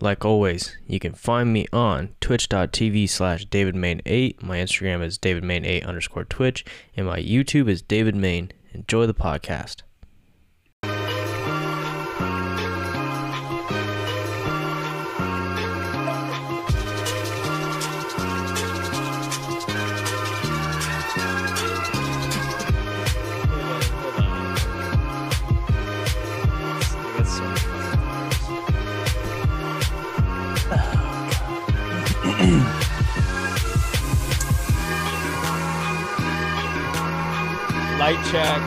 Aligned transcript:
Like 0.00 0.24
always, 0.24 0.76
you 0.86 1.00
can 1.00 1.12
find 1.12 1.52
me 1.52 1.66
on 1.72 2.14
twitch.tv 2.20 3.08
slash 3.08 3.46
davidmain8. 3.46 4.42
My 4.42 4.58
Instagram 4.58 5.02
is 5.02 5.18
davidmain8 5.18 5.84
underscore 5.84 6.24
twitch. 6.24 6.64
And 6.96 7.06
my 7.06 7.20
YouTube 7.20 7.68
is 7.68 7.82
davidmain. 7.82 8.52
Enjoy 8.72 9.06
the 9.06 9.14
podcast. 9.14 9.82
Light 38.08 38.24
check. 38.24 38.62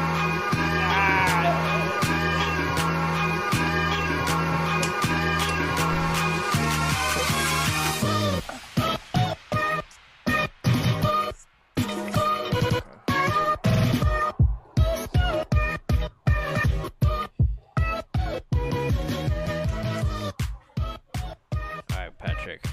All 21.89 21.97
right, 21.97 22.15
Patrick. 22.19 22.63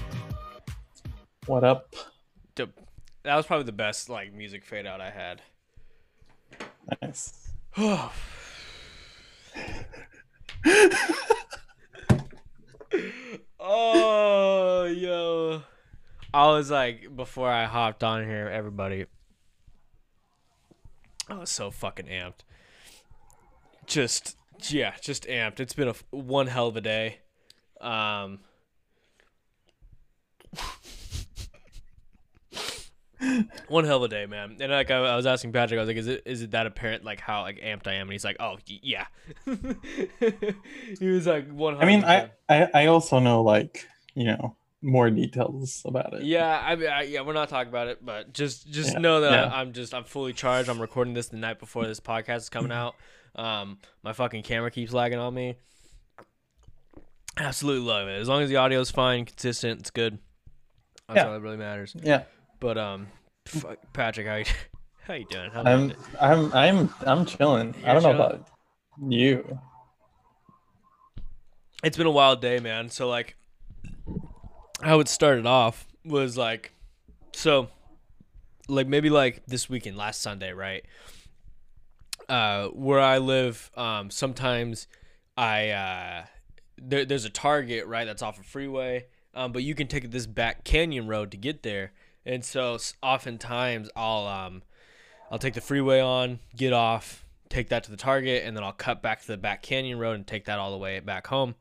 What 1.47 1.63
up? 1.63 1.95
That 2.53 2.67
was 3.23 3.47
probably 3.47 3.65
the 3.65 3.71
best 3.71 4.07
like 4.07 4.31
music 4.31 4.63
fade 4.63 4.85
out 4.85 5.01
I 5.01 5.09
had. 5.09 5.41
Nice. 7.01 7.51
oh, 13.59 14.83
yo. 14.85 15.61
I 16.33 16.47
was 16.47 16.71
like, 16.71 17.15
before 17.15 17.49
I 17.49 17.65
hopped 17.65 18.03
on 18.03 18.25
here, 18.25 18.47
everybody. 18.47 19.05
I 21.27 21.35
was 21.35 21.49
so 21.49 21.71
fucking 21.71 22.07
amped. 22.07 22.41
Just, 23.85 24.35
yeah, 24.69 24.93
just 25.01 25.27
amped. 25.27 25.59
It's 25.59 25.73
been 25.73 25.89
a 25.89 25.95
one 26.11 26.47
hell 26.47 26.67
of 26.67 26.75
a 26.75 26.81
day. 26.81 27.19
Um, 27.81 28.39
one 33.67 33.83
hell 33.85 33.97
of 33.97 34.03
a 34.03 34.07
day, 34.07 34.25
man. 34.25 34.57
And 34.59 34.71
like 34.71 34.91
I, 34.91 34.97
I 34.97 35.15
was 35.15 35.25
asking 35.25 35.51
Patrick, 35.53 35.77
I 35.77 35.81
was 35.81 35.87
like, 35.87 35.97
"Is 35.97 36.07
it 36.07 36.23
is 36.25 36.41
it 36.41 36.51
that 36.51 36.65
apparent 36.65 37.03
like 37.03 37.19
how 37.19 37.41
like 37.41 37.59
amped 37.59 37.87
I 37.87 37.93
am?" 37.95 38.03
And 38.07 38.11
he's 38.13 38.23
like, 38.25 38.37
"Oh, 38.39 38.57
y- 38.69 38.79
yeah." 38.81 39.05
he 40.99 41.07
was 41.07 41.27
like, 41.27 41.49
"One." 41.51 41.77
I 41.77 41.85
mean, 41.85 42.03
I, 42.03 42.31
I 42.47 42.69
I 42.73 42.85
also 42.87 43.19
know 43.19 43.41
like 43.41 43.85
you 44.15 44.25
know 44.25 44.55
more 44.81 45.09
details 45.09 45.81
about 45.85 46.13
it. 46.13 46.23
Yeah, 46.23 46.61
I, 46.65 46.75
mean, 46.75 46.89
I 46.89 47.01
yeah, 47.03 47.21
we're 47.21 47.33
not 47.33 47.49
talking 47.49 47.69
about 47.69 47.87
it, 47.87 48.03
but 48.05 48.33
just 48.33 48.69
just 48.69 48.93
Yeah, 48.93 48.99
know 48.99 49.21
that 49.21 49.31
yeah. 49.47 49.53
I'm 49.53 49.73
just 49.73 49.93
I'm 49.93 50.05
fully 50.05 50.33
charged. 50.33 50.69
I'm 50.69 50.79
recording 50.79 51.13
this 51.13 51.27
the 51.29 51.37
night 51.37 51.59
before 51.59 51.85
this 51.85 51.99
podcast 51.99 52.37
is 52.37 52.49
coming 52.49 52.71
out. 52.71 52.95
Um, 53.35 53.79
my 54.03 54.13
fucking 54.13 54.43
camera 54.43 54.71
keeps 54.71 54.93
lagging 54.93 55.19
on 55.19 55.33
me. 55.33 55.55
Absolutely 57.37 57.87
love 57.87 58.07
it. 58.07 58.19
As 58.19 58.27
long 58.27 58.41
as 58.41 58.49
the 58.49 58.57
audio 58.57 58.79
is 58.81 58.91
fine, 58.91 59.25
consistent, 59.25 59.79
it's 59.81 59.91
good. 59.91 60.17
That's 61.07 61.17
Yeah. 61.17 61.27
all 61.27 61.33
that 61.33 61.41
really 61.41 61.57
matters. 61.57 61.95
Yeah. 62.01 62.23
But 62.59 62.77
um, 62.77 63.07
Patrick, 63.93 64.27
how 64.27 64.35
you 64.35 64.45
how 65.07 65.13
you 65.13 65.25
doing? 65.25 65.51
How 65.51 65.61
I'm 65.61 65.93
I'm 66.19 66.53
I'm 66.53 66.93
I'm 67.05 67.25
chilling. 67.25 67.75
I 67.85 67.93
You're 67.93 67.93
don't 67.93 68.03
know 68.03 68.11
about 68.11 68.47
you. 69.07 69.59
it's 71.83 71.97
been 71.97 72.07
a 72.07 72.11
wild 72.11 72.41
day, 72.41 72.59
man. 72.59 72.89
So 72.89 73.07
like, 73.07 73.35
how 74.81 74.99
it 74.99 75.07
started 75.07 75.45
off 75.45 75.87
was 76.05 76.37
like, 76.37 76.73
so, 77.33 77.69
like 78.67 78.87
maybe 78.87 79.09
like 79.09 79.45
this 79.45 79.69
weekend, 79.69 79.97
last 79.97 80.21
Sunday, 80.21 80.51
right? 80.51 80.85
Uh, 82.27 82.67
where 82.67 82.99
I 82.99 83.17
live, 83.17 83.71
um, 83.75 84.11
sometimes 84.11 84.87
I 85.37 85.69
uh, 85.69 86.25
there, 86.77 87.05
there's 87.05 87.25
a 87.25 87.29
Target 87.29 87.87
right 87.87 88.05
that's 88.05 88.21
off 88.21 88.39
a 88.39 88.43
freeway, 88.43 89.05
um, 89.33 89.51
but 89.51 89.63
you 89.63 89.73
can 89.73 89.87
take 89.87 90.11
this 90.11 90.27
back 90.27 90.63
canyon 90.63 91.07
road 91.07 91.31
to 91.31 91.37
get 91.37 91.63
there, 91.63 91.93
and 92.29 92.45
so 92.45 92.77
oftentimes 93.01 93.89
I'll 93.95 94.27
um, 94.27 94.61
I'll 95.31 95.39
take 95.39 95.55
the 95.55 95.61
freeway 95.61 95.99
on, 95.99 96.39
get 96.55 96.73
off, 96.73 97.25
take 97.49 97.69
that 97.69 97.83
to 97.85 97.91
the 97.91 97.97
Target, 97.97 98.43
and 98.45 98.55
then 98.55 98.63
I'll 98.63 98.71
cut 98.71 99.01
back 99.01 99.21
to 99.21 99.27
the 99.27 99.37
back 99.37 99.63
canyon 99.63 99.97
road 99.97 100.13
and 100.13 100.27
take 100.27 100.45
that 100.45 100.59
all 100.59 100.71
the 100.71 100.77
way 100.77 100.99
back 100.99 101.25
home. 101.27 101.55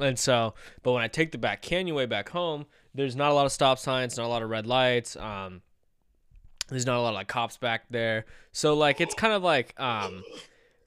And 0.00 0.16
so, 0.16 0.54
but 0.84 0.92
when 0.92 1.02
I 1.02 1.08
take 1.08 1.32
the 1.32 1.38
back 1.38 1.62
canyon 1.62 1.96
way 1.96 2.06
back 2.06 2.28
home, 2.28 2.66
there's 2.94 3.16
not 3.16 3.32
a 3.32 3.34
lot 3.34 3.44
of 3.44 3.50
stop 3.50 3.78
signs, 3.78 4.16
not 4.16 4.26
a 4.26 4.28
lot 4.28 4.42
of 4.42 4.50
red 4.50 4.66
lights. 4.68 5.16
Um, 5.16 5.62
there's 6.68 6.86
not 6.86 6.96
a 6.96 7.00
lot 7.00 7.08
of 7.10 7.14
like 7.14 7.28
cops 7.28 7.56
back 7.56 7.86
there. 7.90 8.24
So 8.52 8.74
like 8.74 9.00
it's 9.00 9.14
kind 9.14 9.32
of 9.32 9.42
like 9.42 9.78
um, 9.80 10.22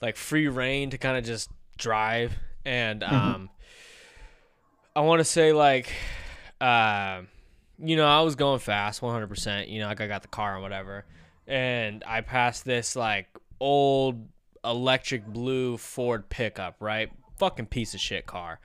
like 0.02 0.16
free 0.16 0.48
reign 0.48 0.90
to 0.92 0.98
kind 0.98 1.18
of 1.18 1.26
just 1.26 1.50
drive. 1.78 2.34
And 2.64 3.04
um, 3.04 3.50
I 4.96 5.02
want 5.02 5.20
to 5.20 5.26
say 5.26 5.52
like, 5.52 5.94
uh, 6.62 7.22
you 7.80 7.96
know, 7.96 8.08
I 8.08 8.22
was 8.22 8.36
going 8.36 8.60
fast, 8.60 9.02
100%. 9.02 9.70
You 9.70 9.80
know, 9.80 9.88
like 9.88 10.02
I 10.02 10.08
got 10.08 10.22
the 10.22 10.28
car 10.28 10.54
and 10.54 10.64
whatever, 10.64 11.06
and 11.48 12.04
I 12.06 12.22
passed 12.22 12.66
this 12.66 12.96
like 12.96 13.28
old 13.60 14.28
electric 14.64 15.26
blue 15.26 15.78
Ford 15.78 16.30
pickup, 16.30 16.76
right? 16.80 17.12
Fucking 17.38 17.68
piece 17.68 17.94
of 17.94 18.00
shit 18.00 18.26
car. 18.26 18.60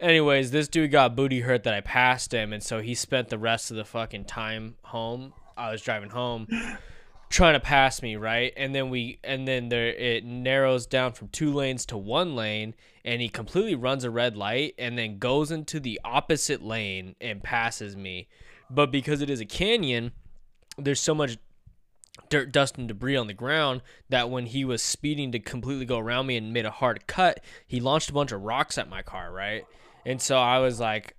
Anyways, 0.00 0.52
this 0.52 0.68
dude 0.68 0.92
got 0.92 1.16
booty 1.16 1.40
hurt 1.40 1.64
that 1.64 1.74
I 1.74 1.80
passed 1.80 2.32
him, 2.32 2.52
and 2.52 2.62
so 2.62 2.80
he 2.80 2.94
spent 2.94 3.30
the 3.30 3.38
rest 3.38 3.70
of 3.70 3.76
the 3.76 3.84
fucking 3.84 4.26
time 4.26 4.76
home. 4.82 5.32
I 5.56 5.72
was 5.72 5.82
driving 5.82 6.10
home, 6.10 6.46
trying 7.30 7.54
to 7.54 7.60
pass 7.60 8.00
me, 8.00 8.14
right? 8.14 8.52
And 8.56 8.72
then 8.72 8.90
we, 8.90 9.18
and 9.24 9.48
then 9.48 9.70
there 9.70 9.88
it 9.88 10.24
narrows 10.24 10.86
down 10.86 11.14
from 11.14 11.28
two 11.28 11.52
lanes 11.52 11.84
to 11.86 11.98
one 11.98 12.36
lane, 12.36 12.74
and 13.04 13.20
he 13.20 13.28
completely 13.28 13.74
runs 13.74 14.04
a 14.04 14.10
red 14.10 14.36
light, 14.36 14.74
and 14.78 14.96
then 14.96 15.18
goes 15.18 15.50
into 15.50 15.80
the 15.80 16.00
opposite 16.04 16.62
lane 16.62 17.16
and 17.20 17.42
passes 17.42 17.96
me. 17.96 18.28
But 18.70 18.90
because 18.90 19.22
it 19.22 19.30
is 19.30 19.40
a 19.40 19.46
canyon, 19.46 20.12
there's 20.76 21.00
so 21.00 21.14
much 21.14 21.38
dirt, 22.28 22.52
dust, 22.52 22.76
and 22.78 22.88
debris 22.88 23.16
on 23.16 23.26
the 23.26 23.34
ground 23.34 23.82
that 24.08 24.30
when 24.30 24.46
he 24.46 24.64
was 24.64 24.82
speeding 24.82 25.32
to 25.32 25.38
completely 25.38 25.84
go 25.84 25.98
around 25.98 26.26
me 26.26 26.36
and 26.36 26.52
made 26.52 26.66
a 26.66 26.70
hard 26.70 27.06
cut, 27.06 27.40
he 27.66 27.80
launched 27.80 28.10
a 28.10 28.12
bunch 28.12 28.32
of 28.32 28.42
rocks 28.42 28.78
at 28.78 28.88
my 28.88 29.02
car, 29.02 29.32
right? 29.32 29.64
And 30.04 30.20
so 30.20 30.38
I 30.38 30.58
was 30.58 30.78
like, 30.80 31.14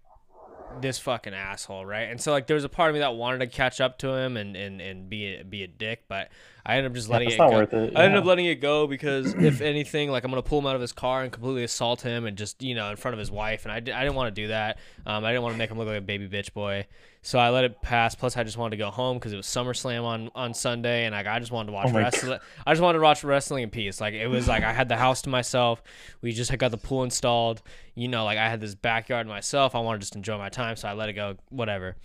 this 0.81 0.99
fucking 0.99 1.33
asshole, 1.33 1.85
right? 1.85 2.09
And 2.09 2.21
so 2.21 2.31
like 2.31 2.47
there 2.47 2.55
was 2.55 2.63
a 2.63 2.69
part 2.69 2.89
of 2.89 2.93
me 2.93 2.99
that 2.99 3.15
wanted 3.15 3.39
to 3.39 3.47
catch 3.47 3.81
up 3.81 3.97
to 3.99 4.09
him 4.09 4.37
and 4.37 4.55
and, 4.55 4.79
and 4.81 5.09
be 5.09 5.35
a, 5.35 5.43
be 5.43 5.63
a 5.63 5.67
dick, 5.67 6.03
but 6.07 6.29
I 6.66 6.75
ended 6.75 6.92
up 6.92 6.96
just 6.96 7.09
letting 7.09 7.28
it's 7.30 7.36
it 7.36 7.40
not 7.40 7.50
go. 7.52 7.58
worth 7.58 7.74
it, 7.74 7.94
I 7.96 8.03
ended 8.03 8.20
up 8.20 8.25
letting 8.25 8.46
it 8.46 8.56
go 8.56 8.86
because 8.88 9.34
if 9.34 9.62
anything, 9.62 10.12
like 10.12 10.24
I'm 10.24 10.31
gonna 10.31 10.42
pull 10.42 10.59
him 10.59 10.66
out 10.66 10.75
of 10.75 10.81
his 10.81 10.92
car 10.92 11.24
and 11.24 11.31
completely 11.31 11.64
assault 11.64 12.02
him 12.02 12.25
and 12.25 12.38
just 12.38 12.62
you 12.62 12.75
know 12.75 12.90
in 12.90 12.96
front 12.97 13.14
of 13.14 13.20
his 13.20 13.31
wife, 13.31 13.66
and 13.66 13.72
I, 13.72 13.78
I 13.78 14.03
didn't 14.03 14.16
want 14.16 14.34
to 14.36 14.42
do 14.42 14.47
that. 14.50 14.78
Um, 15.06 15.24
I 15.24 15.31
didn't 15.31 15.44
want 15.44 15.53
to 15.56 15.58
make 15.58 15.72
him 15.72 15.78
look 15.78 15.88
like 15.88 15.97
a 15.97 16.02
baby 16.02 16.28
bitch 16.28 16.53
boy, 16.53 16.86
so 17.22 17.40
I 17.40 17.50
let 17.50 17.64
it 17.64 17.81
pass. 17.81 18.16
Plus, 18.16 18.38
I 18.38 18.44
just 18.44 18.58
wanted 18.58 18.72
to 18.72 18.84
go 18.84 18.90
home 18.90 19.18
because 19.18 19.34
it 19.34 19.38
was 19.38 19.47
SummerSlam 19.47 20.03
on 20.03 20.30
on 20.36 20.53
Sunday, 20.53 21.06
and 21.06 21.14
like 21.14 21.28
I 21.28 21.40
just 21.40 21.52
wanted 21.52 21.68
to 21.68 21.74
watch 21.74 21.88
Oh 21.90 21.94
my 21.94 22.00
wrestling. 22.02 22.40
I 22.66 22.74
just 22.74 22.81
wanted 22.81 23.00
to 23.00 23.03
watch 23.03 23.24
wrestling 23.24 23.64
in 23.64 23.70
peace. 23.70 24.00
Like 24.02 24.14
it 24.14 24.28
was 24.28 24.47
like 24.47 24.64
I 24.64 24.74
had 24.74 24.90
the 24.90 24.97
house 24.97 25.22
to 25.24 25.30
myself. 25.30 25.81
We 26.22 26.31
just 26.31 26.52
had 26.52 26.59
got 26.59 26.72
the 26.72 26.78
pool 26.78 27.03
installed. 27.03 27.62
You 27.96 28.08
know, 28.08 28.26
like 28.26 28.38
I 28.38 28.50
had 28.50 28.62
this 28.62 28.76
backyard 28.76 29.28
to 29.28 29.34
myself. 29.34 29.76
I 29.76 29.80
wanted 29.80 30.00
to 30.00 30.02
just 30.03 30.16
enjoy 30.16 30.38
my 30.38 30.50
time, 30.50 30.76
so 30.76 30.88
I 30.88 30.94
let 30.94 31.09
it 31.09 31.14
go. 31.14 31.35
Whatever. 31.50 31.96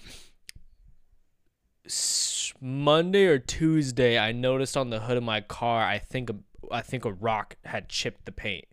Monday 2.60 3.26
or 3.26 3.38
Tuesday, 3.38 4.18
I 4.18 4.32
noticed 4.32 4.76
on 4.76 4.90
the 4.90 5.00
hood 5.00 5.16
of 5.16 5.22
my 5.22 5.40
car. 5.40 5.84
I 5.84 5.98
think 5.98 6.30
a, 6.30 6.36
I 6.70 6.80
think 6.80 7.04
a 7.04 7.12
rock 7.12 7.56
had 7.64 7.88
chipped 7.88 8.24
the 8.24 8.32
paint 8.32 8.66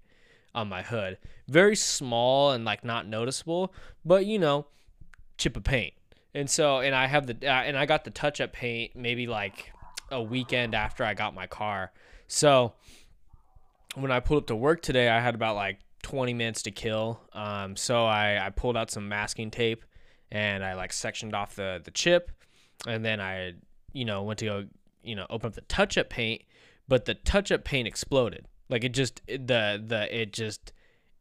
on 0.56 0.69
my 0.69 0.81
hood. 0.81 1.18
Very 1.48 1.75
small 1.75 2.52
and 2.52 2.63
like 2.63 2.84
not 2.84 3.08
noticeable, 3.08 3.74
but 4.06 4.25
you 4.25 4.40
know, 4.40 4.68
chip 5.38 5.58
of 5.58 5.63
paint. 5.63 5.94
And 6.34 6.50
so, 6.50 6.80
and 6.80 6.96
I 6.96 7.08
have 7.08 7.28
the 7.28 7.36
uh, 7.46 7.63
and 7.63 7.78
I 7.78 7.86
got 7.86 8.06
the 8.06 8.12
touch 8.12 8.40
up 8.40 8.54
paint 8.54 8.96
maybe 8.96 9.28
like 9.28 9.74
a 10.10 10.22
weekend 10.22 10.74
after 10.74 11.04
I 11.04 11.13
got 11.13 11.34
my 11.34 11.48
car. 11.48 11.92
So 12.28 12.74
when 13.96 14.12
I 14.12 14.22
pulled 14.22 14.44
up 14.44 14.48
to 14.48 14.56
work 14.56 14.81
today, 14.81 15.10
I 15.10 15.19
had 15.19 15.36
about 15.36 15.56
like 15.56 15.80
20 16.04 16.34
minutes 16.34 16.62
to 16.63 16.72
kill. 16.72 17.19
Um, 17.34 17.75
so 17.75 18.06
I, 18.06 18.46
I 18.46 18.50
pulled 18.50 18.78
out 18.78 18.90
some 18.90 19.10
masking 19.10 19.52
tape 19.52 19.84
and 20.31 20.63
I 20.63 20.75
like 20.75 20.94
sectioned 20.94 21.36
off 21.36 21.56
the, 21.56 21.81
the 21.84 21.92
chip. 21.92 22.31
And 22.88 23.06
then 23.06 23.19
I, 23.19 23.54
you 23.94 24.06
know, 24.06 24.24
went 24.24 24.39
to 24.39 24.45
go, 24.45 24.68
you 25.04 25.16
know, 25.16 25.28
open 25.30 25.48
up 25.48 25.54
the 25.54 25.62
touch 25.62 25.98
up 25.98 26.10
paint, 26.10 26.42
but 26.88 27.06
the 27.06 27.13
touch 27.13 27.51
up 27.51 27.63
paint 27.63 27.88
exploded. 27.88 28.48
Like 28.69 28.83
it 28.83 28.94
just, 28.94 29.22
the, 29.28 29.83
the, 29.86 30.07
it 30.12 30.33
just, 30.33 30.74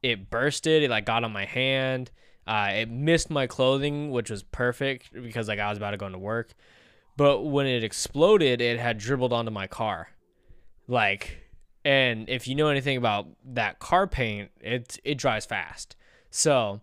it 0.03 0.31
bursted. 0.31 0.83
It 0.83 0.91
like 0.91 1.07
got 1.07 1.25
on 1.25 1.33
my 1.33 1.45
hand. 1.45 2.11
Uh, 2.47 2.71
it 2.73 2.91
missed 2.91 3.31
my 3.31 3.47
clothing, 3.47 4.11
which 4.11 4.31
was 4.31 4.43
perfect 4.43 5.13
because 5.13 5.49
like 5.49 5.59
I 5.59 5.69
was 5.69 5.79
about 5.79 5.93
to 5.93 5.97
go 5.97 6.07
into 6.07 6.19
work. 6.19 6.55
But 7.17 7.43
when 7.43 7.67
it 7.67 7.85
exploded, 7.85 8.61
it 8.61 8.79
had 8.79 8.99
dribbled 8.99 9.33
onto 9.33 9.51
my 9.51 9.67
car. 9.67 10.09
Like, 10.89 11.39
and 11.85 12.29
if 12.29 12.49
you 12.49 12.55
know 12.55 12.69
anything 12.69 12.97
about 12.97 13.29
that 13.45 13.79
car 13.79 14.07
paint, 14.07 14.51
it 14.61 14.99
it 15.05 15.19
dries 15.19 15.45
fast. 15.45 15.97
So, 16.31 16.81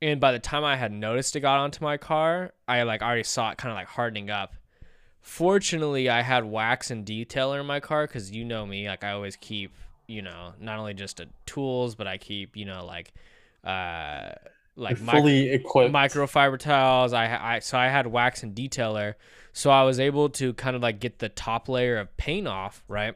and 0.00 0.20
by 0.20 0.32
the 0.32 0.38
time 0.38 0.64
I 0.64 0.76
had 0.76 0.92
noticed 0.92 1.34
it 1.36 1.40
got 1.40 1.58
onto 1.60 1.82
my 1.84 1.96
car, 1.96 2.52
I 2.66 2.82
like 2.84 3.02
already 3.02 3.24
saw 3.24 3.50
it 3.50 3.58
kind 3.58 3.72
of 3.72 3.76
like 3.76 3.88
hardening 3.88 4.30
up. 4.30 4.54
Fortunately, 5.22 6.08
I 6.08 6.22
had 6.22 6.44
wax 6.44 6.90
and 6.90 7.06
detailer 7.06 7.60
in 7.60 7.66
my 7.66 7.80
car 7.80 8.06
because 8.06 8.30
you 8.32 8.44
know 8.44 8.66
me, 8.66 8.88
like 8.88 9.04
I 9.04 9.12
always 9.12 9.36
keep, 9.36 9.74
you 10.06 10.22
know, 10.22 10.54
not 10.60 10.78
only 10.78 10.94
just 10.94 11.20
a 11.20 11.28
tools, 11.46 11.94
but 11.94 12.06
I 12.06 12.18
keep, 12.18 12.56
you 12.56 12.64
know, 12.64 12.84
like, 12.86 13.12
uh, 13.64 14.30
like 14.76 15.00
micro- 15.00 15.20
fully 15.20 15.50
equipped. 15.50 16.02
microfiber 16.10 16.58
towels. 16.58 17.12
I, 17.12 17.56
I 17.56 17.58
so 17.60 17.78
I 17.78 17.88
had 17.88 18.06
wax 18.08 18.42
and 18.42 18.54
detailer, 18.54 19.14
so 19.52 19.70
I 19.70 19.82
was 19.84 20.00
able 20.00 20.28
to 20.30 20.54
kind 20.54 20.76
of 20.76 20.82
like 20.82 21.00
get 21.00 21.18
the 21.18 21.28
top 21.28 21.68
layer 21.68 21.98
of 21.98 22.16
paint 22.16 22.48
off, 22.48 22.84
right? 22.88 23.14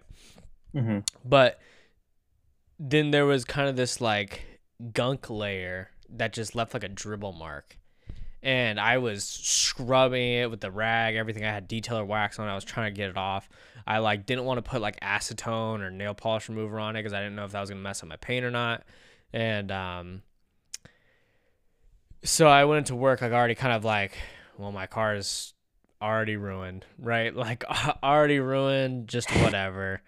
hmm 0.75 1.01
But 1.25 1.59
then 2.79 3.11
there 3.11 3.27
was 3.27 3.45
kind 3.45 3.69
of 3.69 3.77
this 3.77 4.01
like 4.01 4.61
gunk 4.93 5.31
layer 5.31 5.91
that 6.13 6.33
just 6.33 6.55
left 6.55 6.75
like 6.75 6.85
a 6.85 6.89
dribble 6.89 7.33
mark. 7.33 7.77
And 8.43 8.81
I 8.81 8.99
was 8.99 9.25
scrubbing 9.25 10.33
it 10.33 10.51
with 10.51 10.61
the 10.61 10.71
rag, 10.71 11.15
everything. 11.15 11.45
I 11.45 11.53
had 11.53 11.69
detailer 11.69 12.07
wax 12.07 12.39
on. 12.39 12.49
I 12.49 12.55
was 12.55 12.65
trying 12.65 12.93
to 12.93 12.97
get 12.97 13.09
it 13.09 13.17
off. 13.17 13.49
I 13.87 13.99
like 13.99 14.27
didn't 14.27 14.45
want 14.45 14.59
to 14.59 14.69
put 14.69 14.81
like 14.81 14.99
acetone 15.01 15.81
or 15.81 15.91
nail 15.91 16.15
polish 16.15 16.49
remover 16.49 16.81
on 16.81 16.97
it 16.97 17.01
because 17.01 17.13
I 17.13 17.21
didn't 17.21 17.37
know 17.37 17.45
if 17.45 17.53
that 17.53 17.61
was 17.61 17.71
gonna 17.71 17.81
mess 17.81 18.03
up 18.03 18.09
my 18.09 18.17
paint 18.17 18.45
or 18.45 18.51
not. 18.51 18.83
And 19.33 19.71
um, 19.71 20.23
so 22.25 22.49
I 22.49 22.65
went 22.65 22.79
into 22.79 22.97
work 22.97 23.23
like 23.23 23.33
already 23.33 23.55
kind 23.55 23.75
of 23.75 23.85
like, 23.85 24.19
well, 24.59 24.73
my 24.73 24.87
car 24.87 25.15
is 25.15 25.55
already 26.01 26.37
ruined, 26.37 26.85
right? 26.99 27.35
Like 27.43 27.65
already 28.03 28.41
ruined, 28.41 29.09
just 29.09 29.31
whatever. 29.31 30.03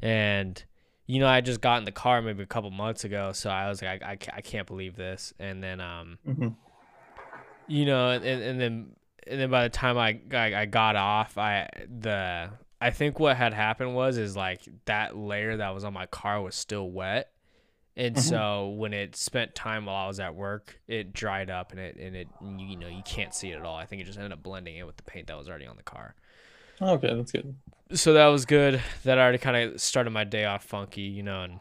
And 0.00 0.62
you 1.10 1.18
know, 1.18 1.26
I 1.26 1.40
just 1.40 1.60
got 1.60 1.78
in 1.78 1.84
the 1.84 1.92
car 1.92 2.22
maybe 2.22 2.42
a 2.42 2.46
couple 2.46 2.70
months 2.70 3.02
ago, 3.04 3.32
so 3.32 3.50
I 3.50 3.68
was 3.68 3.82
like, 3.82 4.02
I, 4.02 4.12
I, 4.12 4.18
I 4.34 4.40
can't 4.42 4.66
believe 4.66 4.94
this. 4.96 5.34
And 5.40 5.62
then, 5.62 5.80
um, 5.80 6.18
hmm 6.24 6.54
you 7.66 7.84
know, 7.84 8.10
and, 8.10 8.24
and 8.24 8.60
then 8.60 8.90
and 9.26 9.40
then 9.40 9.50
by 9.50 9.64
the 9.64 9.68
time 9.68 9.98
I, 9.98 10.20
I 10.32 10.62
I 10.62 10.66
got 10.66 10.96
off, 10.96 11.38
I 11.38 11.68
the 11.88 12.50
I 12.80 12.90
think 12.90 13.18
what 13.18 13.36
had 13.36 13.52
happened 13.52 13.94
was 13.94 14.18
is 14.18 14.36
like 14.36 14.62
that 14.86 15.16
layer 15.16 15.56
that 15.56 15.74
was 15.74 15.84
on 15.84 15.92
my 15.92 16.06
car 16.06 16.40
was 16.40 16.54
still 16.54 16.90
wet. 16.90 17.32
And 17.96 18.16
Mhm. 18.16 18.18
so 18.18 18.68
when 18.68 18.94
it 18.94 19.16
spent 19.16 19.54
time 19.54 19.86
while 19.86 20.04
I 20.04 20.08
was 20.08 20.20
at 20.20 20.34
work, 20.34 20.80
it 20.88 21.12
dried 21.12 21.50
up 21.50 21.72
and 21.72 21.80
it 21.80 21.96
and 21.96 22.16
it 22.16 22.30
you 22.40 22.76
know 22.76 22.88
you 22.88 23.02
can't 23.02 23.34
see 23.34 23.50
it 23.50 23.56
at 23.58 23.64
all. 23.64 23.76
I 23.76 23.86
think 23.86 24.02
it 24.02 24.06
just 24.06 24.18
ended 24.18 24.32
up 24.32 24.42
blending 24.42 24.76
in 24.76 24.86
with 24.86 24.96
the 24.96 25.02
paint 25.02 25.26
that 25.28 25.36
was 25.38 25.48
already 25.48 25.66
on 25.66 25.76
the 25.76 25.82
car 25.82 26.14
Okay, 26.80 27.14
that's 27.14 27.32
good. 27.32 27.54
So 27.94 28.12
that 28.14 28.26
was 28.26 28.44
good. 28.46 28.82
That 29.04 29.18
already 29.18 29.38
kind 29.38 29.56
of 29.56 29.80
started 29.80 30.10
my 30.10 30.24
day 30.24 30.44
off 30.44 30.64
funky, 30.64 31.02
you 31.02 31.22
know, 31.22 31.42
and, 31.42 31.60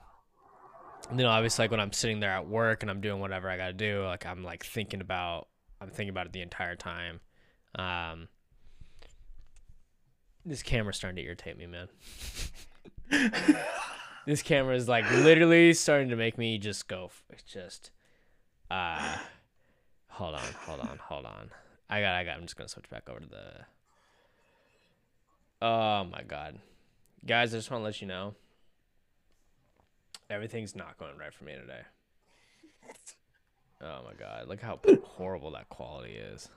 and 1.09 1.19
then 1.19 1.25
obviously 1.25 1.63
like 1.63 1.71
when 1.71 1.79
I'm 1.79 1.93
sitting 1.93 2.19
there 2.19 2.31
at 2.31 2.47
work 2.47 2.83
and 2.83 2.89
I'm 2.89 3.01
doing 3.01 3.19
whatever 3.19 3.49
I 3.49 3.57
gotta 3.57 3.73
do, 3.73 4.03
like 4.05 4.25
I'm 4.25 4.43
like 4.43 4.65
thinking 4.65 5.01
about 5.01 5.47
I'm 5.81 5.89
thinking 5.89 6.09
about 6.09 6.27
it 6.27 6.33
the 6.33 6.41
entire 6.41 6.75
time. 6.75 7.19
Um, 7.75 8.27
this 10.45 10.63
camera's 10.63 10.97
starting 10.97 11.17
to 11.17 11.23
irritate 11.23 11.57
me, 11.57 11.67
man. 11.67 11.87
This 14.29 14.43
camera 14.43 14.75
is 14.75 14.87
like 14.87 15.09
literally 15.09 15.73
starting 15.73 16.09
to 16.09 16.15
make 16.15 16.37
me 16.37 16.59
just 16.59 16.87
go. 16.87 17.09
just, 17.47 17.89
uh, 18.69 19.17
hold 20.07 20.35
on, 20.35 20.53
hold 20.67 20.81
on, 20.81 20.99
hold 21.01 21.25
on. 21.25 21.49
I 21.89 22.01
got, 22.01 22.13
I 22.13 22.23
got. 22.25 22.35
I'm 22.37 22.43
just 22.43 22.55
gonna 22.55 22.67
switch 22.67 22.87
back 22.91 23.09
over 23.09 23.21
to 23.21 23.25
the. 23.25 23.65
Oh 25.61 26.06
my 26.06 26.23
god, 26.23 26.59
guys! 27.25 27.53
I 27.53 27.57
just 27.57 27.69
want 27.69 27.81
to 27.81 27.85
let 27.85 28.01
you 28.01 28.07
know. 28.07 28.35
Everything's 30.29 30.75
not 30.75 30.97
going 30.97 31.17
right 31.17 31.33
for 31.33 31.44
me 31.44 31.53
today. 31.53 31.81
Oh 33.81 34.01
my 34.06 34.13
god, 34.17 34.47
look 34.47 34.61
how 34.61 34.79
horrible 35.03 35.51
that 35.51 35.69
quality 35.69 36.13
is. 36.13 36.50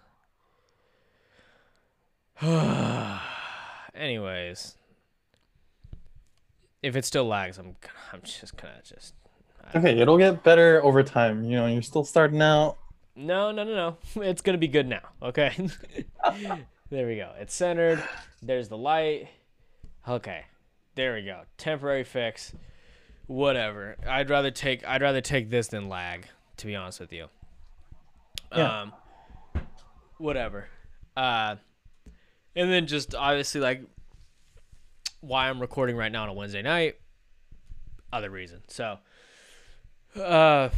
Anyways, 3.95 4.77
if 6.83 6.97
it 6.97 7.05
still 7.05 7.27
lags, 7.27 7.59
I'm 7.59 7.77
I'm 8.13 8.23
just 8.23 8.57
gonna 8.57 8.81
just 8.85 9.15
Okay, 9.75 9.99
it'll 9.99 10.19
get 10.19 10.43
better 10.43 10.85
over 10.85 11.03
time. 11.03 11.45
You 11.45 11.57
know, 11.57 11.67
you're 11.67 11.83
still 11.83 12.05
starting 12.05 12.43
out. 12.43 12.77
No, 13.15 13.51
no, 13.53 13.65
no, 13.65 13.75
no. 13.75 13.97
It's 14.23 14.43
gonna 14.43 14.59
be 14.59 14.69
good 14.69 14.89
now. 14.89 15.03
Okay. 15.23 15.69
there 16.93 17.07
we 17.07 17.17
go. 17.17 17.31
It's 17.41 17.55
centered. 17.55 18.05
There's 18.43 18.69
the 18.69 18.77
light. 18.77 19.29
Okay. 20.07 20.45
There 20.95 21.15
we 21.15 21.23
go. 21.23 21.41
Temporary 21.57 22.05
fix. 22.05 22.53
Whatever. 23.27 23.97
I'd 24.07 24.29
rather 24.29 24.51
take 24.51 24.87
I'd 24.87 25.01
rather 25.01 25.23
take 25.23 25.49
this 25.49 25.69
than 25.69 25.89
lag, 25.89 26.27
to 26.59 26.67
be 26.67 26.77
honest 26.77 27.01
with 27.01 27.11
you. 27.13 27.29
Yeah. 28.55 28.83
Um 28.83 28.93
whatever. 30.19 30.67
Uh 31.17 31.57
and 32.55 32.71
then 32.71 32.87
just 32.87 33.15
obviously 33.15 33.63
like 33.63 33.83
why 35.23 35.49
I'm 35.49 35.61
recording 35.61 35.97
right 35.97 36.13
now 36.13 36.25
on 36.25 36.29
a 36.29 36.35
Wednesday 36.35 36.61
night. 36.61 36.97
Other 38.13 38.29
reason. 38.29 38.61
So 38.69 38.99
uh 40.21 40.69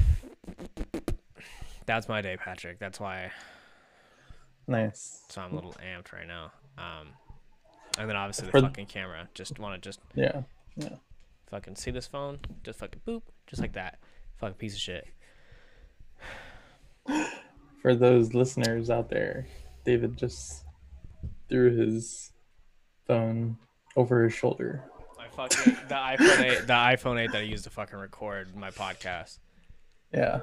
that's 1.87 2.09
my 2.09 2.23
day, 2.23 2.37
Patrick. 2.37 2.79
That's 2.79 3.01
why 3.01 3.33
Nice. 4.67 5.25
so 5.29 5.41
I'm 5.43 5.53
a 5.53 5.55
little 5.55 5.75
amped 5.75 6.13
right 6.13 6.27
now. 6.27 6.53
Um, 6.79 7.09
and 7.99 8.09
then 8.09 8.17
obviously 8.17 8.47
the 8.47 8.53
For- 8.53 8.61
fucking 8.61 8.87
camera. 8.87 9.29
Just 9.35 9.59
want 9.59 9.81
to 9.81 9.87
just 9.89 10.01
Yeah. 10.15 10.43
Yeah. 10.77 10.97
Fucking 11.51 11.77
see 11.77 11.91
this 11.91 12.07
phone. 12.07 12.39
Just 12.65 12.79
fucking 12.81 13.03
boop, 13.07 13.23
just 13.47 13.61
like 13.63 13.75
that. 13.75 13.99
Fucking 14.39 14.55
piece 14.57 14.75
of 14.75 14.81
shit. 14.81 15.07
For 17.83 17.95
those 17.95 18.33
listeners 18.35 18.89
out 18.91 19.11
there, 19.11 19.47
David 19.85 20.17
just 20.17 20.65
threw 21.49 21.77
his 21.77 22.33
phone 23.07 23.59
over 23.97 24.25
his 24.25 24.33
shoulder. 24.33 24.83
I 25.21 25.29
fucking 25.29 25.75
the 25.89 25.95
iPhone 25.95 26.41
8, 26.41 26.67
the 26.67 26.73
iPhone 26.73 27.21
8 27.21 27.33
that 27.33 27.39
I 27.39 27.45
used 27.45 27.65
to 27.65 27.71
fucking 27.71 27.99
record 27.99 28.57
my 28.57 28.71
podcast. 28.71 29.39
Yeah. 30.13 30.41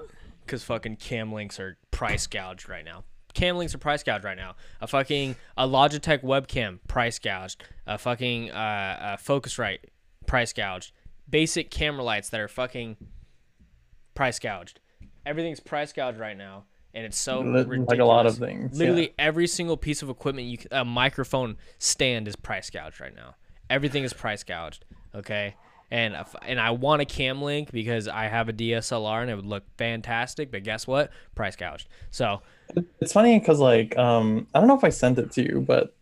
Cause 0.48 0.64
fucking 0.64 0.98
cam 0.98 1.32
links 1.32 1.60
are 1.60 1.78
price 1.92 2.28
gouged 2.28 2.70
right 2.70 2.86
now. 2.86 3.04
Cam 3.34 3.58
links 3.58 3.74
are 3.74 3.78
price 3.78 4.04
gouged 4.04 4.24
right 4.24 4.38
now. 4.38 4.56
A 4.82 4.88
fucking 4.88 5.36
a 5.58 5.68
Logitech 5.68 6.24
webcam 6.24 6.80
price 6.88 7.20
gouged. 7.20 7.64
A 7.88 7.98
fucking 7.98 8.52
uh, 8.52 9.18
a 9.18 9.22
Focusrite 9.22 9.80
price 10.26 10.54
gouged. 10.54 10.92
Basic 11.30 11.72
camera 11.72 12.04
lights 12.04 12.30
that 12.30 12.40
are 12.40 12.48
fucking 12.48 12.98
price 14.14 14.40
gouged. 14.40 14.80
Everything's 15.26 15.60
price 15.60 15.94
gouged 15.94 16.20
right 16.20 16.38
now, 16.38 16.66
and 16.94 17.06
it's 17.06 17.18
so 17.18 17.40
Li- 17.42 17.46
ridiculous. 17.64 17.90
like 17.90 18.00
a 18.00 18.06
lot 18.06 18.26
of 18.26 18.38
things. 18.38 18.78
Literally 18.78 19.14
every 19.20 19.48
single 19.48 19.78
piece 19.78 20.02
of 20.02 20.10
equipment 20.10 20.48
you 20.48 20.58
a 20.72 20.84
microphone 20.84 21.58
stand 21.80 22.28
is 22.28 22.36
price 22.36 22.70
gouged 22.70 23.00
right 23.00 23.16
now. 23.16 23.36
Everything 23.70 24.04
is 24.04 24.14
price 24.14 24.44
gouged. 24.44 24.86
Okay. 25.16 25.56
And 25.92 26.14
if, 26.16 26.34
and 26.44 26.60
I 26.60 26.72
want 26.72 27.02
a 27.02 27.06
cam 27.06 27.42
link 27.42 27.70
because 27.72 28.08
I 28.08 28.24
have 28.28 28.48
a 28.48 28.54
DSLR 28.54 29.22
and 29.22 29.30
it 29.30 29.36
would 29.36 29.46
look 29.46 29.64
fantastic. 29.78 30.50
But 30.50 30.64
guess 30.64 30.88
what? 30.88 31.12
Price 31.36 31.58
gouged. 31.58 31.90
So 32.12 32.42
It's 33.02 33.12
funny 33.12 33.38
because 33.38 33.60
like 33.60 33.98
um 33.98 34.48
I 34.56 34.60
don't 34.60 34.70
know 34.70 34.78
if 34.78 34.86
I 34.86 34.90
sent 34.90 35.20
it 35.20 35.32
to 35.34 35.44
you, 35.44 35.62
but 35.68 35.94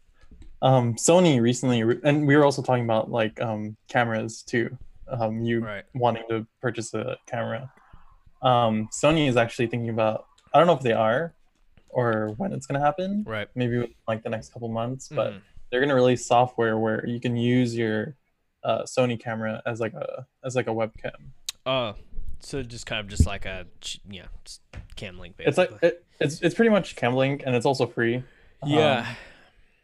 um 0.61 0.93
Sony 0.95 1.41
recently 1.41 1.83
re- 1.83 1.99
and 2.03 2.27
we 2.27 2.35
were 2.37 2.45
also 2.45 2.61
talking 2.61 2.83
about 2.83 3.09
like 3.09 3.41
um 3.41 3.75
cameras 3.87 4.43
too. 4.43 4.77
Um 5.07 5.41
you 5.41 5.59
right. 5.65 5.83
wanting 5.95 6.23
to 6.29 6.45
purchase 6.61 6.93
a 6.93 7.17
camera. 7.25 7.71
Um 8.43 8.89
Sony 8.93 9.27
is 9.27 9.37
actually 9.37 9.67
thinking 9.67 9.89
about 9.89 10.27
I 10.53 10.59
don't 10.59 10.67
know 10.67 10.73
if 10.73 10.81
they 10.83 10.93
are 10.93 11.33
or 11.89 12.35
when 12.37 12.53
it's 12.53 12.67
gonna 12.67 12.79
happen. 12.79 13.23
Right. 13.27 13.47
Maybe 13.55 13.95
like 14.07 14.21
the 14.21 14.29
next 14.29 14.53
couple 14.53 14.69
months, 14.69 15.07
but 15.09 15.33
Mhm. 15.33 15.41
they're 15.71 15.79
gonna 15.81 15.95
release 15.95 16.27
software 16.27 16.77
where 16.77 17.03
you 17.07 17.19
can 17.19 17.35
use 17.35 17.75
your 17.75 18.15
uh, 18.63 18.83
Sony 18.83 19.19
camera 19.19 19.61
as 19.65 19.79
like 19.79 19.93
a 19.93 20.25
as 20.43 20.55
like 20.55 20.67
a 20.67 20.71
webcam. 20.71 21.31
Oh, 21.65 21.95
so 22.39 22.63
just 22.63 22.85
kind 22.85 22.99
of 22.99 23.07
just 23.07 23.25
like 23.25 23.45
a 23.45 23.65
yeah 24.09 24.25
cam 24.95 25.19
link. 25.19 25.37
Basically. 25.37 25.63
It's 25.63 25.71
like 25.73 25.83
it, 25.83 26.05
it's 26.19 26.41
it's 26.41 26.55
pretty 26.55 26.69
much 26.71 26.95
Camlink 26.95 27.43
and 27.45 27.55
it's 27.55 27.65
also 27.65 27.85
free. 27.87 28.17
um, 28.61 28.69
yeah. 28.69 29.13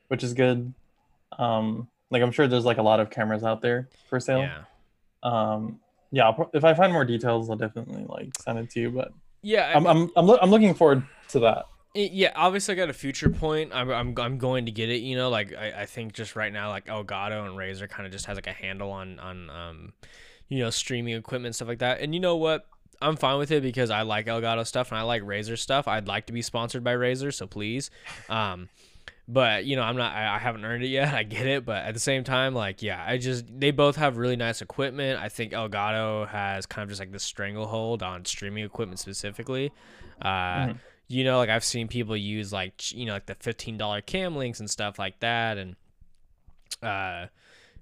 which 0.09 0.23
is 0.23 0.33
good. 0.33 0.73
Um, 1.37 1.87
like 2.11 2.21
I'm 2.21 2.31
sure 2.31 2.47
there's 2.47 2.65
like 2.65 2.77
a 2.77 2.83
lot 2.83 2.99
of 2.99 3.09
cameras 3.09 3.43
out 3.43 3.61
there 3.61 3.89
for 4.09 4.19
sale. 4.19 4.39
yeah. 4.39 4.63
Um, 5.23 5.79
yeah. 6.11 6.31
Pro- 6.31 6.49
if 6.53 6.63
I 6.63 6.73
find 6.73 6.93
more 6.93 7.03
details, 7.05 7.49
I'll 7.49 7.55
definitely 7.55 8.05
like 8.07 8.29
send 8.41 8.59
it 8.59 8.69
to 8.71 8.79
you. 8.79 8.89
But 8.91 9.11
Yeah. 9.41 9.71
I'm 9.75 9.85
I'm 9.87 10.11
I'm, 10.15 10.25
loo- 10.25 10.37
I'm 10.41 10.49
looking 10.51 10.73
forward 10.73 11.03
to 11.29 11.39
that. 11.41 11.65
Yeah, 11.95 12.33
obviously 12.35 12.73
I 12.73 12.75
got 12.77 12.89
a 12.89 12.93
future 12.93 13.29
point. 13.29 13.71
I'm, 13.73 13.89
I'm, 13.89 14.19
I'm 14.19 14.37
going 14.37 14.65
to 14.65 14.71
get 14.71 14.89
it. 14.89 14.97
You 15.01 15.15
know, 15.15 15.29
like 15.29 15.55
I, 15.55 15.83
I 15.83 15.85
think 15.85 16.13
just 16.13 16.35
right 16.35 16.51
now, 16.51 16.69
like 16.69 16.87
Elgato 16.87 17.45
and 17.45 17.57
Razer 17.57 17.89
kind 17.89 18.05
of 18.05 18.11
just 18.11 18.25
has 18.25 18.35
like 18.35 18.47
a 18.47 18.51
handle 18.53 18.91
on 18.91 19.17
on 19.19 19.49
um, 19.49 19.93
you 20.49 20.59
know, 20.59 20.69
streaming 20.69 21.15
equipment 21.15 21.55
stuff 21.55 21.67
like 21.69 21.79
that. 21.79 22.01
And 22.01 22.13
you 22.13 22.19
know 22.19 22.35
what? 22.35 22.67
I'm 23.01 23.15
fine 23.17 23.37
with 23.37 23.51
it 23.51 23.61
because 23.63 23.89
I 23.91 24.01
like 24.03 24.27
Elgato 24.27 24.65
stuff 24.65 24.91
and 24.91 24.97
I 24.99 25.03
like 25.03 25.21
Razer 25.21 25.57
stuff. 25.57 25.87
I'd 25.87 26.07
like 26.07 26.27
to 26.27 26.33
be 26.33 26.41
sponsored 26.41 26.83
by 26.83 26.95
Razer, 26.95 27.33
so 27.33 27.45
please. 27.47 27.89
Um, 28.29 28.69
but 29.27 29.65
you 29.65 29.75
know, 29.75 29.81
I'm 29.83 29.97
not. 29.97 30.13
I, 30.15 30.35
I 30.35 30.37
haven't 30.37 30.65
earned 30.65 30.83
it 30.83 30.87
yet. 30.87 31.13
I 31.13 31.23
get 31.23 31.47
it, 31.47 31.65
but 31.65 31.83
at 31.83 31.93
the 31.93 31.99
same 31.99 32.23
time, 32.23 32.53
like, 32.53 32.81
yeah, 32.83 33.03
I 33.05 33.17
just 33.17 33.45
they 33.57 33.71
both 33.71 33.95
have 33.95 34.17
really 34.17 34.35
nice 34.35 34.61
equipment. 34.61 35.19
I 35.19 35.29
think 35.29 35.53
Elgato 35.53 36.27
has 36.27 36.65
kind 36.65 36.83
of 36.83 36.89
just 36.89 36.99
like 36.99 37.11
the 37.11 37.19
stranglehold 37.19 38.03
on 38.03 38.25
streaming 38.25 38.63
equipment 38.65 38.99
specifically. 38.99 39.71
Uh, 40.21 40.27
Mhm. 40.27 40.79
You 41.07 41.23
know, 41.23 41.37
like 41.37 41.49
I've 41.49 41.63
seen 41.63 41.87
people 41.87 42.17
use 42.17 42.51
like 42.51 42.91
you 42.93 43.05
know 43.05 43.13
like 43.13 43.27
the 43.27 43.35
fifteen 43.35 43.77
dollar 43.77 44.01
cam 44.01 44.35
links 44.35 44.59
and 44.59 44.69
stuff 44.69 44.97
like 44.97 45.19
that, 45.19 45.57
and 45.57 45.75
uh, 46.81 47.27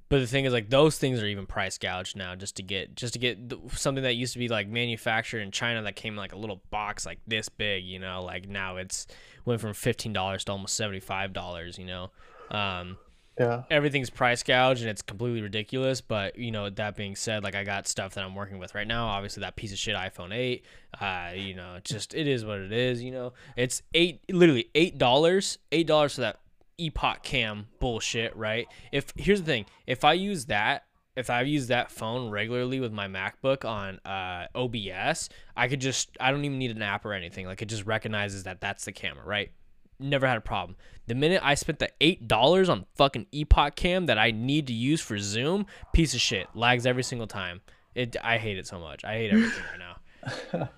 but 0.10 0.20
the 0.20 0.28
thing 0.28 0.46
is 0.46 0.54
like 0.54 0.70
those 0.70 0.98
things 0.98 1.24
are 1.24 1.26
even 1.26 1.46
price 1.46 1.78
gouged 1.78 2.16
now 2.16 2.36
just 2.36 2.58
to 2.58 2.64
get 2.64 2.96
just 2.96 3.14
to 3.14 3.20
get 3.20 3.40
something 3.72 4.04
that 4.04 4.16
used 4.16 4.34
to 4.34 4.40
be 4.40 4.48
like 4.48 4.68
manufactured 4.68 5.40
in 5.40 5.52
China 5.52 5.82
that 5.82 5.96
came 5.96 6.14
in 6.14 6.18
like 6.18 6.34
a 6.34 6.38
little 6.38 6.62
box 6.70 7.06
like 7.06 7.20
this 7.26 7.50
big, 7.50 7.84
you 7.84 7.98
know, 7.98 8.24
like 8.24 8.48
now 8.48 8.78
it's 8.78 9.08
went 9.46 9.62
from 9.62 9.74
fifteen 9.74 10.14
dollars 10.14 10.44
to 10.46 10.52
almost 10.52 10.76
seventy 10.76 11.00
five 11.00 11.34
dollars, 11.34 11.78
you 11.78 11.86
know. 11.86 12.12
Um, 12.52 12.98
Yeah. 13.40 13.64
everything's 13.72 14.12
price 14.12 14.44
gouged 14.44 14.82
and 14.82 14.90
it's 14.90 15.02
completely 15.02 15.42
ridiculous. 15.42 16.02
But 16.02 16.38
you 16.38 16.52
know, 16.52 16.70
that 16.70 16.96
being 16.96 17.16
said, 17.16 17.44
like 17.44 17.56
I 17.56 17.64
got 17.64 17.88
stuff 17.88 18.14
that 18.14 18.24
I'm 18.24 18.36
working 18.36 18.60
with 18.60 18.76
right 18.76 18.88
now. 18.88 19.08
Obviously, 19.08 19.42
that 19.42 19.56
piece 19.56 19.72
of 19.72 19.80
shit 19.80 19.96
iPhone 19.96 20.34
eight. 20.34 20.66
Uh, 21.00 21.32
you 21.36 21.56
know, 21.56 21.78
just 21.84 22.14
it 22.14 22.28
is 22.28 22.46
what 22.46 22.60
it 22.60 22.72
is. 22.72 23.02
You 23.02 23.12
know, 23.12 23.34
it's 23.56 23.82
eight, 23.94 24.22
literally 24.30 24.70
eight 24.76 24.98
dollars, 24.98 25.58
eight 25.72 25.88
dollars 25.88 26.16
for 26.16 26.22
that 26.22 26.40
EpocCam 26.80 27.66
bullshit, 27.80 28.36
right? 28.36 28.68
If 28.92 29.14
here's 29.16 29.42
the 29.42 29.46
thing, 29.46 29.66
if 29.88 30.04
I 30.04 30.14
use 30.14 30.46
that. 30.46 30.84
If 31.16 31.30
I 31.30 31.42
use 31.42 31.68
that 31.68 31.92
phone 31.92 32.32
regularly 32.32 32.80
with 32.80 32.92
my 32.92 33.08
MacBook 33.08 33.66
on 33.66 34.00
uh, 34.04 34.48
OBS, 34.56 35.30
I 35.56 35.68
could 35.68 35.80
just, 35.80 36.10
I 36.20 36.32
don't 36.32 36.44
even 36.44 36.58
need 36.58 36.72
an 36.72 36.82
app 36.82 37.06
or 37.06 37.14
anything. 37.14 37.46
Like, 37.46 37.62
it 37.62 37.68
just 37.68 37.86
recognizes 37.86 38.46
that 38.46 38.60
that's 38.62 38.86
the 38.86 38.92
camera, 38.92 39.24
right? 39.24 39.52
Never 40.00 40.28
had 40.28 40.38
a 40.38 40.42
problem. 40.42 40.76
The 41.08 41.16
minute 41.16 41.42
I 41.44 41.56
spent 41.56 41.80
the 41.80 41.90
eight 42.02 42.28
dollars 42.28 42.70
on 42.70 42.86
fucking 42.96 43.28
EpocCam 43.34 44.08
that 44.08 44.18
I 44.18 44.32
need 44.32 44.68
to 44.68 44.74
use 44.74 45.02
for 45.02 45.18
Zoom, 45.20 45.66
piece 45.94 46.14
of 46.14 46.22
shit, 46.22 46.48
lags 46.54 46.86
every 46.86 47.04
single 47.04 47.28
time. 47.28 47.62
It, 47.96 48.16
I 48.24 48.38
hate 48.38 48.58
it 48.58 48.68
so 48.68 48.80
much. 48.80 49.04
I 49.06 49.14
hate 49.14 49.32
everything 49.32 49.64
right 49.72 49.80
now. 49.80 50.70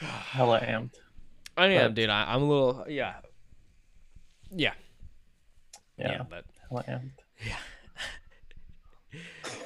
Hella 0.06 0.60
amped. 0.60 0.94
I 1.56 1.66
am, 1.66 1.90
But- 1.90 1.94
dude. 1.94 2.10
I, 2.10 2.32
I'm 2.34 2.42
a 2.42 2.46
little, 2.48 2.84
yeah, 2.88 3.14
yeah, 4.54 4.72
yeah. 5.98 6.12
Yeah. 6.12 6.22
but 6.28 6.44
Hella 6.68 6.84
amped. 6.84 7.10
Yeah. 7.46 7.56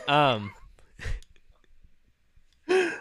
um, 0.36 0.52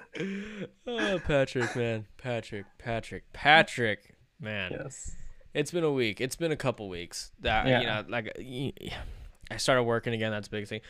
oh, 0.88 1.20
Patrick, 1.26 1.76
man, 1.76 2.06
Patrick, 2.18 2.66
Patrick, 2.78 3.32
Patrick, 3.34 4.16
man. 4.40 4.72
Yes. 4.72 5.16
It's 5.54 5.72
been 5.72 5.84
a 5.84 5.92
week. 5.92 6.20
It's 6.22 6.36
been 6.36 6.52
a 6.52 6.56
couple 6.58 6.90
weeks 6.90 7.32
that 7.42 7.68
you 7.82 7.88
know, 7.88 8.04
like 8.10 8.36
I 9.52 9.58
started 9.58 9.84
working 9.84 10.14
again. 10.14 10.32
That's 10.32 10.48
a 10.48 10.52
big 10.52 10.68
thing. 10.68 10.82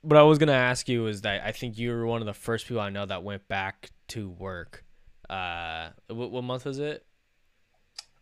What 0.00 0.16
I 0.16 0.22
was 0.22 0.38
gonna 0.38 0.52
ask 0.52 0.88
you 0.88 1.06
is 1.08 1.22
that 1.22 1.42
I 1.44 1.52
think 1.52 1.76
you 1.78 1.90
were 1.90 2.06
one 2.06 2.20
of 2.22 2.26
the 2.26 2.32
first 2.34 2.66
people 2.66 2.80
I 2.80 2.90
know 2.90 3.04
that 3.04 3.22
went 3.22 3.48
back 3.48 3.90
to 4.08 4.28
work. 4.30 4.84
Uh, 5.28 5.90
what, 6.08 6.30
what 6.30 6.44
month 6.44 6.64
was 6.64 6.78
it? 6.78 7.04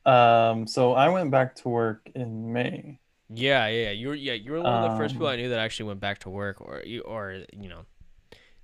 Um, 0.04 0.66
so 0.66 0.92
I 0.94 1.08
went 1.08 1.30
back 1.30 1.54
to 1.56 1.68
work 1.68 2.08
in 2.14 2.52
May. 2.52 3.00
Yeah, 3.28 3.66
yeah, 3.66 3.84
yeah. 3.84 3.90
You 3.90 4.08
were 4.08 4.14
yeah, 4.14 4.32
you 4.34 4.52
were 4.52 4.60
one 4.62 4.72
of 4.84 4.90
the 4.90 4.96
first 4.96 5.14
people 5.14 5.26
Um, 5.26 5.32
I 5.34 5.36
knew 5.36 5.48
that 5.50 5.58
actually 5.58 5.86
went 5.86 6.00
back 6.00 6.20
to 6.20 6.30
work, 6.30 6.60
or 6.60 6.82
you 6.84 7.00
or 7.02 7.42
you 7.52 7.68
know, 7.68 7.82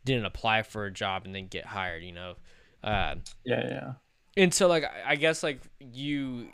didn't 0.04 0.24
apply 0.24 0.62
for 0.62 0.86
a 0.86 0.90
job 0.92 1.24
and 1.24 1.34
then 1.34 1.46
get 1.48 1.66
hired. 1.66 2.02
You 2.02 2.12
know, 2.12 2.34
uh, 2.84 3.16
Yeah, 3.44 3.66
yeah. 3.68 3.92
and 4.36 4.54
so 4.54 4.68
like 4.68 4.84
I- 4.84 5.12
I 5.12 5.16
guess 5.16 5.42
like 5.42 5.60
you 5.80 6.48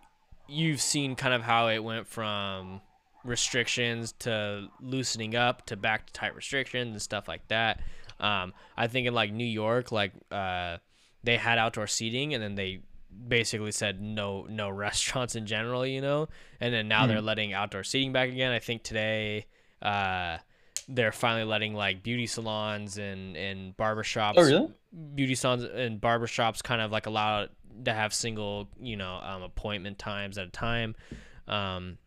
you've 0.48 0.80
seen 0.80 1.14
kind 1.14 1.34
of 1.34 1.42
how 1.42 1.68
it 1.68 1.78
went 1.78 2.06
from 2.06 2.80
restrictions 3.24 4.12
to 4.20 4.68
loosening 4.80 5.36
up 5.36 5.66
to 5.66 5.76
back 5.76 6.06
to 6.06 6.12
tight 6.12 6.34
restrictions 6.34 6.92
and 6.92 7.02
stuff 7.02 7.28
like 7.28 7.46
that. 7.48 7.80
Um, 8.20 8.52
I 8.76 8.86
think 8.86 9.06
in 9.06 9.14
like 9.14 9.32
New 9.32 9.44
York, 9.44 9.92
like 9.92 10.12
uh, 10.30 10.78
they 11.22 11.36
had 11.36 11.58
outdoor 11.58 11.86
seating 11.86 12.34
and 12.34 12.42
then 12.42 12.54
they 12.54 12.80
basically 13.26 13.72
said 13.72 14.00
no 14.00 14.46
no 14.48 14.68
restaurants 14.86 15.34
in 15.36 15.46
general, 15.46 15.86
you 15.86 16.00
know. 16.00 16.28
And 16.60 16.72
then 16.72 16.88
now 16.88 17.06
they're 17.06 17.20
letting 17.20 17.52
outdoor 17.52 17.84
seating 17.84 18.12
back 18.12 18.28
again. 18.28 18.52
I 18.52 18.58
think 18.58 18.82
today 18.82 19.46
uh, 19.82 20.38
they're 20.88 21.12
finally 21.12 21.44
letting 21.44 21.74
like 21.74 22.02
beauty 22.02 22.26
salons 22.26 22.98
and 22.98 23.36
and 23.36 23.76
barbershops 23.76 24.34
Oh, 24.36 24.42
really? 24.42 24.68
Beauty 25.14 25.34
salons 25.34 25.64
and 25.64 26.00
barbershops 26.00 26.62
kind 26.62 26.80
of 26.80 26.90
like 26.90 27.06
allow 27.06 27.48
to 27.84 27.92
have 27.92 28.12
single, 28.14 28.68
you 28.80 28.96
know, 28.96 29.16
um, 29.22 29.42
appointment 29.42 29.98
times 29.98 30.38
at 30.38 30.46
a 30.46 30.50
time. 30.50 30.96
Um, 31.46 31.98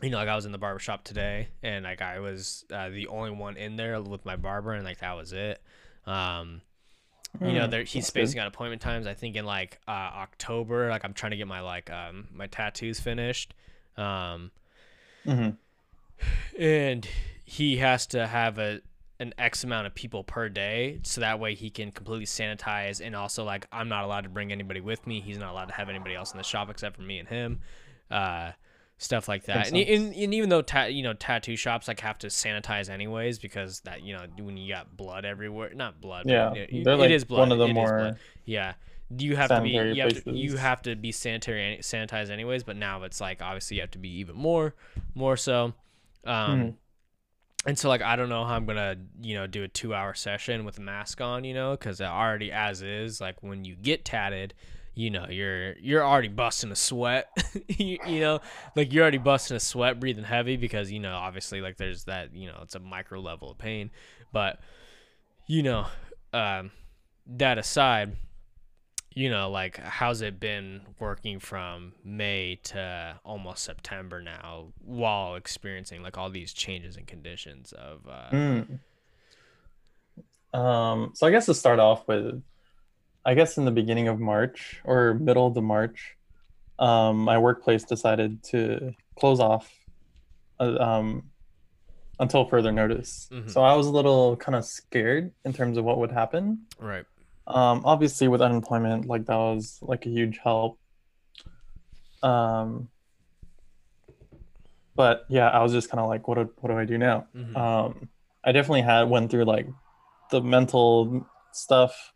you 0.00 0.10
know, 0.10 0.16
like 0.16 0.28
I 0.28 0.34
was 0.34 0.46
in 0.46 0.52
the 0.52 0.58
barbershop 0.58 1.04
today 1.04 1.48
and 1.62 1.84
like 1.84 2.02
I 2.02 2.18
was 2.20 2.64
uh, 2.72 2.88
the 2.88 3.06
only 3.06 3.30
one 3.30 3.56
in 3.56 3.76
there 3.76 4.00
with 4.02 4.24
my 4.24 4.36
barber 4.36 4.72
and 4.72 4.84
like 4.84 4.98
that 4.98 5.16
was 5.16 5.32
it. 5.32 5.62
Um, 6.06 6.62
you 7.40 7.54
know, 7.54 7.64
Hmm, 7.64 7.70
there 7.70 7.82
he's 7.84 8.06
spacing 8.06 8.40
out 8.40 8.46
appointment 8.46 8.82
times. 8.82 9.06
I 9.06 9.14
think 9.14 9.36
in 9.36 9.44
like 9.44 9.78
uh, 9.88 9.90
October, 9.90 10.90
like 10.90 11.04
I'm 11.04 11.12
trying 11.14 11.30
to 11.30 11.36
get 11.36 11.46
my 11.46 11.60
like 11.60 11.90
um 11.90 12.28
my 12.32 12.46
tattoos 12.46 13.00
finished. 13.00 13.54
Um, 13.96 14.50
Mhm. 15.26 15.56
and 16.58 17.06
he 17.44 17.76
has 17.78 18.06
to 18.08 18.26
have 18.26 18.58
a 18.58 18.80
an 19.22 19.32
X 19.38 19.64
amount 19.64 19.86
of 19.86 19.94
people 19.94 20.24
per 20.24 20.48
day, 20.48 21.00
so 21.04 21.20
that 21.20 21.38
way 21.40 21.54
he 21.54 21.70
can 21.70 21.90
completely 21.92 22.26
sanitize. 22.26 23.00
And 23.04 23.14
also, 23.16 23.44
like, 23.44 23.66
I'm 23.72 23.88
not 23.88 24.04
allowed 24.04 24.24
to 24.24 24.28
bring 24.30 24.52
anybody 24.52 24.80
with 24.80 25.06
me. 25.06 25.20
He's 25.20 25.38
not 25.38 25.52
allowed 25.52 25.66
to 25.68 25.74
have 25.74 25.88
anybody 25.88 26.14
else 26.14 26.32
in 26.32 26.38
the 26.38 26.44
shop 26.44 26.68
except 26.70 26.96
for 26.96 27.02
me 27.02 27.18
and 27.18 27.28
him. 27.28 27.60
Uh, 28.10 28.52
stuff 28.98 29.26
like 29.28 29.44
that. 29.46 29.68
And, 29.68 29.76
and, 29.78 30.14
and 30.14 30.34
even 30.34 30.48
though 30.48 30.62
ta- 30.62 30.84
you 30.84 31.02
know 31.02 31.12
tattoo 31.14 31.56
shops 31.56 31.88
like 31.88 32.00
have 32.00 32.18
to 32.18 32.28
sanitize 32.28 32.88
anyways 32.88 33.38
because 33.38 33.80
that 33.80 34.02
you 34.02 34.14
know 34.14 34.26
when 34.38 34.56
you 34.56 34.72
got 34.72 34.96
blood 34.96 35.24
everywhere, 35.24 35.72
not 35.74 36.00
blood. 36.00 36.24
but 36.24 36.32
Yeah, 36.32 36.52
it- 36.52 36.70
it 36.72 36.86
like 36.86 37.10
is 37.10 37.24
blood. 37.24 37.38
one 37.40 37.52
of 37.52 37.58
the 37.58 37.66
it 37.68 37.74
more. 37.74 38.16
Yeah, 38.44 38.74
you 39.18 39.34
have 39.36 39.48
to 39.48 39.60
be 39.60 39.72
sanitary 39.72 39.96
you 39.96 40.02
have 40.02 40.24
to, 40.24 40.30
you 40.32 40.56
have 40.56 40.82
to 40.82 40.96
be 40.96 41.10
sanitary 41.12 41.78
sanitized 41.82 42.30
anyways. 42.30 42.62
But 42.64 42.76
now 42.76 43.02
it's 43.02 43.20
like 43.20 43.42
obviously 43.42 43.76
you 43.76 43.80
have 43.82 43.90
to 43.92 43.98
be 43.98 44.10
even 44.20 44.36
more 44.36 44.74
more 45.14 45.36
so. 45.36 45.74
Um, 46.24 46.60
Mhm. 46.60 46.74
And 47.66 47.78
so 47.78 47.88
like 47.88 48.02
I 48.02 48.16
don't 48.16 48.28
know 48.28 48.44
how 48.44 48.54
I'm 48.54 48.66
gonna 48.66 48.96
you 49.20 49.34
know 49.34 49.46
do 49.46 49.62
a 49.62 49.68
two 49.68 49.94
hour 49.94 50.14
session 50.14 50.64
with 50.64 50.78
a 50.78 50.80
mask 50.80 51.20
on, 51.20 51.44
you 51.44 51.54
know, 51.54 51.72
because 51.72 52.00
already 52.00 52.50
as 52.52 52.82
is 52.82 53.20
like 53.20 53.42
when 53.42 53.64
you 53.64 53.76
get 53.76 54.04
tatted, 54.04 54.54
you 54.94 55.10
know 55.10 55.26
you're 55.28 55.74
you're 55.78 56.04
already 56.04 56.28
busting 56.28 56.72
a 56.72 56.76
sweat, 56.76 57.28
you, 57.68 57.98
you 58.06 58.20
know, 58.20 58.40
like 58.74 58.92
you're 58.92 59.02
already 59.02 59.18
busting 59.18 59.56
a 59.56 59.60
sweat, 59.60 60.00
breathing 60.00 60.24
heavy 60.24 60.56
because 60.56 60.90
you 60.90 61.00
know 61.00 61.14
obviously 61.14 61.60
like 61.60 61.76
there's 61.76 62.04
that 62.04 62.34
you 62.34 62.48
know 62.48 62.58
it's 62.62 62.74
a 62.74 62.80
micro 62.80 63.20
level 63.20 63.50
of 63.50 63.58
pain, 63.58 63.90
but 64.32 64.60
you 65.46 65.62
know 65.62 65.86
um, 66.32 66.70
that 67.26 67.58
aside, 67.58 68.16
you 69.14 69.30
know, 69.30 69.50
like 69.50 69.78
how's 69.78 70.20
it 70.22 70.40
been 70.40 70.82
working 70.98 71.38
from 71.38 71.92
May 72.04 72.56
to 72.64 73.18
almost 73.24 73.64
September 73.64 74.22
now 74.22 74.72
while 74.84 75.34
experiencing 75.36 76.02
like 76.02 76.16
all 76.18 76.30
these 76.30 76.52
changes 76.52 76.96
and 76.96 77.06
conditions 77.06 77.72
of 77.72 78.06
uh 78.08 78.30
Mm. 78.30 78.78
Um, 80.54 81.12
so 81.14 81.26
I 81.26 81.30
guess 81.30 81.46
to 81.46 81.54
start 81.54 81.78
off 81.78 82.06
with, 82.06 82.42
I 83.24 83.34
guess 83.34 83.56
in 83.56 83.64
the 83.64 83.70
beginning 83.70 84.08
of 84.08 84.20
March 84.20 84.80
or 84.84 85.14
middle 85.14 85.46
of 85.46 85.54
the 85.54 85.62
March, 85.62 86.16
um, 86.78 87.18
my 87.18 87.38
workplace 87.38 87.84
decided 87.84 88.42
to 88.44 88.94
close 89.18 89.40
off 89.40 89.72
uh, 90.60 90.76
um, 90.78 91.30
until 92.18 92.44
further 92.44 92.70
notice. 92.70 93.30
Mhm. 93.32 93.50
So 93.50 93.62
I 93.62 93.74
was 93.74 93.86
a 93.86 93.90
little 93.90 94.36
kind 94.36 94.54
of 94.54 94.64
scared 94.64 95.32
in 95.44 95.52
terms 95.52 95.78
of 95.78 95.84
what 95.84 95.98
would 95.98 96.12
happen. 96.12 96.66
right. 96.78 97.06
Um, 97.46 97.82
obviously, 97.84 98.28
with 98.28 98.40
unemployment, 98.40 99.06
like 99.06 99.26
that 99.26 99.36
was 99.36 99.78
like 99.82 100.06
a 100.06 100.08
huge 100.08 100.38
help. 100.42 100.78
Um, 102.22 102.88
but 104.94 105.24
yeah, 105.28 105.48
I 105.48 105.62
was 105.62 105.72
just 105.72 105.90
kind 105.90 106.00
of 106.00 106.08
like, 106.08 106.28
what 106.28 106.36
do, 106.36 106.50
what 106.60 106.70
do 106.70 106.78
I 106.78 106.84
do 106.84 106.98
now? 106.98 107.26
Mhm. 107.34 107.56
Um, 107.56 108.08
I 108.44 108.52
definitely 108.52 108.82
had 108.82 109.08
went 109.08 109.30
through 109.30 109.44
like 109.44 109.66
the 110.30 110.40
mental 110.40 111.26
stuff 111.52 112.12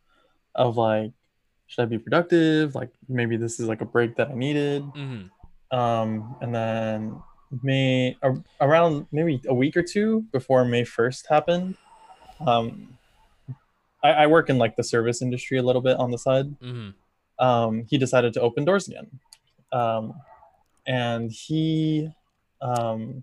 of 0.54 0.76
like, 0.76 1.12
should 1.66 1.82
I 1.82 1.86
be 1.86 1.98
productive? 1.98 2.74
Like 2.74 2.90
maybe 3.08 3.36
this 3.36 3.58
is 3.58 3.68
like 3.68 3.80
a 3.80 3.84
break 3.86 4.16
that 4.16 4.28
I 4.28 4.34
needed. 4.34 4.82
Mhm. 4.82 5.30
Um, 5.72 6.36
and 6.40 6.54
then 6.54 7.20
May 7.62 8.16
ar- 8.22 8.42
around 8.60 9.06
maybe 9.12 9.40
a 9.48 9.54
week 9.54 9.76
or 9.76 9.82
two 9.82 10.22
before 10.32 10.64
May 10.64 10.84
first 10.84 11.26
happened. 11.28 11.76
Um, 12.46 12.95
I, 14.02 14.10
I 14.10 14.26
work 14.26 14.50
in 14.50 14.58
like 14.58 14.76
the 14.76 14.84
service 14.84 15.22
industry 15.22 15.58
a 15.58 15.62
little 15.62 15.82
bit 15.82 15.96
on 15.98 16.10
the 16.10 16.18
side. 16.18 16.46
Mhm. 16.60 16.94
Um, 17.38 17.84
he 17.88 17.98
decided 17.98 18.32
to 18.34 18.40
open 18.40 18.64
doors 18.64 18.88
again, 18.88 19.08
um, 19.72 20.14
and 20.86 21.30
he 21.30 22.08
um, 22.62 23.22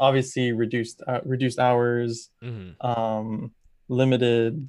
obviously 0.00 0.52
reduced 0.52 1.00
uh, 1.06 1.20
reduced 1.24 1.58
hours, 1.60 2.30
Mhm. 2.42 2.74
um, 2.84 3.52
limited 3.88 4.68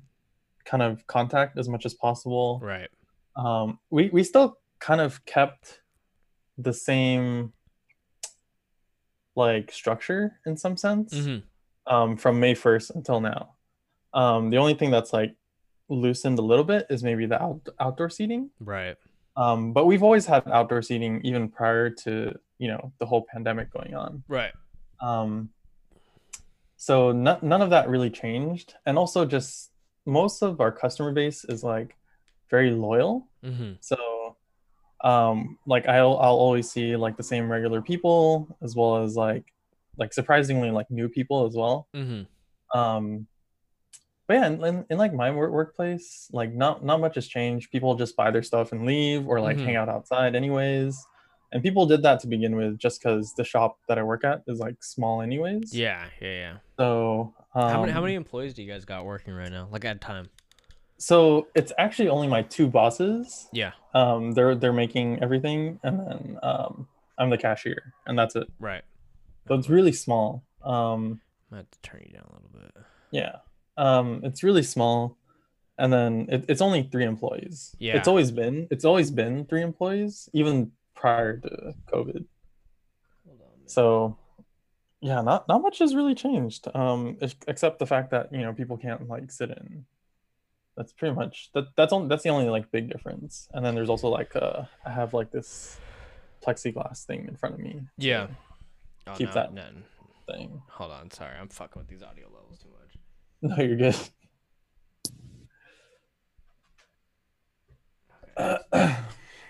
kind 0.65 0.83
of 0.83 1.05
contact 1.07 1.57
as 1.57 1.67
much 1.67 1.85
as 1.85 1.93
possible. 1.93 2.59
Right. 2.61 2.89
Um, 3.35 3.79
we 3.89 4.09
we 4.09 4.23
still 4.23 4.57
kind 4.79 5.01
of 5.01 5.25
kept 5.25 5.81
the 6.57 6.73
same 6.73 7.53
like 9.35 9.71
structure 9.71 10.39
in 10.45 10.55
some 10.57 10.77
sense 10.77 11.13
Mm-hmm. 11.15 11.93
um, 11.93 12.17
from 12.17 12.39
May 12.39 12.53
1st 12.53 12.95
until 12.95 13.19
now. 13.19 13.55
Um, 14.13 14.51
the 14.51 14.57
only 14.57 14.75
thing 14.75 14.91
that's 14.91 15.11
like 15.11 15.35
loosened 15.89 16.39
a 16.39 16.41
little 16.41 16.63
bit 16.63 16.85
is 16.89 17.03
maybe 17.03 17.25
the 17.25 17.41
out- 17.41 17.67
outdoor 17.79 18.09
seating. 18.09 18.49
Right. 18.59 18.95
Um, 19.35 19.73
but 19.73 19.85
we've 19.85 20.03
always 20.03 20.25
had 20.25 20.47
outdoor 20.47 20.81
seating 20.81 21.21
even 21.23 21.49
prior 21.49 21.89
to 21.89 22.33
you 22.59 22.67
know 22.67 22.93
the 22.99 23.05
whole 23.05 23.25
pandemic 23.31 23.71
going 23.71 23.95
on. 23.95 24.23
Right. 24.27 24.53
Um, 25.01 25.49
so 26.77 27.11
no- 27.11 27.39
none 27.41 27.61
of 27.61 27.69
that 27.71 27.89
really 27.89 28.09
changed, 28.09 28.75
and 28.85 28.97
also 28.97 29.25
just 29.25 29.71
most 30.05 30.41
of 30.41 30.61
our 30.61 30.71
customer 30.71 31.11
base 31.11 31.45
is 31.45 31.63
like 31.63 31.95
very 32.49 32.71
loyal. 32.71 33.27
Mm-hmm. 33.43 33.73
So, 33.79 34.37
um, 35.03 35.57
like 35.65 35.87
I'll 35.87 36.17
I'll 36.17 36.35
always 36.35 36.69
see 36.69 36.95
like 36.95 37.17
the 37.17 37.23
same 37.23 37.51
regular 37.51 37.81
people 37.81 38.55
as 38.61 38.75
well 38.75 39.03
as 39.03 39.15
like 39.15 39.45
like 39.97 40.13
surprisingly 40.13 40.71
like 40.71 40.89
new 40.91 41.09
people 41.09 41.45
as 41.45 41.55
well. 41.55 41.87
Mm-hmm. 41.95 42.79
Um, 42.79 43.27
but 44.27 44.35
yeah, 44.35 44.47
in, 44.47 44.63
in, 44.63 44.85
in 44.89 44.97
like 44.97 45.13
my 45.13 45.31
work 45.31 45.51
workplace, 45.51 46.29
like 46.31 46.53
not 46.53 46.83
not 46.83 46.99
much 47.01 47.15
has 47.15 47.27
changed. 47.27 47.71
People 47.71 47.95
just 47.95 48.15
buy 48.15 48.31
their 48.31 48.43
stuff 48.43 48.71
and 48.71 48.85
leave, 48.85 49.27
or 49.27 49.39
like 49.41 49.57
Mhm. 49.57 49.65
hang 49.65 49.75
out 49.75 49.89
outside 49.89 50.35
anyways. 50.35 50.97
And 51.51 51.61
people 51.61 51.85
did 51.85 52.01
that 52.01 52.19
to 52.21 52.27
begin 52.27 52.55
with, 52.55 52.79
just 52.79 52.99
because 52.99 53.33
the 53.35 53.43
shop 53.43 53.77
that 53.87 53.99
I 53.99 54.03
work 54.03 54.23
at 54.23 54.41
is 54.47 54.59
like 54.59 54.83
small 54.83 55.21
anyways. 55.21 55.71
Yeah. 55.73 56.05
Yeah. 56.19 56.27
Yeah. 56.29 56.53
So 56.77 57.33
um, 57.53 57.69
how 57.69 57.81
many 57.81 57.91
How 57.91 58.01
many 58.01 58.15
employees 58.15 58.53
do 58.55 58.63
you 58.63 58.71
guys 58.71 58.85
got 58.85 59.05
working 59.05 59.33
right 59.33 59.51
now? 59.51 59.67
Like 59.71 59.85
at 59.85 60.01
time? 60.01 60.29
So 60.97 61.47
it's 61.53 61.71
actually 61.77 62.09
only 62.09 62.27
my 62.27 62.41
two 62.43 62.67
bosses. 62.67 63.49
Yeah. 63.51 63.73
Um, 63.93 64.31
they're 64.31 64.55
they're 64.55 64.73
making 64.73 65.21
everything, 65.21 65.79
and 65.83 65.99
then 65.99 66.39
um, 66.41 66.87
I'm 67.19 67.29
the 67.29 67.37
cashier, 67.37 67.93
and 68.07 68.17
that's 68.17 68.35
it. 68.35 68.47
Right. 68.59 68.83
So 69.47 69.55
it's 69.55 69.69
really 69.69 69.91
small. 69.91 70.43
Um, 70.63 71.19
I 71.51 71.57
have 71.57 71.69
to 71.69 71.79
turn 71.81 72.01
you 72.07 72.13
down 72.13 72.23
a 72.29 72.33
little 72.33 72.49
bit. 72.59 72.83
yeah. 73.11 73.35
Um, 73.77 74.21
it's 74.23 74.43
really 74.43 74.63
small, 74.63 75.17
and 75.77 75.91
then 75.91 76.27
it, 76.29 76.45
it's 76.47 76.61
only 76.61 76.83
three 76.83 77.05
employees. 77.05 77.75
Yeah. 77.79 77.97
It's 77.97 78.07
always 78.07 78.31
been 78.31 78.67
it's 78.71 78.85
always 78.85 79.09
been 79.11 79.45
three 79.45 79.61
employees, 79.61 80.29
even 80.33 80.71
prior 80.95 81.37
to 81.37 81.73
COVID. 81.91 82.25
Hold 83.25 83.41
on. 83.41 83.67
So 83.67 84.17
yeah, 85.01 85.21
not 85.21 85.47
not 85.47 85.61
much 85.61 85.79
has 85.79 85.95
really 85.95 86.15
changed. 86.15 86.67
Um, 86.75 87.17
ex- 87.21 87.35
except 87.47 87.79
the 87.79 87.87
fact 87.87 88.11
that 88.11 88.31
you 88.31 88.39
know 88.41 88.53
people 88.53 88.77
can't 88.77 89.07
like 89.09 89.31
sit 89.31 89.49
in. 89.49 89.85
That's 90.77 90.93
pretty 90.93 91.13
much 91.15 91.49
that. 91.53 91.65
That's 91.75 91.93
only 91.93 92.07
that's 92.07 92.23
the 92.23 92.29
only 92.29 92.49
like 92.49 92.71
big 92.71 92.89
difference. 92.91 93.47
And 93.53 93.65
then 93.65 93.75
there's 93.75 93.89
also 93.89 94.07
like 94.09 94.35
uh, 94.35 94.63
I 94.85 94.91
have 94.91 95.13
like 95.13 95.31
this 95.31 95.77
plexiglass 96.45 97.05
thing 97.05 97.25
in 97.27 97.35
front 97.35 97.55
of 97.55 97.61
me. 97.61 97.81
Yeah. 97.97 98.27
Oh, 99.07 99.13
keep 99.13 99.29
no, 99.29 99.33
that- 99.33 99.53
no. 99.53 99.65
Thing. 100.25 100.61
Hold 100.69 100.91
on. 100.93 101.11
Sorry, 101.11 101.35
I'm 101.37 101.49
fucking 101.49 101.79
with 101.81 101.89
these 101.89 102.01
audio 102.01 102.27
levels 102.27 102.57
too 102.59 102.69
much. 102.69 102.82
No, 103.49 103.57
you're 103.57 103.75
good. 103.75 103.95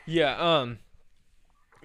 Yeah. 0.05 0.59
Um. 0.59 0.79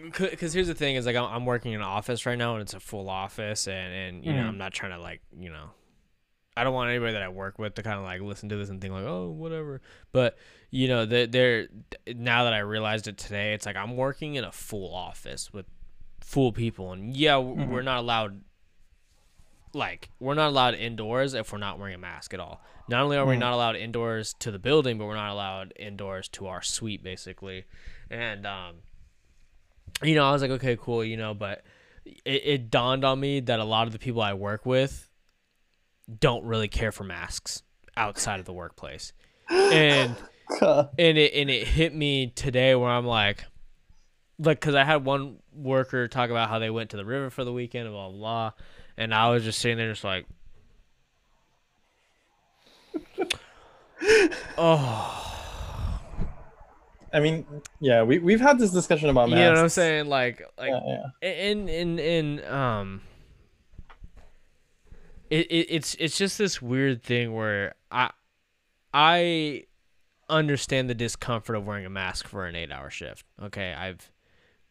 Because 0.01 0.53
here's 0.53 0.69
the 0.69 0.75
thing 0.75 0.95
is 0.95 1.07
like 1.07 1.17
I'm, 1.17 1.25
I'm 1.25 1.45
working 1.45 1.73
in 1.73 1.81
an 1.81 1.87
office 1.87 2.25
right 2.25 2.39
now 2.39 2.53
and 2.55 2.63
it's 2.63 2.73
a 2.75 2.79
full 2.81 3.11
office 3.11 3.67
and 3.67 3.93
and 3.93 4.25
you 4.25 4.33
know 4.33 4.43
Mhm. 4.43 4.49
I'm 4.49 4.59
not 4.59 4.73
trying 4.73 4.93
to 4.93 4.99
like 5.01 5.23
you 5.37 5.51
know 5.51 5.71
I 6.57 6.63
don't 6.63 6.73
want 6.73 6.89
anybody 6.91 7.15
that 7.15 7.23
I 7.23 7.29
work 7.31 7.59
with 7.59 7.75
to 7.75 7.83
kind 7.83 7.99
of 7.99 8.05
like 8.05 8.21
listen 8.21 8.49
to 8.51 8.57
this 8.57 8.69
and 8.69 8.81
think 8.81 8.95
like 8.95 9.03
oh 9.05 9.29
whatever 9.31 9.81
but 10.13 10.39
you 10.71 10.87
know 10.87 11.05
they 11.05 11.27
they're 11.27 11.67
now 12.15 12.45
that 12.45 12.53
I 12.53 12.61
realized 12.61 13.09
it 13.09 13.19
today 13.19 13.55
it's 13.55 13.67
like 13.67 13.75
I'm 13.75 13.97
working 13.97 14.37
in 14.37 14.45
a 14.45 14.53
full 14.53 14.95
office 14.95 15.53
with 15.53 15.67
full 16.21 16.53
people 16.53 16.93
and 16.93 17.17
yeah 17.17 17.33
w 17.33 17.57
Mhm. 17.57 17.69
we're 17.69 17.83
not 17.83 17.99
allowed 17.99 18.41
like 19.75 20.11
we're 20.21 20.35
not 20.35 20.49
allowed 20.49 20.75
indoors 20.75 21.35
if 21.35 21.53
we're 21.53 21.59
not 21.59 21.79
wearing 21.79 21.95
a 21.95 21.99
mask 21.99 22.33
at 22.35 22.41
all. 22.41 22.61
Not 22.89 23.03
only 23.03 23.17
are 23.19 23.27
we 23.27 23.37
Mhm. 23.37 23.41
not 23.41 23.53
allowed 23.53 23.77
indoors 23.77 24.35
to 24.41 24.51
the 24.51 24.59
building 24.59 24.99
but 24.99 25.05
we're 25.07 25.15
not 25.15 25.31
allowed 25.33 25.73
indoors 25.77 26.29
to 26.31 26.47
our 26.47 26.63
suite 26.63 27.03
basically. 27.03 27.65
And 28.11 28.47
um 28.47 28.77
you 30.03 30.15
know 30.15 30.25
i 30.25 30.31
was 30.33 30.43
like 30.43 30.51
okay 30.53 30.77
cool 30.81 31.03
you 31.03 31.17
know 31.17 31.35
but 31.35 31.65
it, 32.25 32.43
it 32.45 32.71
dawned 32.71 33.05
on 33.05 33.19
me 33.19 33.41
that 33.41 33.59
a 33.59 33.65
lot 33.65 33.87
of 33.87 33.93
the 33.93 33.99
people 33.99 34.23
i 34.23 34.33
work 34.33 34.65
with 34.65 35.11
don't 36.21 36.45
really 36.45 36.69
care 36.69 36.93
for 36.93 37.05
masks 37.05 37.63
outside 37.97 38.39
of 38.41 38.47
the 38.47 38.53
workplace. 38.53 39.13
And 39.51 40.15
and 40.63 41.19
it 41.19 41.33
and 41.35 41.51
it 41.51 41.67
hit 41.69 41.95
me 41.95 42.29
today 42.29 42.75
where 42.75 42.89
i'm 42.91 43.05
like 43.07 43.45
like 44.39 44.61
because 44.61 44.75
i 44.75 44.85
had 44.85 45.05
one 45.05 45.37
worker 45.53 46.07
talk 46.09 46.31
about 46.31 46.49
how 46.49 46.59
they 46.59 46.71
went 46.71 46.91
to 46.91 46.97
the 46.97 47.05
river 47.05 47.29
for 47.29 47.45
the 47.45 47.53
weekend 47.53 47.87
and 47.87 47.95
blah 47.95 48.09
blah, 48.09 48.19
blah 48.19 48.53
and 48.99 49.15
i 49.15 49.31
was 49.31 49.43
just 49.45 49.59
sitting 49.61 49.79
there 49.79 49.91
just 49.91 50.05
like 50.05 50.27
oh 54.59 55.15
I 57.11 57.21
mean, 57.21 57.47
yeah, 57.81 58.03
we 58.03 58.19
we've 58.19 58.41
had 58.41 58.59
this 58.59 58.71
discussion 58.71 59.09
about 59.09 59.31
you 59.31 59.37
masks. 59.37 59.45
know 59.47 59.53
what 59.55 59.63
i'm 59.63 59.69
saying 59.71 60.07
like 60.09 60.43
like 60.59 60.69
yeah, 60.71 61.07
yeah. 61.23 61.29
in 61.31 61.69
in 61.69 61.99
in 61.99 62.45
um 62.45 63.01
it, 65.31 65.47
it 65.51 65.67
it's 65.71 65.95
it's 65.99 66.19
just 66.19 66.37
this 66.37 66.61
weird 66.61 67.03
thing 67.03 67.33
where 67.35 67.75
i 67.91 68.11
i 68.93 69.65
understand 70.29 70.91
the 70.91 70.95
discomfort 70.95 71.57
of 71.57 71.67
wearing 71.67 71.87
a 71.87 71.91
mask 71.91 72.29
for 72.29 72.45
an 72.47 72.55
eight 72.55 72.71
hour 72.71 72.91
shift 72.91 73.25
okay 73.43 73.73
i've 73.73 74.11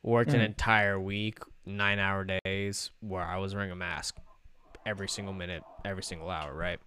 worked 0.04 0.32
an 0.34 0.40
Mm. 0.42 0.46
entire 0.46 1.00
week 1.00 1.40
nine 1.68 2.00
hour 2.00 2.26
days 2.44 2.92
where 3.02 3.24
i 3.24 3.38
was 3.38 3.54
wearing 3.54 3.72
a 3.72 3.76
mask 3.76 4.18
every 4.86 5.08
single 5.08 5.34
minute 5.34 5.64
every 5.86 6.04
single 6.04 6.30
hour 6.30 6.54
right 6.54 6.80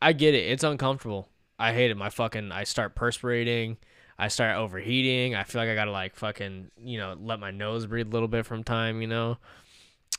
i 0.00 0.12
get 0.12 0.34
it 0.34 0.50
it's 0.50 0.64
uncomfortable 0.64 1.28
i 1.58 1.72
hate 1.72 1.90
it 1.90 1.96
my 1.96 2.10
fucking 2.10 2.52
i 2.52 2.64
start 2.64 2.94
perspirating 2.94 3.76
I 4.20 4.28
start 4.28 4.56
overheating. 4.58 5.34
I 5.34 5.44
feel 5.44 5.62
like 5.62 5.70
I 5.70 5.74
gotta 5.74 5.90
like 5.92 6.14
fucking 6.14 6.70
you 6.84 6.98
know 6.98 7.16
let 7.18 7.40
my 7.40 7.50
nose 7.50 7.86
breathe 7.86 8.08
a 8.08 8.10
little 8.10 8.28
bit 8.28 8.44
from 8.44 8.62
time. 8.62 9.00
You 9.00 9.08
know, 9.08 9.38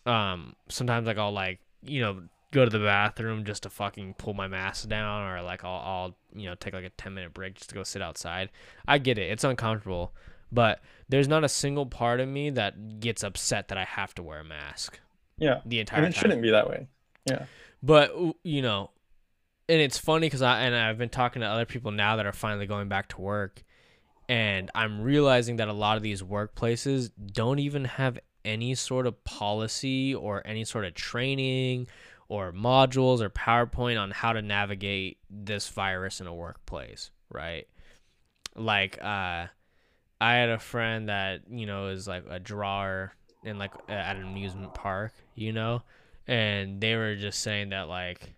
um, 0.08 0.56
sometimes 0.70 1.06
like 1.06 1.20
I'll 1.20 1.32
like 1.32 1.60
you 1.84 2.02
know 2.02 2.24
go 2.50 2.66
to 2.66 2.72
the 2.72 2.80
bathroom 2.80 3.46
just 3.46 3.64
to 3.64 3.70
fucking 3.70 4.16
pull 4.16 4.34
my 4.34 4.48
mask 4.48 4.90
down, 4.90 5.30
or 5.30 5.44
like 5.44 5.64
I'll, 5.64 5.82
I'll 5.86 6.16
you 6.34 6.50
know 6.50 6.56
take 6.56 6.74
like 6.74 6.84
a 6.84 6.90
ten 6.90 7.14
minute 7.14 7.36
break 7.36 7.54
just 7.54 7.70
to 7.70 7.76
go 7.76 7.84
sit 7.84 8.02
outside. 8.02 8.50
I 8.88 8.98
get 8.98 9.20
it. 9.20 9.30
It's 9.30 9.44
uncomfortable, 9.44 10.14
but 10.52 10.82
there's 11.12 11.28
not 11.28 11.44
a 11.44 11.50
single 11.50 11.86
part 11.86 12.22
of 12.22 12.28
me 12.28 12.50
that 12.52 13.00
gets 13.02 13.22
upset 13.22 13.68
that 13.68 13.78
I 13.78 13.84
have 13.84 14.16
to 14.16 14.24
wear 14.24 14.40
a 14.40 14.44
mask 14.46 15.00
yeah. 15.38 15.60
the 15.66 15.82
entire 15.82 16.00
And 16.00 16.08
it 16.08 16.16
time. 16.16 16.22
shouldn't 16.22 16.42
be 16.42 16.52
that 16.52 16.70
way. 16.70 16.88
Yeah. 17.26 17.46
But 17.84 18.16
you 18.44 18.62
know, 18.62 18.92
and 19.68 19.82
it's 19.82 19.98
funny 19.98 20.28
because 20.28 20.42
I 20.42 20.62
and 20.62 20.74
I've 20.74 20.98
been 20.98 21.10
talking 21.10 21.42
to 21.42 21.48
other 21.48 21.66
people 21.66 21.92
now 21.92 22.16
that 22.16 22.26
are 22.26 22.32
finally 22.32 22.66
going 22.66 22.88
back 22.88 23.10
to 23.10 23.22
work, 23.22 23.62
and 24.30 24.72
I'm 24.74 25.02
realizing 25.02 25.58
that 25.58 25.68
a 25.68 25.74
lot 25.74 25.98
of 25.98 26.04
these 26.04 26.24
workplaces 26.24 27.12
don't 27.34 27.60
even 27.60 27.86
have 27.86 28.18
any 28.46 28.74
sort 28.74 29.06
of 29.06 29.22
policy 29.26 30.16
or 30.16 30.42
any 30.46 30.64
sort 30.64 30.86
of 30.86 30.94
training 30.94 31.88
or 32.30 32.54
modules 32.54 33.20
or 33.20 33.30
PowerPoint 33.30 34.02
on 34.02 34.12
how 34.12 34.32
to 34.32 34.42
navigate 34.42 35.18
this 35.30 35.68
virus 35.68 36.22
in 36.22 36.28
a 36.28 36.34
workplace, 36.34 37.12
right? 37.30 37.68
Like, 38.56 38.98
uh, 39.04 39.48
I 40.22 40.36
had 40.36 40.50
a 40.50 40.60
friend 40.60 41.10
that 41.10 41.42
you 41.50 41.66
know 41.66 41.88
is 41.88 42.08
like 42.08 42.26
a 42.30 42.40
drawer 42.40 43.12
in 43.44 43.58
like 43.58 43.74
at 43.90 44.16
an 44.18 44.24
amusement 44.24 44.76
park, 44.76 45.14
you 45.34 45.52
know, 45.52 45.82
and 46.28 46.80
they 46.80 46.96
were 46.96 47.16
just 47.16 47.40
saying 47.40 47.70
that 47.70 47.90
like 47.90 48.36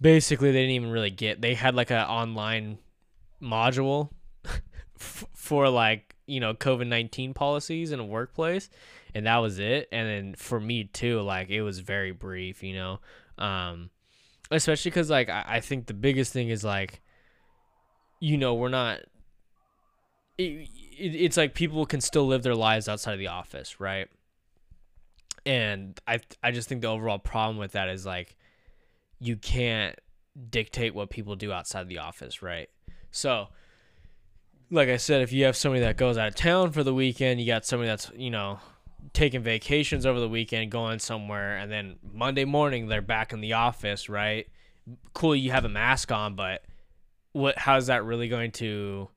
basically 0.00 0.52
they 0.52 0.60
didn't 0.60 0.76
even 0.76 0.90
really 0.92 1.10
get 1.10 1.42
they 1.42 1.54
had 1.54 1.74
like 1.74 1.90
an 1.90 2.06
online 2.06 2.78
module 3.42 4.10
for 4.96 5.68
like 5.68 6.14
you 6.26 6.38
know 6.38 6.54
covid-19 6.54 7.34
policies 7.34 7.90
in 7.90 7.98
a 7.98 8.04
workplace 8.04 8.70
and 9.12 9.26
that 9.26 9.38
was 9.38 9.58
it. 9.58 9.88
And 9.90 10.08
then 10.08 10.34
for 10.36 10.60
me 10.60 10.84
too 10.84 11.22
like 11.22 11.50
it 11.50 11.62
was 11.62 11.80
very 11.80 12.12
brief 12.12 12.62
you 12.62 12.74
know? 12.74 13.00
Um 13.36 13.90
especially 14.52 14.92
because 14.92 15.10
like 15.10 15.28
I, 15.28 15.44
I 15.46 15.60
think 15.60 15.86
the 15.86 15.94
biggest 15.94 16.32
thing 16.32 16.50
is 16.50 16.62
like 16.62 17.00
you 18.20 18.36
know 18.38 18.54
we're 18.54 18.68
not 18.68 19.00
it, 20.40 20.68
it, 20.98 21.14
it's 21.14 21.36
like 21.36 21.54
people 21.54 21.86
can 21.86 22.00
still 22.00 22.26
live 22.26 22.42
their 22.42 22.54
lives 22.54 22.88
outside 22.88 23.12
of 23.12 23.18
the 23.18 23.28
office 23.28 23.80
right 23.80 24.08
and 25.46 25.98
i 26.06 26.18
i 26.42 26.50
just 26.50 26.68
think 26.68 26.82
the 26.82 26.88
overall 26.88 27.18
problem 27.18 27.56
with 27.56 27.72
that 27.72 27.88
is 27.88 28.04
like 28.04 28.36
you 29.20 29.36
can't 29.36 29.98
dictate 30.48 30.94
what 30.94 31.10
people 31.10 31.36
do 31.36 31.52
outside 31.52 31.82
of 31.82 31.88
the 31.88 31.98
office, 31.98 32.42
right? 32.42 32.68
So, 33.10 33.48
like 34.70 34.88
I 34.88 34.96
said, 34.96 35.22
if 35.22 35.32
you 35.32 35.44
have 35.44 35.56
somebody 35.56 35.82
that 35.82 35.96
goes 35.96 36.16
out 36.16 36.28
of 36.28 36.34
town 36.34 36.72
for 36.72 36.82
the 36.82 36.94
weekend, 36.94 37.40
you 37.40 37.46
got 37.46 37.66
somebody 37.66 37.88
that's, 37.88 38.10
you 38.16 38.30
know, 38.30 38.60
taking 39.12 39.42
vacations 39.42 40.06
over 40.06 40.20
the 40.20 40.28
weekend, 40.28 40.70
going 40.70 40.98
somewhere, 40.98 41.56
and 41.56 41.70
then 41.70 41.96
Monday 42.12 42.44
morning 42.44 42.86
they're 42.86 43.02
back 43.02 43.32
in 43.32 43.40
the 43.40 43.54
office, 43.54 44.08
right? 44.08 44.46
cool 45.14 45.36
you 45.36 45.52
have 45.52 45.64
a 45.64 45.68
mask 45.68 46.10
on, 46.10 46.34
but 46.34 46.64
what 47.32 47.56
how's 47.56 47.86
that 47.86 48.04
really 48.04 48.26
going 48.26 48.50
to 48.50 49.08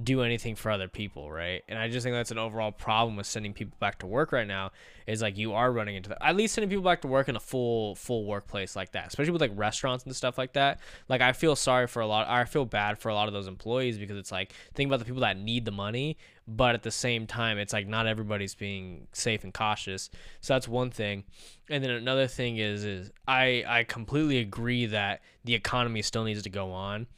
do 0.00 0.22
anything 0.22 0.54
for 0.54 0.70
other 0.70 0.88
people, 0.88 1.30
right? 1.30 1.62
And 1.68 1.78
I 1.78 1.88
just 1.88 2.02
think 2.02 2.14
that's 2.14 2.30
an 2.30 2.38
overall 2.38 2.72
problem 2.72 3.16
with 3.16 3.26
sending 3.26 3.52
people 3.52 3.76
back 3.78 3.98
to 3.98 4.06
work 4.06 4.32
right 4.32 4.46
now. 4.46 4.70
Is 5.06 5.20
like 5.20 5.36
you 5.36 5.52
are 5.52 5.70
running 5.70 5.96
into 5.96 6.08
the, 6.08 6.26
at 6.26 6.34
least 6.36 6.54
sending 6.54 6.70
people 6.70 6.84
back 6.84 7.02
to 7.02 7.08
work 7.08 7.28
in 7.28 7.36
a 7.36 7.40
full 7.40 7.94
full 7.96 8.24
workplace 8.24 8.74
like 8.74 8.92
that, 8.92 9.08
especially 9.08 9.32
with 9.32 9.42
like 9.42 9.52
restaurants 9.54 10.04
and 10.04 10.16
stuff 10.16 10.38
like 10.38 10.54
that. 10.54 10.78
Like 11.08 11.20
I 11.20 11.32
feel 11.32 11.56
sorry 11.56 11.86
for 11.88 12.00
a 12.00 12.06
lot. 12.06 12.26
I 12.26 12.44
feel 12.44 12.64
bad 12.64 12.98
for 12.98 13.10
a 13.10 13.14
lot 13.14 13.28
of 13.28 13.34
those 13.34 13.48
employees 13.48 13.98
because 13.98 14.16
it's 14.16 14.32
like 14.32 14.52
think 14.74 14.88
about 14.88 15.00
the 15.00 15.04
people 15.04 15.20
that 15.20 15.36
need 15.36 15.66
the 15.66 15.72
money, 15.72 16.16
but 16.48 16.74
at 16.74 16.82
the 16.82 16.90
same 16.90 17.26
time, 17.26 17.58
it's 17.58 17.72
like 17.72 17.86
not 17.86 18.06
everybody's 18.06 18.54
being 18.54 19.08
safe 19.12 19.44
and 19.44 19.52
cautious. 19.52 20.08
So 20.40 20.54
that's 20.54 20.68
one 20.68 20.90
thing. 20.90 21.24
And 21.68 21.84
then 21.84 21.90
another 21.90 22.28
thing 22.28 22.56
is 22.56 22.84
is 22.84 23.10
I 23.28 23.64
I 23.66 23.84
completely 23.84 24.38
agree 24.38 24.86
that 24.86 25.20
the 25.44 25.54
economy 25.54 26.00
still 26.00 26.24
needs 26.24 26.42
to 26.42 26.50
go 26.50 26.72
on 26.72 27.08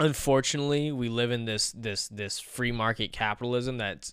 unfortunately 0.00 0.90
we 0.90 1.08
live 1.08 1.30
in 1.30 1.44
this 1.44 1.72
this 1.72 2.08
this 2.08 2.40
free 2.40 2.72
market 2.72 3.12
capitalism 3.12 3.78
that 3.78 4.10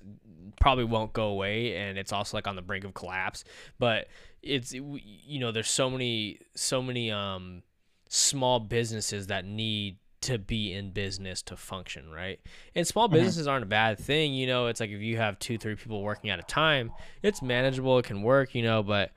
probably 0.59 0.83
won't 0.83 1.13
go 1.13 1.27
away 1.27 1.77
and 1.77 1.97
it's 1.97 2.11
also 2.11 2.37
like 2.37 2.47
on 2.47 2.55
the 2.55 2.61
brink 2.61 2.83
of 2.83 2.93
collapse. 2.93 3.43
But 3.79 4.07
it's 4.43 4.73
you 4.73 5.39
know 5.39 5.51
there's 5.51 5.69
so 5.69 5.89
many 5.89 6.39
so 6.55 6.81
many 6.81 7.09
um 7.09 7.63
small 8.09 8.59
businesses 8.59 9.27
that 9.27 9.45
need 9.45 9.97
to 10.19 10.37
be 10.37 10.73
in 10.73 10.91
business 10.91 11.41
to 11.43 11.55
function 11.55 12.11
right? 12.11 12.39
And 12.75 12.85
small 12.85 13.07
mm-hmm. 13.07 13.15
businesses 13.15 13.47
aren't 13.47 13.63
a 13.63 13.67
bad 13.67 13.97
thing 13.97 14.33
you 14.33 14.45
know? 14.45 14.67
It's 14.67 14.79
like 14.79 14.89
if 14.89 15.01
you 15.01 15.17
have 15.17 15.39
two 15.39 15.57
three 15.57 15.75
people 15.75 16.01
working 16.01 16.29
at 16.29 16.39
a 16.39 16.43
time 16.43 16.91
it's 17.23 17.41
manageable 17.41 17.97
it 17.99 18.05
can 18.05 18.21
work 18.21 18.53
you 18.53 18.61
know? 18.61 18.83
But 18.83 19.11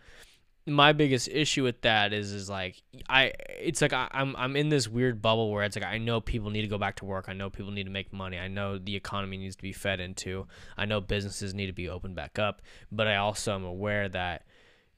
my 0.71 0.93
biggest 0.93 1.29
issue 1.29 1.65
with 1.65 1.81
that 1.83 2.13
is 2.13 2.33
is 2.33 2.49
like 2.49 2.83
I 3.09 3.33
it's 3.61 3.83
like 3.83 3.93
I, 3.93 4.09
am 4.13 4.31
I'm, 4.31 4.37
I'm 4.37 4.57
in 4.57 4.69
this 4.69 4.89
weird 4.89 5.21
bubble 5.21 5.51
where 5.51 5.65
it's 5.65 5.77
like 5.77 5.85
I 5.85 5.99
know 5.99 6.21
people 6.21 6.51
need 6.51 6.63
to 6.63 6.69
go 6.69 6.79
back 6.79 6.97
to 6.97 7.05
work. 7.05 7.27
I 7.29 7.33
know 7.33 7.51
people 7.51 7.73
need 7.73 7.85
to 7.85 7.91
make 7.91 8.13
money. 8.13 8.39
I 8.39 8.49
know 8.49 8.79
the 8.79 8.97
economy 8.97 9.37
needs 9.37 9.57
to 9.57 9.63
be 9.63 9.73
fed 9.73 10.01
into. 10.01 10.47
I 10.77 10.85
know 10.87 11.01
businesses 11.01 11.55
need 11.55 11.67
to 11.67 11.73
be 11.73 11.89
opened 11.89 12.17
back 12.17 12.39
up. 12.39 12.63
But 12.91 13.09
I 13.09 13.17
also 13.17 13.55
am 13.55 13.65
aware 13.65 14.09
that 14.09 14.45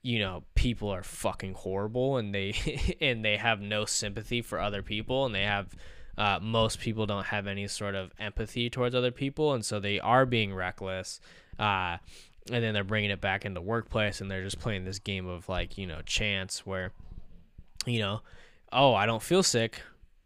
you 0.03 0.19
know 0.19 0.45
people 0.55 0.91
are 0.91 1.03
fucking 1.03 1.55
horrible 1.55 2.17
and 2.17 2.35
they 2.35 2.97
and 3.01 3.25
they 3.25 3.37
have 3.37 3.61
no 3.61 3.85
sympathy 3.85 4.43
for 4.43 4.61
other 4.61 4.83
people 4.83 5.27
and 5.27 5.35
they 5.35 5.45
have 5.45 5.75
uh, 6.19 6.39
most 6.43 6.79
people 6.79 7.07
don't 7.07 7.27
have 7.27 7.47
any 7.47 7.67
sort 7.67 7.95
of 7.95 8.13
empathy 8.19 8.69
towards 8.69 8.95
other 8.95 9.11
people 9.11 9.55
and 9.55 9.65
so 9.65 9.81
they 9.81 9.99
are 9.99 10.27
being 10.27 10.53
reckless 10.55 11.21
uh, 11.59 11.97
and 12.51 12.63
then 12.63 12.75
they're 12.75 12.85
bringing 12.85 13.11
it 13.11 13.21
back 13.21 13.45
into 13.45 13.61
workplace 13.61 14.21
and 14.21 14.31
they're 14.31 14.43
just 14.43 14.59
playing 14.59 14.85
this 14.85 14.99
game 14.99 15.27
of 15.27 15.49
like 15.49 15.79
you 15.79 15.87
know 15.87 16.01
chance 16.05 16.67
where 16.67 16.93
you 17.87 17.99
know 17.99 18.21
oh 18.73 18.95
i 18.95 19.07
don't 19.07 19.23
feel 19.23 19.43
sick. 19.43 19.83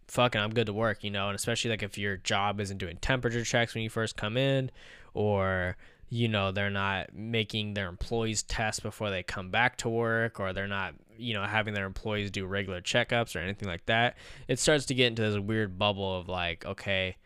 Fucking 0.08 0.40
i'm 0.40 0.54
good 0.54 0.66
to 0.66 0.72
work 0.72 1.02
you 1.02 1.10
know? 1.10 1.28
And 1.28 1.36
especially 1.36 1.70
like 1.70 1.82
if 1.82 1.98
your 1.98 2.16
job 2.16 2.60
isn't 2.60 2.78
doing 2.78 2.96
temperature 2.98 3.44
checks 3.44 3.74
when 3.74 3.82
you 3.82 3.90
first 3.90 4.16
come 4.16 4.36
in 4.36 4.70
or 5.14 5.76
you 6.08 6.28
know 6.28 6.52
they're 6.52 6.70
not 6.70 7.12
making 7.12 7.74
their 7.74 7.88
employees 7.88 8.42
test 8.44 8.82
before 8.82 9.10
they 9.10 9.22
come 9.22 9.50
back 9.50 9.76
to 9.78 9.88
work 9.88 10.38
or 10.38 10.52
they're 10.52 10.68
not 10.68 10.94
you 11.18 11.34
know 11.34 11.42
having 11.42 11.74
their 11.74 11.86
employees 11.86 12.30
do 12.30 12.46
regular 12.46 12.80
checkups 12.80 13.34
or 13.34 13.40
anything 13.40 13.68
like 13.68 13.84
that 13.86 14.16
it 14.46 14.58
starts 14.58 14.86
to 14.86 14.94
get 14.94 15.08
into 15.08 15.22
this 15.22 15.38
weird 15.38 15.76
bubble 15.78 16.18
of 16.18 16.28
like 16.28 16.64
okay 16.64 17.16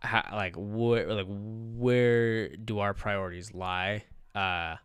how, 0.00 0.24
like 0.32 0.54
where 0.56 1.12
like 1.14 1.26
where 1.28 2.48
do 2.56 2.80
our 2.80 2.92
priorities 2.92 3.54
lie 3.54 4.02
uh, 4.36 4.76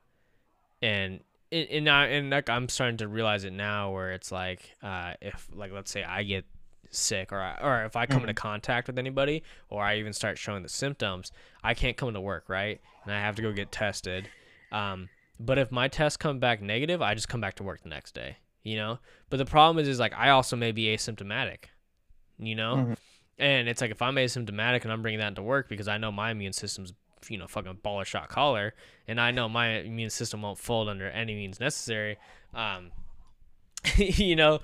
and 0.82 1.20
and 1.52 1.86
now 1.86 2.04
and 2.04 2.30
like 2.30 2.50
I'm 2.50 2.70
starting 2.70 2.98
to 2.98 3.08
realize 3.08 3.44
it 3.44 3.54
now 3.54 3.92
where 3.92 4.14
it's 4.14 4.32
like 4.32 4.72
uh, 4.82 5.14
if 5.22 5.48
like 5.54 5.72
let's 5.72 5.92
say 5.92 6.04
I 6.04 6.24
get 6.24 6.46
sick 6.90 7.32
or 7.32 7.42
I, 7.42 7.58
or 7.62 7.86
if 7.86 7.96
I 7.96 8.06
come 8.06 8.20
mm-hmm. 8.20 8.30
into 8.30 8.42
contact 8.42 8.88
with 8.88 8.98
anybody 8.98 9.44
or 9.70 9.84
I 9.84 9.98
even 9.98 10.14
start 10.14 10.38
showing 10.38 10.64
the 10.64 10.70
symptoms, 10.70 11.32
I 11.64 11.74
can't 11.74 11.98
come 11.98 12.14
to 12.14 12.22
work, 12.22 12.46
right? 12.48 12.80
And 13.04 13.14
I 13.14 13.20
have 13.20 13.36
to 13.36 13.42
go 13.42 13.52
get 13.52 13.72
tested. 13.72 14.30
Um, 14.72 15.10
but 15.40 15.58
if 15.58 15.72
my 15.72 15.88
tests 15.88 16.18
come 16.18 16.40
back 16.40 16.62
negative, 16.62 17.02
I 17.02 17.14
just 17.14 17.30
come 17.30 17.42
back 17.42 17.56
to 17.56 17.64
work 17.64 17.82
the 17.84 17.90
next 17.90 18.14
day, 18.14 18.38
you 18.64 18.76
know? 18.76 19.00
But 19.30 19.38
the 19.38 19.46
problem 19.46 19.82
is 19.82 19.88
is 19.88 20.00
like 20.00 20.14
I 20.14 20.30
also 20.30 20.56
may 20.56 20.72
be 20.72 20.86
asymptomatic, 20.86 21.66
you 22.38 22.56
know? 22.56 22.76
Mm-hmm. 22.76 22.94
And 23.40 23.68
it's 23.68 23.82
like 23.82 23.92
if 23.92 24.02
I'm 24.02 24.16
asymptomatic 24.16 24.84
and 24.84 24.92
I'm 24.92 25.02
bringing 25.02 25.20
that 25.20 25.30
into 25.30 25.42
work 25.42 25.68
because 25.68 25.88
I 25.88 25.98
know 25.98 26.12
my 26.12 26.32
immune 26.32 26.54
system's 26.54 26.94
you 27.30 27.38
know 27.38 27.48
fucking 27.48 27.80
baller 27.84 28.06
shot 28.06 28.30
collar, 28.30 28.74
and 29.08 29.20
I 29.20 29.32
know 29.32 29.50
my 29.50 29.80
immune 29.80 30.10
system 30.10 30.42
won't 30.42 30.58
fold 30.58 30.90
under 30.90 31.10
any 31.10 31.36
means 31.36 31.60
necessary. 31.60 32.18
Um, 32.54 32.92
you 33.98 34.36
know, 34.36 34.60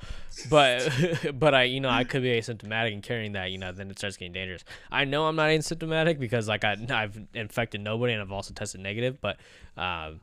but 0.50 0.90
but 1.34 1.54
I 1.54 1.64
you 1.64 1.80
know 1.80 1.90
I 1.90 2.04
could 2.04 2.22
be 2.22 2.30
asymptomatic 2.30 2.94
and 2.94 3.02
carrying 3.02 3.34
that 3.34 3.52
you 3.52 3.58
know 3.58 3.72
then 3.72 3.90
it 3.90 3.98
starts 3.98 4.18
getting 4.18 4.34
dangerous. 4.34 4.64
I 4.92 5.06
know 5.06 5.26
I'm 5.26 5.36
not 5.36 5.48
asymptomatic 5.48 6.20
because 6.20 6.48
like 6.48 6.64
I 6.64 6.78
I've 6.90 7.20
infected 7.34 7.82
nobody 7.82 8.14
and 8.14 8.22
I've 8.22 8.32
also 8.32 8.54
tested 8.54 8.82
negative, 8.82 9.20
but 9.22 9.38
um, 9.76 10.22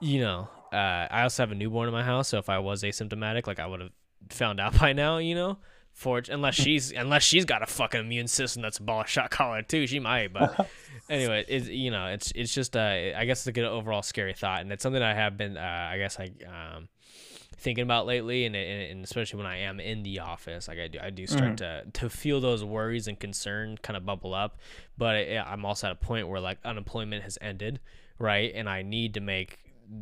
you 0.00 0.20
know 0.20 0.48
uh, 0.72 1.08
I 1.10 1.22
also 1.22 1.42
have 1.42 1.52
a 1.52 1.54
newborn 1.54 1.88
in 1.88 1.92
my 1.92 2.04
house, 2.04 2.28
so 2.28 2.38
if 2.38 2.48
I 2.48 2.58
was 2.58 2.82
asymptomatic, 2.82 3.46
like 3.46 3.58
I 3.58 3.66
would 3.66 3.80
have 3.80 3.90
found 4.28 4.60
out 4.60 4.78
by 4.78 4.92
now, 4.92 5.18
you 5.18 5.34
know. 5.34 5.58
For 6.00 6.22
unless 6.30 6.54
she's 6.64 6.92
unless 6.92 7.22
she's 7.22 7.44
got 7.44 7.62
a 7.62 7.66
fucking 7.66 8.00
immune 8.00 8.26
system 8.26 8.62
that's 8.62 8.78
a 8.78 8.82
baller 8.82 9.06
shot 9.06 9.30
collar 9.30 9.60
too, 9.60 9.86
she 9.86 10.00
might. 10.00 10.32
But 10.32 10.66
anyway, 11.10 11.44
it's 11.46 11.68
you 11.68 11.90
know, 11.90 12.06
it's 12.06 12.32
it's 12.34 12.54
just 12.54 12.74
uh, 12.74 13.12
I 13.14 13.26
guess 13.26 13.40
it's 13.40 13.48
a 13.48 13.52
good 13.52 13.66
overall 13.66 14.00
scary 14.00 14.32
thought, 14.32 14.62
and 14.62 14.72
it's 14.72 14.82
something 14.82 15.02
I 15.02 15.12
have 15.12 15.36
been, 15.36 15.58
uh, 15.58 15.88
I 15.92 15.98
guess, 15.98 16.18
like 16.18 16.42
um, 16.48 16.88
thinking 17.58 17.82
about 17.82 18.06
lately, 18.06 18.46
and, 18.46 18.56
and 18.56 19.04
especially 19.04 19.36
when 19.36 19.46
I 19.46 19.58
am 19.58 19.78
in 19.78 20.02
the 20.02 20.20
office, 20.20 20.68
like 20.68 20.78
I 20.78 20.88
do, 20.88 20.98
I 21.02 21.10
do 21.10 21.26
start 21.26 21.56
mm-hmm. 21.56 21.90
to 21.90 22.00
to 22.00 22.08
feel 22.08 22.40
those 22.40 22.64
worries 22.64 23.06
and 23.06 23.20
concern 23.20 23.76
kind 23.82 23.98
of 23.98 24.06
bubble 24.06 24.32
up, 24.32 24.56
but 24.96 25.16
it, 25.16 25.44
I'm 25.46 25.66
also 25.66 25.88
at 25.88 25.92
a 25.92 25.96
point 25.96 26.28
where 26.28 26.40
like 26.40 26.60
unemployment 26.64 27.24
has 27.24 27.36
ended, 27.42 27.78
right, 28.18 28.50
and 28.54 28.70
I 28.70 28.80
need 28.80 29.12
to 29.14 29.20
make 29.20 29.58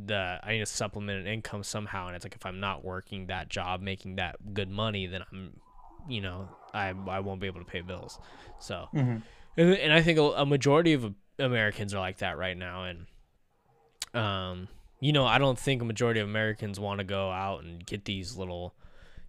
the 0.06 0.38
I 0.44 0.52
need 0.52 0.60
to 0.60 0.66
supplement 0.66 1.22
an 1.22 1.26
income 1.26 1.64
somehow, 1.64 2.06
and 2.06 2.14
it's 2.14 2.24
like 2.24 2.36
if 2.36 2.46
I'm 2.46 2.60
not 2.60 2.84
working 2.84 3.26
that 3.26 3.48
job, 3.48 3.80
making 3.80 4.14
that 4.14 4.54
good 4.54 4.70
money, 4.70 5.08
then 5.08 5.24
I'm, 5.32 5.54
you 6.08 6.20
know, 6.20 6.48
I 6.74 6.94
I 7.08 7.20
won't 7.20 7.40
be 7.40 7.46
able 7.46 7.60
to 7.60 7.70
pay 7.70 7.82
bills, 7.82 8.18
so. 8.58 8.88
Mm-hmm 8.94 9.18
and, 9.58 9.74
and 9.74 9.92
I 9.92 10.00
think 10.00 10.18
a, 10.18 10.22
a 10.22 10.46
majority 10.46 10.92
of 10.94 11.12
Americans 11.38 11.92
are 11.92 11.98
like 11.98 12.18
that 12.18 12.38
right 12.38 12.56
now, 12.56 12.84
and 12.84 13.06
um, 14.14 14.68
you 15.00 15.12
know, 15.12 15.26
I 15.26 15.38
don't 15.38 15.58
think 15.58 15.82
a 15.82 15.84
majority 15.84 16.20
of 16.20 16.28
Americans 16.28 16.78
want 16.78 16.98
to 16.98 17.04
go 17.04 17.30
out 17.30 17.64
and 17.64 17.84
get 17.84 18.04
these 18.04 18.36
little, 18.36 18.74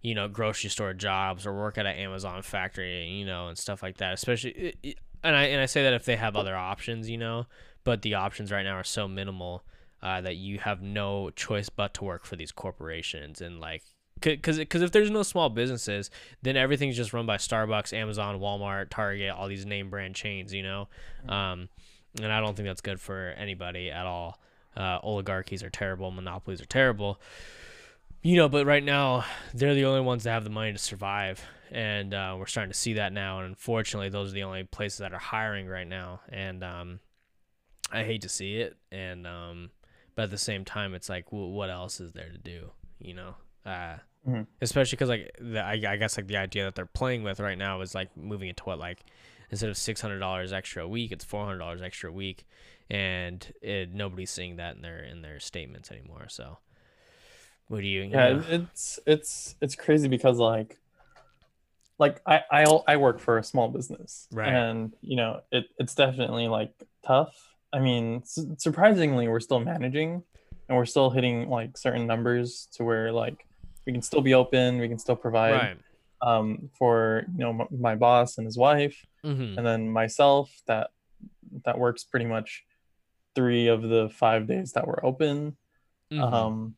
you 0.02 0.14
know, 0.14 0.28
grocery 0.28 0.70
store 0.70 0.94
jobs 0.94 1.46
or 1.46 1.52
work 1.52 1.78
at 1.78 1.86
an 1.86 1.96
Amazon 1.96 2.42
factory, 2.42 3.06
you 3.08 3.26
know, 3.26 3.48
and 3.48 3.58
stuff 3.58 3.82
like 3.82 3.98
that. 3.98 4.14
Especially, 4.14 4.74
and 5.22 5.36
I 5.36 5.44
and 5.46 5.60
I 5.60 5.66
say 5.66 5.82
that 5.82 5.92
if 5.92 6.04
they 6.04 6.16
have 6.16 6.36
other 6.36 6.56
options, 6.56 7.10
you 7.10 7.18
know, 7.18 7.46
but 7.82 8.02
the 8.02 8.14
options 8.14 8.52
right 8.52 8.62
now 8.62 8.76
are 8.76 8.84
so 8.84 9.08
minimal 9.08 9.64
uh, 10.00 10.20
that 10.20 10.36
you 10.36 10.60
have 10.60 10.80
no 10.80 11.30
choice 11.30 11.68
but 11.68 11.92
to 11.94 12.04
work 12.04 12.24
for 12.24 12.36
these 12.36 12.52
corporations 12.52 13.40
and 13.40 13.58
like 13.60 13.82
because 14.20 14.58
because 14.58 14.82
if 14.82 14.92
there's 14.92 15.10
no 15.10 15.22
small 15.22 15.48
businesses, 15.48 16.10
then 16.42 16.56
everything's 16.56 16.96
just 16.96 17.12
run 17.12 17.26
by 17.26 17.36
Starbucks, 17.36 17.92
Amazon, 17.92 18.40
Walmart, 18.40 18.90
Target, 18.90 19.30
all 19.30 19.48
these 19.48 19.66
name 19.66 19.90
brand 19.90 20.14
chains, 20.14 20.52
you 20.52 20.62
know. 20.62 20.88
Mm-hmm. 21.22 21.30
Um, 21.30 21.68
and 22.20 22.32
I 22.32 22.40
don't 22.40 22.56
think 22.56 22.66
that's 22.66 22.80
good 22.80 23.00
for 23.00 23.34
anybody 23.36 23.90
at 23.90 24.06
all. 24.06 24.40
Uh, 24.76 24.98
oligarchies 25.02 25.62
are 25.62 25.70
terrible, 25.70 26.10
monopolies 26.10 26.60
are 26.60 26.66
terrible. 26.66 27.20
You 28.22 28.36
know, 28.36 28.48
but 28.48 28.66
right 28.66 28.84
now 28.84 29.24
they're 29.54 29.74
the 29.74 29.86
only 29.86 30.02
ones 30.02 30.24
that 30.24 30.32
have 30.32 30.44
the 30.44 30.50
money 30.50 30.72
to 30.72 30.78
survive, 30.78 31.42
and 31.70 32.12
uh, 32.12 32.36
we're 32.38 32.46
starting 32.46 32.72
to 32.72 32.78
see 32.78 32.94
that 32.94 33.12
now. 33.12 33.38
And 33.38 33.48
unfortunately, 33.48 34.10
those 34.10 34.30
are 34.30 34.34
the 34.34 34.42
only 34.42 34.64
places 34.64 34.98
that 34.98 35.14
are 35.14 35.18
hiring 35.18 35.66
right 35.66 35.88
now. 35.88 36.20
And 36.28 36.62
um, 36.62 37.00
I 37.90 38.04
hate 38.04 38.22
to 38.22 38.28
see 38.28 38.56
it, 38.56 38.76
and 38.92 39.26
um, 39.26 39.70
but 40.14 40.24
at 40.24 40.30
the 40.30 40.38
same 40.38 40.66
time, 40.66 40.94
it's 40.94 41.08
like, 41.08 41.32
well, 41.32 41.50
what 41.50 41.70
else 41.70 41.98
is 42.00 42.12
there 42.12 42.28
to 42.30 42.38
do? 42.38 42.72
You 42.98 43.14
know. 43.14 43.34
Uh, 43.64 43.96
Mm-hmm. 44.28 44.42
Especially 44.60 44.96
because 44.96 45.08
like 45.08 45.30
the, 45.40 45.60
I, 45.60 45.72
I 45.72 45.96
guess 45.96 46.16
like 46.16 46.26
the 46.26 46.36
idea 46.36 46.64
that 46.64 46.74
they're 46.74 46.86
playing 46.86 47.22
with 47.22 47.40
right 47.40 47.56
now 47.56 47.80
is 47.80 47.94
like 47.94 48.14
moving 48.16 48.48
it 48.48 48.56
to 48.58 48.64
what 48.64 48.78
like 48.78 49.04
instead 49.50 49.70
of 49.70 49.76
six 49.76 50.00
hundred 50.00 50.18
dollars 50.18 50.52
extra 50.52 50.84
a 50.84 50.88
week, 50.88 51.12
it's 51.12 51.24
four 51.24 51.44
hundred 51.44 51.58
dollars 51.58 51.82
extra 51.82 52.10
a 52.10 52.12
week, 52.12 52.44
and 52.88 53.52
it, 53.62 53.92
nobody's 53.92 54.30
seeing 54.30 54.56
that 54.56 54.76
in 54.76 54.82
their 54.82 55.02
in 55.02 55.22
their 55.22 55.40
statements 55.40 55.90
anymore. 55.90 56.26
So, 56.28 56.58
what 57.68 57.80
do 57.80 57.86
you? 57.86 58.02
Yeah, 58.02 58.32
know? 58.32 58.44
it's 58.48 58.98
it's 59.06 59.54
it's 59.60 59.74
crazy 59.74 60.08
because 60.08 60.38
like 60.38 60.78
like 61.98 62.20
I 62.26 62.42
I 62.50 62.64
I 62.86 62.96
work 62.96 63.20
for 63.20 63.38
a 63.38 63.44
small 63.44 63.68
business, 63.68 64.28
right? 64.32 64.52
And 64.52 64.92
you 65.00 65.16
know 65.16 65.40
it 65.50 65.66
it's 65.78 65.94
definitely 65.94 66.48
like 66.48 66.72
tough. 67.06 67.34
I 67.72 67.78
mean, 67.78 68.22
su- 68.24 68.56
surprisingly, 68.58 69.28
we're 69.28 69.40
still 69.40 69.60
managing, 69.60 70.24
and 70.68 70.76
we're 70.76 70.86
still 70.86 71.10
hitting 71.10 71.48
like 71.48 71.78
certain 71.78 72.06
numbers 72.06 72.68
to 72.72 72.84
where 72.84 73.12
like 73.12 73.46
we 73.86 73.92
can 73.92 74.02
still 74.02 74.20
be 74.20 74.34
open 74.34 74.78
we 74.78 74.88
can 74.88 74.98
still 74.98 75.16
provide 75.16 75.52
right. 75.52 75.76
um, 76.22 76.70
for 76.78 77.24
you 77.32 77.40
know 77.40 77.50
m- 77.50 77.80
my 77.80 77.94
boss 77.94 78.38
and 78.38 78.46
his 78.46 78.56
wife 78.56 79.04
mm-hmm. 79.24 79.58
and 79.58 79.66
then 79.66 79.88
myself 79.88 80.50
that 80.66 80.90
that 81.64 81.78
works 81.78 82.04
pretty 82.04 82.26
much 82.26 82.64
three 83.34 83.68
of 83.68 83.82
the 83.82 84.08
five 84.10 84.46
days 84.46 84.72
that 84.72 84.86
we're 84.86 85.04
open 85.04 85.56
mm-hmm. 86.12 86.22
um, 86.22 86.74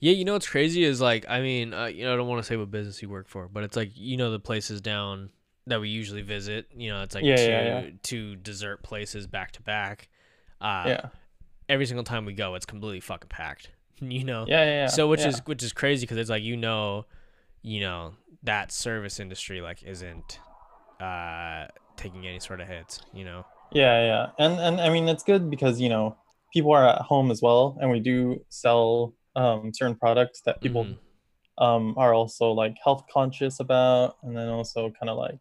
Yeah, 0.00 0.12
you 0.12 0.24
know 0.24 0.34
what's 0.34 0.48
crazy 0.48 0.84
is 0.84 1.00
like 1.00 1.26
I 1.28 1.40
mean, 1.40 1.74
uh, 1.74 1.86
you 1.86 2.04
know, 2.04 2.12
I 2.12 2.16
don't 2.16 2.28
want 2.28 2.42
to 2.42 2.46
say 2.46 2.56
what 2.56 2.70
business 2.70 3.00
you 3.02 3.08
work 3.08 3.28
for, 3.28 3.48
but 3.48 3.64
it's 3.64 3.76
like 3.76 3.90
you 3.94 4.16
know 4.16 4.30
the 4.30 4.40
places 4.40 4.80
down 4.80 5.30
that 5.66 5.80
we 5.80 5.88
usually 5.88 6.22
visit. 6.22 6.66
You 6.74 6.90
know, 6.90 7.02
it's 7.02 7.14
like 7.14 7.24
Yeah, 7.24 7.36
two 7.36 7.42
yeah, 7.42 7.80
yeah. 7.80 7.90
two 8.02 8.36
dessert 8.36 8.82
places 8.82 9.26
back 9.26 9.52
to 9.52 9.62
back. 9.62 10.08
Uh, 10.60 10.84
yeah. 10.86 11.06
Every 11.68 11.86
single 11.86 12.04
time 12.04 12.24
we 12.24 12.32
go, 12.32 12.54
it's 12.54 12.66
completely 12.66 13.00
fucking 13.00 13.28
packed. 13.28 13.70
You 14.18 14.24
know. 14.24 14.44
Yeah, 14.46 14.64
yeah, 14.64 14.70
yeah. 14.70 14.86
So 14.86 15.08
which 15.08 15.20
yeah. 15.20 15.28
is 15.28 15.42
which 15.46 15.62
is 15.62 15.72
crazy 15.72 16.02
because 16.04 16.18
it's 16.18 16.30
like 16.30 16.42
you 16.42 16.56
know, 16.56 17.06
you 17.62 17.80
know 17.80 18.14
that 18.44 18.70
service 18.72 19.18
industry 19.18 19.60
like 19.60 19.82
isn't 19.82 20.38
uh 21.00 21.66
taking 21.96 22.26
any 22.26 22.40
sort 22.40 22.60
of 22.60 22.68
hits. 22.68 23.00
You 23.12 23.24
know. 23.24 23.44
Yeah, 23.72 24.00
yeah. 24.04 24.26
And 24.38 24.58
and 24.60 24.80
I 24.80 24.88
mean 24.90 25.08
it's 25.08 25.22
good 25.22 25.50
because, 25.50 25.80
you 25.80 25.88
know, 25.88 26.16
people 26.52 26.72
are 26.72 26.88
at 26.88 27.02
home 27.02 27.30
as 27.30 27.42
well 27.42 27.76
and 27.80 27.90
we 27.90 28.00
do 28.00 28.40
sell 28.48 29.14
um 29.36 29.72
certain 29.74 29.96
products 29.96 30.40
that 30.46 30.60
people 30.60 30.84
Mhm. 30.84 30.98
um 31.58 31.94
are 31.98 32.14
also 32.14 32.52
like 32.52 32.74
health 32.82 33.04
conscious 33.12 33.60
about 33.60 34.16
and 34.22 34.36
then 34.36 34.48
also 34.48 34.90
kind 34.98 35.10
of 35.10 35.18
like 35.18 35.38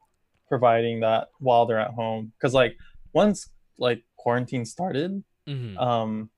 providing 0.49 0.99
that 1.01 1.29
while 1.39 1.65
they're 1.65 1.79
at 1.79 1.91
home 1.91 2.31
cuz 2.41 2.53
like 2.53 2.75
once 3.13 3.49
like 3.77 4.03
quarantine 4.17 4.65
started, 4.65 5.23
Mhm. 5.47 5.77
um 5.77 6.29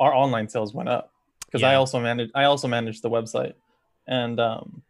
our 0.00 0.12
online 0.14 0.48
sales 0.48 0.74
went 0.74 0.88
up 0.88 1.12
because 1.50 1.62
I 1.64 1.74
also 1.74 2.00
manage 2.00 2.30
I 2.34 2.44
also 2.44 2.68
managed 2.68 3.02
the 3.02 3.10
website. 3.10 3.54
And 4.06 4.38
um 4.40 4.82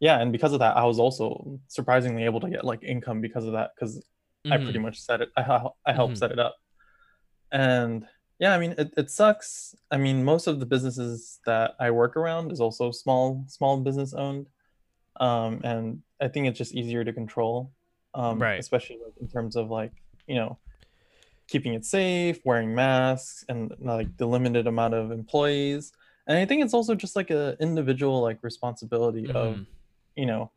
yeah, 0.00 0.20
and 0.20 0.32
because 0.32 0.52
of 0.52 0.58
that 0.60 0.76
I 0.76 0.84
was 0.84 0.98
also 0.98 1.60
surprisingly 1.68 2.24
able 2.24 2.40
to 2.40 2.50
get 2.50 2.64
like 2.64 2.82
income 2.82 3.20
because 3.20 3.44
of 3.44 3.52
that 3.52 3.70
cuz 3.78 4.02
I 4.50 4.58
pretty 4.58 4.78
Mhm. 4.78 4.82
much 4.82 5.00
set 5.00 5.20
it. 5.22 5.30
I 5.36 5.42
I 5.86 5.92
helped 5.92 6.14
Mhm. 6.14 6.18
set 6.18 6.32
it 6.32 6.38
up, 6.38 6.56
and 7.52 8.06
yeah, 8.38 8.54
I 8.54 8.58
mean 8.58 8.74
it, 8.76 8.92
it 8.96 9.10
sucks. 9.10 9.74
I 9.90 9.96
mean 9.96 10.24
most 10.24 10.46
of 10.46 10.60
the 10.60 10.66
businesses 10.66 11.40
that 11.46 11.74
I 11.80 11.90
work 11.90 12.16
around 12.16 12.52
is 12.52 12.60
also 12.60 12.90
small 12.90 13.44
small 13.48 13.78
business 13.80 14.12
owned, 14.14 14.48
um, 15.20 15.60
and 15.64 16.02
I 16.20 16.28
think 16.28 16.46
it's 16.48 16.58
just 16.58 16.74
easier 16.74 17.04
to 17.04 17.12
control, 17.12 17.72
um, 18.14 18.38
Right. 18.40 18.58
especially 18.58 18.98
like 19.04 19.14
in 19.20 19.28
terms 19.28 19.56
of 19.56 19.70
like 19.70 19.92
you 20.26 20.34
know 20.34 20.58
keeping 21.48 21.74
it 21.74 21.84
safe, 21.84 22.38
wearing 22.44 22.74
masks, 22.74 23.44
and 23.48 23.74
like 23.80 24.16
the 24.16 24.26
limited 24.26 24.66
amount 24.66 24.94
of 24.94 25.10
employees. 25.10 25.92
And 26.26 26.38
I 26.38 26.46
think 26.46 26.64
it's 26.64 26.72
also 26.74 26.94
just 26.94 27.16
like 27.16 27.30
a 27.30 27.56
individual 27.60 28.20
like 28.22 28.38
responsibility 28.42 29.28
of 29.30 29.56
Mhm. 29.56 29.66
you 30.16 30.26
know, 30.26 30.50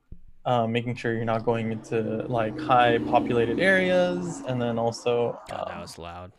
um, 0.46 0.72
making 0.72 0.96
sure 0.96 1.14
you're 1.14 1.26
not 1.26 1.44
going 1.44 1.72
into 1.72 2.02
like 2.28 2.58
high 2.60 3.00
populated 3.00 3.60
areas, 3.60 4.42
and 4.48 4.62
then 4.62 4.78
also, 4.80 5.38
God, 5.50 5.68
that 5.68 5.76
um, 5.76 5.82
was 5.82 5.98
loud. 5.98 6.32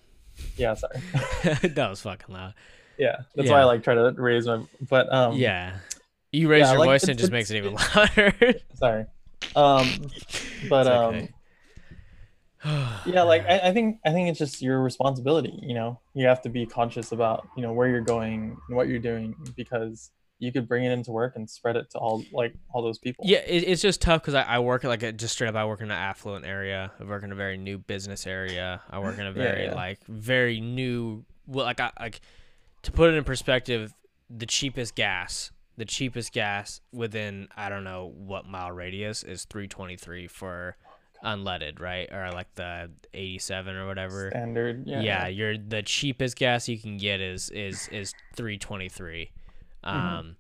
yeah, 0.57 0.75
sorry, 0.75 1.01
that 1.69 1.91
was 1.91 2.01
fucking 2.01 2.35
loud. 2.35 2.55
yeah, 2.97 3.17
that's 3.35 3.51
why 3.51 3.61
I 3.61 3.65
like 3.65 3.83
try 3.83 3.95
to 3.95 4.13
raise 4.17 4.47
my, 4.47 4.63
but 4.89 5.13
um, 5.13 5.37
yeah. 5.37 5.79
You 6.31 6.49
raise 6.49 6.61
yeah, 6.67 6.73
your 6.73 6.81
like, 6.81 6.89
voice 6.89 7.03
and 7.05 7.13
it 7.13 7.19
just 7.19 7.33
makes 7.33 7.51
it 7.51 7.57
even 7.57 7.75
louder. 7.95 8.35
sorry, 8.75 9.07
um, 9.57 9.89
but 10.69 10.87
um, 10.87 11.15
okay. 11.17 11.31
yeah, 13.07 13.23
like 13.23 13.45
I, 13.47 13.69
I 13.69 13.73
think 13.73 14.01
I 14.05 14.11
think 14.11 14.29
it's 14.29 14.39
just 14.39 14.61
your 14.61 14.83
responsibility. 14.83 15.59
You 15.63 15.75
know, 15.75 16.01
you 16.15 16.27
have 16.27 16.43
to 16.43 16.49
be 16.49 16.67
conscious 16.67 17.13
about 17.13 17.47
you 17.57 17.63
know 17.63 17.73
where 17.73 17.89
you're 17.89 18.01
going 18.01 18.57
and 18.69 18.77
what 18.77 18.89
you're 18.89 18.99
doing 18.99 19.35
because 19.57 20.11
you 20.41 20.53
could 20.53 20.69
bring 20.69 20.85
it 20.85 20.93
into 20.93 21.11
work 21.11 21.35
and 21.37 21.49
spread 21.49 21.77
it 21.77 21.91
to 21.91 21.99
all 21.99 22.25
like 22.33 22.55
all 22.73 22.83
those 22.83 22.99
people. 22.99 23.25
Yeah, 23.27 23.39
it, 23.39 23.61
it's 23.61 23.83
just 23.83 24.01
tough 24.01 24.23
because 24.23 24.35
I, 24.35 24.43
I 24.43 24.59
work 24.61 24.85
like 24.85 25.03
a, 25.03 25.13
just 25.13 25.35
straight 25.35 25.49
up. 25.49 25.57
I 25.57 25.65
work 25.65 25.81
in 25.81 25.87
an 25.87 25.93
affluent 25.93 26.45
area. 26.47 26.93
I 27.01 27.05
work 27.05 27.23
in 27.23 27.33
a 27.33 27.37
very 27.37 27.57
new 27.57 27.79
business 27.79 28.27
area. 28.27 28.81
I 28.91 28.99
work 28.99 29.19
in 29.19 29.27
a 29.27 29.31
Yeah, 29.39 29.43
very 29.43 29.65
yeah. 29.67 29.75
like 29.75 30.05
very 30.07 30.61
new. 30.61 31.25
Well, 31.47 31.65
like 31.65 31.81
I 31.81 31.93
like 32.01 32.21
to 32.83 32.93
put 32.93 33.13
it 33.13 33.17
in 33.17 33.25
perspective, 33.25 33.95
the 34.31 34.47
cheapest 34.47 34.95
gas, 34.95 35.53
the 35.77 35.85
cheapest 35.85 36.33
gas 36.33 36.81
within 36.93 37.49
I 37.57 37.69
don't 37.69 37.85
know 37.85 38.13
what 38.17 38.47
mile 38.47 38.73
radius 38.73 39.23
is 39.23 39.45
three 39.45 39.69
twenty 39.69 39.97
three 39.97 40.27
for 40.27 40.77
unleaded, 41.25 41.81
right? 41.81 42.09
Or 42.13 42.31
like 42.33 42.55
the 42.55 42.91
eighty 43.15 43.39
seven 43.39 43.75
or 43.77 43.87
whatever. 43.87 44.31
standard. 44.31 44.87
Yeah, 44.87 45.01
yeah, 45.01 45.27
you're 45.29 45.59
the 45.59 45.83
cheapest 45.83 46.37
gas 46.37 46.69
you 46.69 46.79
can 46.79 46.97
get 46.97 47.21
is 47.21 47.51
is 47.51 47.89
is 47.89 48.15
323 48.37 49.31
um 49.85 50.37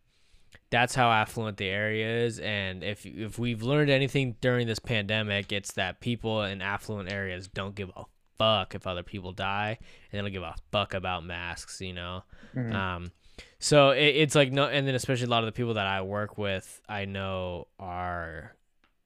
that's 0.71 0.95
how 0.95 1.11
affluent 1.11 1.57
the 1.57 1.67
area 1.69 2.25
is 2.27 2.39
and 2.41 2.83
if 2.83 3.07
if 3.07 3.39
we've 3.39 3.63
learned 3.63 3.89
anything 3.91 4.35
during 4.41 4.67
this 4.67 4.79
pandemic 4.81 5.53
it's 5.53 5.73
that 5.73 6.01
people 6.01 6.43
in 6.43 6.61
affluent 6.61 7.11
areas 7.13 7.47
don't 7.49 7.75
give 7.77 7.91
a 7.97 8.03
fuck 8.39 8.75
if 8.75 8.87
other 8.87 9.03
people 9.05 9.33
die 9.33 9.79
and 10.13 10.19
they 10.19 10.21
don't 10.23 10.33
give 10.33 10.43
a 10.43 10.55
fuck 10.73 10.93
about 10.95 11.25
masks 11.25 11.81
you 11.81 11.93
know 11.93 12.23
Mhm. 12.55 12.75
um 12.75 13.13
so 13.61 13.91
it, 13.91 14.07
it's 14.17 14.35
like 14.35 14.51
no 14.53 14.65
and 14.67 14.87
then 14.87 14.95
especially 14.97 15.27
a 15.27 15.31
lot 15.31 15.43
of 15.45 15.47
the 15.47 15.53
people 15.53 15.75
that 15.75 15.87
i 15.87 16.03
work 16.03 16.37
with 16.37 16.81
i 16.89 17.05
know 17.05 17.69
are 17.79 18.55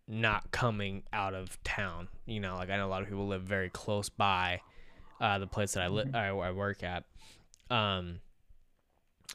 not 0.09 0.51
coming 0.51 1.03
out 1.13 1.33
of 1.35 1.63
town 1.63 2.09
you 2.27 2.41
know 2.41 2.57
like 2.57 2.69
i 2.71 2.77
know 2.77 2.87
a 2.87 2.89
lot 2.91 3.03
of 3.03 3.09
people 3.09 3.27
live 3.27 3.43
very 3.43 3.71
close 3.71 4.09
by 4.09 4.61
uh, 5.21 5.39
the 5.39 5.47
place 5.47 5.73
that 5.75 5.85
I, 5.85 5.89
li- 5.89 6.05
Mhm. 6.05 6.15
I 6.17 6.29
I 6.31 6.51
work 6.51 6.83
at. 6.83 7.05
Um, 7.71 8.19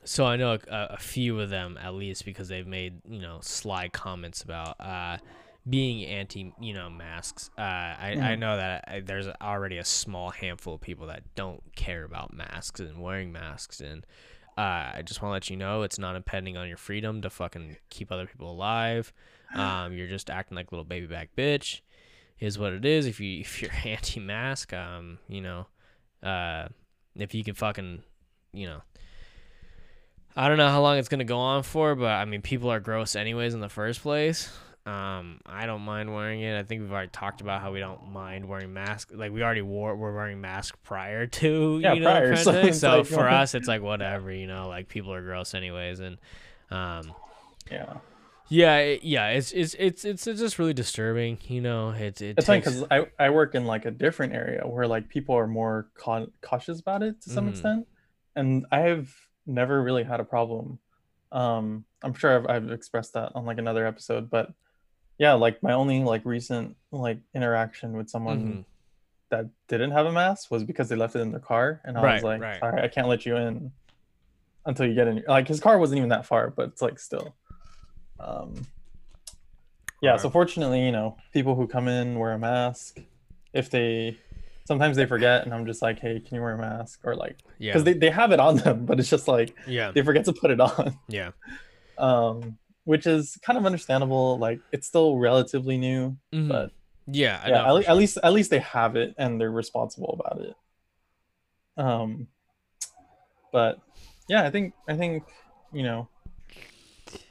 so 0.04 0.26
I 0.26 0.36
know 0.36 0.54
a, 0.68 0.88
a 0.92 0.98
few 0.98 1.40
of 1.40 1.50
them 1.50 1.78
at 1.82 1.94
least 1.94 2.26
because 2.26 2.48
they've 2.50 2.68
made 2.68 3.02
you 3.06 3.20
know 3.20 3.40
sly 3.42 3.88
comments 3.90 4.42
about 4.44 4.80
uh, 4.80 5.18
being 5.70 6.06
anti 6.06 6.54
you 6.60 6.74
know 6.74 6.90
masks. 6.90 7.50
Uh, 7.58 7.62
I 7.62 8.12
I 8.12 8.16
Mhm. 8.36 8.40
know 8.40 8.58
that 8.58 8.84
I, 8.88 9.00
there's 9.00 9.28
already 9.42 9.78
a 9.78 9.86
small 9.86 10.30
handful 10.30 10.76
of 10.76 10.82
people 10.82 11.08
that 11.08 11.24
don't 11.36 11.64
care 11.76 12.04
about 12.04 12.34
masks 12.34 12.80
and 12.80 13.02
wearing 13.02 13.32
masks 13.32 13.80
and. 13.80 14.06
Uh, 14.58 14.92
I 14.96 15.04
just 15.06 15.22
want 15.22 15.30
to 15.30 15.34
let 15.34 15.50
you 15.52 15.56
know 15.56 15.84
it's 15.84 16.00
not 16.00 16.16
impeding 16.16 16.58
on 16.58 16.68
your 16.68 16.78
freedom 16.78 17.22
to 17.22 17.30
fucking 17.30 17.78
keep 17.92 18.12
other 18.12 18.26
people 18.26 18.50
alive. 18.52 19.14
Um, 19.54 19.94
you're 19.94 20.08
just 20.08 20.30
acting 20.30 20.56
like 20.56 20.72
a 20.72 20.76
little 20.76 20.86
baby 20.86 21.08
back 21.08 21.30
bitch. 21.38 21.82
Is 22.40 22.60
what 22.60 22.74
it 22.74 22.86
is. 22.86 23.06
If 23.08 23.20
you 23.20 23.40
if 23.42 23.62
you're 23.62 23.72
anti-mask, 23.86 24.74
um, 24.74 25.18
you 25.28 25.42
know, 25.42 25.68
uh, 26.24 26.68
if 27.16 27.34
you 27.34 27.44
can 27.44 27.56
fucking, 27.56 28.04
you 28.54 28.68
know, 28.68 28.82
I 30.36 30.48
don't 30.48 30.58
know 30.58 30.70
how 30.70 30.82
long 30.82 30.98
it's 30.98 31.10
gonna 31.10 31.24
go 31.24 31.40
on 31.40 31.64
for, 31.64 31.96
but 31.96 32.12
I 32.12 32.26
mean, 32.26 32.42
people 32.42 32.72
are 32.72 32.80
gross 32.80 33.16
anyways 33.16 33.54
in 33.54 33.60
the 33.60 33.70
first 33.70 34.02
place. 34.02 34.52
Um, 34.86 35.42
I 35.46 35.66
don't 35.66 35.82
mind 35.82 36.14
wearing 36.14 36.42
it. 36.42 36.58
I 36.58 36.64
think 36.64 36.82
we've 36.82 36.92
already 36.92 37.10
talked 37.12 37.42
about 37.42 37.60
how 37.62 37.74
we 37.74 37.80
don't 37.80 38.10
mind 38.14 38.48
wearing 38.48 38.72
masks. 38.72 39.12
Like 39.14 39.34
we 39.34 39.44
already 39.44 39.62
wore, 39.64 39.96
we're 39.98 40.16
wearing 40.16 40.40
masks 40.40 40.78
prior 40.84 41.26
to, 41.42 41.80
Yeah, 41.82 41.94
you 41.94 42.00
know, 42.02 42.10
prior, 42.12 42.36
so 42.38 42.72
So, 42.72 42.98
like- 43.00 43.06
for 43.08 43.28
us, 43.42 43.54
it's 43.56 43.68
like 43.68 43.82
whatever, 43.82 44.32
you 44.32 44.48
know, 44.48 44.68
like 44.70 44.88
people 44.88 45.12
are 45.14 45.22
gross 45.24 45.54
anyways, 45.56 46.00
and 46.00 46.18
um, 46.72 47.14
yeah. 47.72 47.96
Yeah, 48.50 48.78
it, 48.78 49.04
yeah, 49.04 49.30
it's 49.30 49.52
it's 49.52 49.76
it's 49.80 50.06
it's 50.06 50.28
it's 50.28 50.40
just 50.40 50.60
really 50.60 50.74
disturbing, 50.74 51.38
you 51.48 51.62
know. 51.62 51.90
It's 51.92 52.22
it 52.22 52.38
It's 52.38 52.46
funny 52.48 52.60
takes, 52.62 52.76
because 52.76 52.88
I, 52.92 53.26
I 53.26 53.30
work 53.30 53.56
in 53.56 53.66
like 53.66 53.86
a 53.86 53.92
different 53.92 54.34
area 54.34 54.62
where 54.66 54.88
like 54.88 55.10
people 55.10 55.36
are 55.36 55.48
more 55.48 55.88
con- 55.96 56.32
cautious 56.42 56.80
about 56.80 57.04
it 57.04 57.22
to 57.22 57.30
some 57.30 57.46
Mhm. 57.46 57.50
extent, 57.50 57.88
and 58.36 58.66
I 58.72 58.80
have 58.82 59.14
never 59.46 59.82
really 59.82 60.04
had 60.04 60.20
a 60.20 60.24
problem. 60.26 60.80
Um, 61.32 61.86
I'm 62.04 62.14
sure 62.14 62.36
I've, 62.38 62.48
I've 62.48 62.72
expressed 62.72 63.14
that 63.14 63.32
on 63.36 63.46
like 63.46 63.58
another 63.58 63.86
episode, 63.86 64.30
but 64.30 64.54
yeah, 65.18 65.34
like 65.34 65.62
my 65.64 65.74
only 65.74 66.04
like 66.04 66.24
recent 66.26 66.78
like 66.92 67.20
interaction 67.34 67.98
with 67.98 68.10
someone 68.10 68.40
Mhm. 68.40 68.66
that 69.30 69.50
didn't 69.68 69.92
have 69.92 70.06
a 70.06 70.12
mask 70.12 70.52
was 70.52 70.64
because 70.64 70.88
they 70.90 70.96
left 70.96 71.16
it 71.16 71.20
in 71.20 71.32
their 71.32 71.40
car, 71.42 71.82
and 71.84 71.98
I 71.98 72.02
Right, 72.02 72.14
was 72.16 72.24
like, 72.24 72.42
right. 72.42 72.60
sorry, 72.60 72.82
I 72.82 72.88
can't 72.88 73.08
let 73.10 73.26
you 73.26 73.36
in 73.36 73.72
until 74.66 74.86
you 74.86 74.94
get 74.96 75.08
in. 75.08 75.24
Like 75.28 75.48
his 75.48 75.60
car 75.60 75.78
wasn't 75.80 75.98
even 75.98 76.10
that 76.10 76.26
far, 76.26 76.50
but 76.50 76.70
it's 76.70 76.82
like 76.82 77.00
still. 77.00 77.36
Um, 78.20 78.66
yeah, 80.02 80.18
so 80.18 80.30
fortunately, 80.30 80.86
you 80.86 80.92
know, 80.92 81.18
people 81.34 81.56
who 81.56 81.68
come 81.68 81.88
in 81.88 82.20
wear 82.20 82.34
a 82.34 82.40
mask. 82.40 83.00
If 83.54 83.70
they 83.72 84.18
sometimes 84.66 84.96
they 84.98 85.06
forget, 85.06 85.44
and 85.46 85.54
I'm 85.54 85.66
just 85.66 85.82
like, 85.82 86.00
hey, 86.00 86.20
can 86.20 86.36
you 86.36 86.42
wear 86.42 86.54
a 86.54 86.58
mask? 86.58 87.00
Or 87.04 87.16
like, 87.16 87.38
yeah, 87.58 87.72
because 87.72 87.84
they, 87.84 87.94
they 87.94 88.10
have 88.12 88.32
it 88.32 88.40
on 88.40 88.58
them, 88.58 88.86
but 88.86 89.00
it's 89.00 89.10
just 89.10 89.28
like 89.28 89.56
yeah, 89.68 89.92
they 89.92 90.02
forget 90.04 90.26
to 90.26 90.34
put 90.34 90.52
it 90.52 90.60
on. 90.60 90.98
yeah, 91.08 91.32
Um, 91.98 92.58
which 92.84 93.08
is 93.08 93.38
kind 93.42 93.58
of 93.58 93.66
understandable. 93.66 94.38
Like 94.38 94.60
it's 94.72 94.86
still 94.88 95.18
relatively 95.18 95.78
new, 95.78 96.18
Mhm. 96.34 96.48
but 96.50 96.72
yeah, 97.08 97.42
yeah, 97.48 97.64
know 97.64 97.78
at, 97.78 97.84
sure. 97.86 97.92
at 97.92 97.98
least 97.98 98.18
at 98.24 98.34
least 98.34 98.50
they 98.52 98.60
have 98.60 98.96
it 98.96 99.16
and 99.18 99.42
they're 99.42 99.50
responsible 99.50 100.20
about 100.22 100.42
it. 100.46 100.56
Um, 101.78 102.28
but 103.52 103.80
yeah, 104.30 104.44
I 104.44 104.52
think 104.52 104.74
I 104.88 104.96
think 104.96 105.24
you 105.74 105.84
know, 105.84 106.08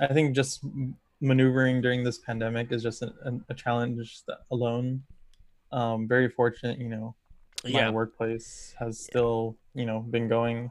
I 0.00 0.12
think 0.12 0.34
just 0.34 0.64
maneuvering 1.20 1.80
during 1.80 2.04
this 2.04 2.18
pandemic 2.18 2.72
is 2.72 2.82
just 2.82 3.02
a, 3.02 3.12
a, 3.48 3.54
challenge 3.54 4.22
alone. 4.50 5.02
Um, 5.72 6.06
very 6.06 6.28
fortunate, 6.28 6.78
you 6.78 6.88
know, 6.88 7.14
my 7.64 7.70
yeah, 7.70 7.90
workplace 7.90 8.74
has 8.78 8.98
still 8.98 9.56
you 9.74 9.86
know 9.86 10.00
been 10.00 10.28
going. 10.28 10.70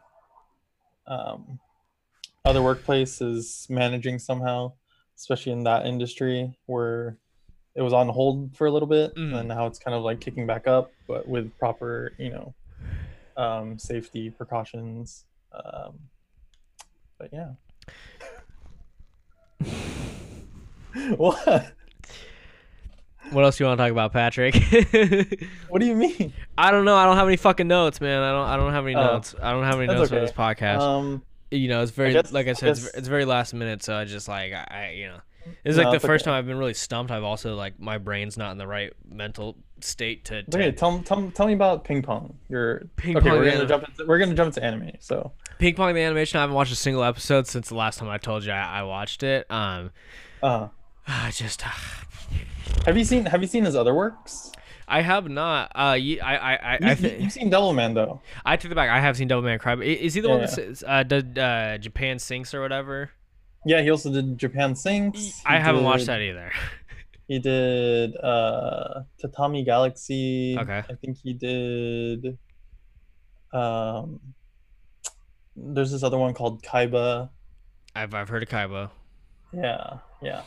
Um, 1.08 1.60
other 2.46 2.60
workplaces 2.60 3.70
managing 3.70 4.20
somehow, 4.20 4.74
especially 5.18 5.52
in 5.52 5.64
that 5.64 5.86
industry 5.86 6.56
where 6.68 7.18
it 7.76 7.82
was 7.82 7.92
on 7.94 8.08
hold 8.08 8.56
for 8.56 8.68
a 8.68 8.72
little 8.72 8.88
bit, 8.88 9.16
Mm. 9.16 9.36
and 9.40 9.48
now 9.50 9.66
it's 9.66 9.80
kind 9.80 9.96
of 9.96 10.04
like 10.04 10.22
kicking 10.22 10.48
back 10.48 10.68
up, 10.68 10.92
but 11.08 11.28
with 11.28 11.58
proper 11.58 12.14
you 12.18 12.30
know 12.30 12.54
um, 13.36 13.78
safety 13.78 14.30
precautions. 14.30 15.26
Um, 15.52 16.00
but 17.18 17.30
yeah, 17.34 17.52
what? 21.18 21.72
What 23.32 23.44
else 23.44 23.60
you 23.60 23.66
want 23.66 23.80
to 23.80 23.84
talk 23.84 23.92
about, 23.92 24.14
Patrick? 24.14 24.56
What 25.70 25.80
do 25.82 25.88
you 25.88 25.96
mean? 25.96 26.32
I 26.58 26.72
don't 26.72 26.86
know. 26.86 26.96
I 26.96 27.06
don't 27.06 27.18
have 27.18 27.28
any 27.28 27.38
fucking 27.38 27.68
notes, 27.68 28.00
man. 28.00 28.22
I 28.22 28.32
don't. 28.32 28.48
I 28.48 28.56
don't 28.56 28.72
have 28.72 28.86
any 28.86 28.96
Oh. 28.96 29.04
notes. 29.06 29.36
I 29.42 29.52
don't 29.52 29.64
have 29.66 29.76
any 29.76 29.88
notes 29.88 30.10
for 30.10 30.20
this 30.20 30.32
podcast. 30.32 30.80
Um, 30.80 31.24
you 31.52 31.68
know, 31.68 31.82
it's 31.82 31.92
very 31.92 32.14
guess- 32.14 32.32
like 32.32 32.48
I 32.48 32.52
I 32.52 32.54
said, 32.54 32.70
it's, 32.70 32.84
guess- 32.84 32.94
it's 32.94 33.08
very 33.08 33.26
last 33.26 33.54
minute. 33.54 33.84
So 33.84 33.96
I 33.96 34.06
just 34.06 34.28
like 34.28 34.54
I, 34.54 34.66
I 34.70 34.90
you 34.92 35.08
know, 35.08 35.18
it's 35.66 35.74
is 35.74 35.78
like 35.78 35.90
the 35.90 35.96
it's 35.96 36.06
first 36.06 36.24
okay. 36.24 36.32
time 36.32 36.38
I've 36.40 36.46
been 36.46 36.58
really 36.58 36.74
stumped. 36.76 37.12
I've 37.12 37.24
also 37.24 37.56
like 37.56 37.80
my 37.80 37.98
brain's 37.98 38.38
not 38.38 38.52
in 38.52 38.58
the 38.58 38.68
right 38.68 38.94
mental 39.10 39.58
state 39.82 40.24
to. 40.26 40.44
to 40.44 40.58
okay, 40.58 40.72
tell, 40.72 41.00
tell, 41.00 41.30
tell 41.32 41.48
me 41.48 41.54
about 41.54 41.84
ping 41.84 42.02
pong. 42.04 42.38
Your 42.48 42.84
Ping 42.96 43.18
okay, 43.18 43.28
pong, 43.30 43.40
we're 43.40 43.52
gonna 43.52 43.66
jump. 43.66 43.90
Into, 43.90 44.06
we're 44.06 44.20
gonna 44.20 44.36
jump 44.36 44.48
into 44.56 44.64
anime. 44.64 44.92
So, 45.00 45.34
Ping 45.58 45.76
Pong 45.76 45.94
the 45.94 46.02
animation. 46.02 46.38
I 46.38 46.42
haven't 46.42 46.56
watched 46.56 46.72
a 46.72 46.76
single 46.78 47.04
episode 47.04 47.48
since 47.48 47.68
the 47.70 47.76
last 47.76 48.00
time 48.00 48.08
I 48.08 48.18
told 48.18 48.44
you 48.46 48.52
I, 48.52 48.80
I 48.80 48.84
watched 48.84 49.24
it. 49.24 49.50
Um, 49.52 49.92
uh, 50.44 50.68
I 51.08 51.32
just 51.34 51.62
have 51.62 52.98
you 52.98 53.04
seen 53.04 53.26
Have 53.26 53.42
you 53.42 53.48
seen 53.48 53.66
his 53.66 53.76
other 53.76 53.94
works? 53.94 54.52
I 54.88 55.02
have 55.02 55.28
not. 55.28 55.72
Uh, 55.74 55.98
ye- 56.00 56.20
I 56.20 56.36
I 56.36 56.56
I 56.56 56.74
You, 56.74 56.80
I, 56.86 56.90
you, 56.90 56.96
thi- 56.96 57.18
you've 57.24 57.32
seen 57.32 57.50
Devilman 57.50 57.96
though. 57.96 58.22
I 58.46 58.56
take 58.56 58.72
it 58.72 58.76
back. 58.76 58.90
I 58.90 59.00
have 59.00 59.18
seen 59.18 59.28
Devilman 59.28 59.60
Cry. 59.60 59.76
Is 59.82 60.14
he 60.14 60.22
the 60.22 60.30
one 60.30 60.42
that 60.42 60.52
says, 60.52 60.84
uh, 60.88 61.02
did 61.04 61.40
uh, 61.40 61.80
Japan 61.80 62.20
Sinks 62.20 62.54
or 62.54 62.62
whatever? 62.62 63.10
Yeah, 63.66 63.82
he 63.82 63.90
also 63.90 64.12
did 64.14 64.38
Japan 64.38 64.76
Sinks. 64.76 65.42
I 65.44 65.58
haven't 65.58 65.84
watched 65.84 66.06
that 66.08 66.22
either. 66.22 66.52
He 67.28 67.40
did 67.40 68.16
uh 68.18 69.02
Tatami 69.20 69.64
Galaxy. 69.64 70.56
Okay. 70.60 70.84
I 70.88 70.94
think 70.94 71.18
he 71.18 71.34
did 71.34 72.38
um 73.52 74.20
there's 75.56 75.92
this 75.92 76.04
other 76.04 76.20
one 76.20 76.36
called 76.36 76.62
Kaiba. 76.62 77.30
I've 77.96 78.14
I've 78.14 78.30
heard 78.30 78.44
of 78.44 78.50
Kaiba. 78.50 78.92
Yeah, 79.52 79.98
yeah. 80.22 80.44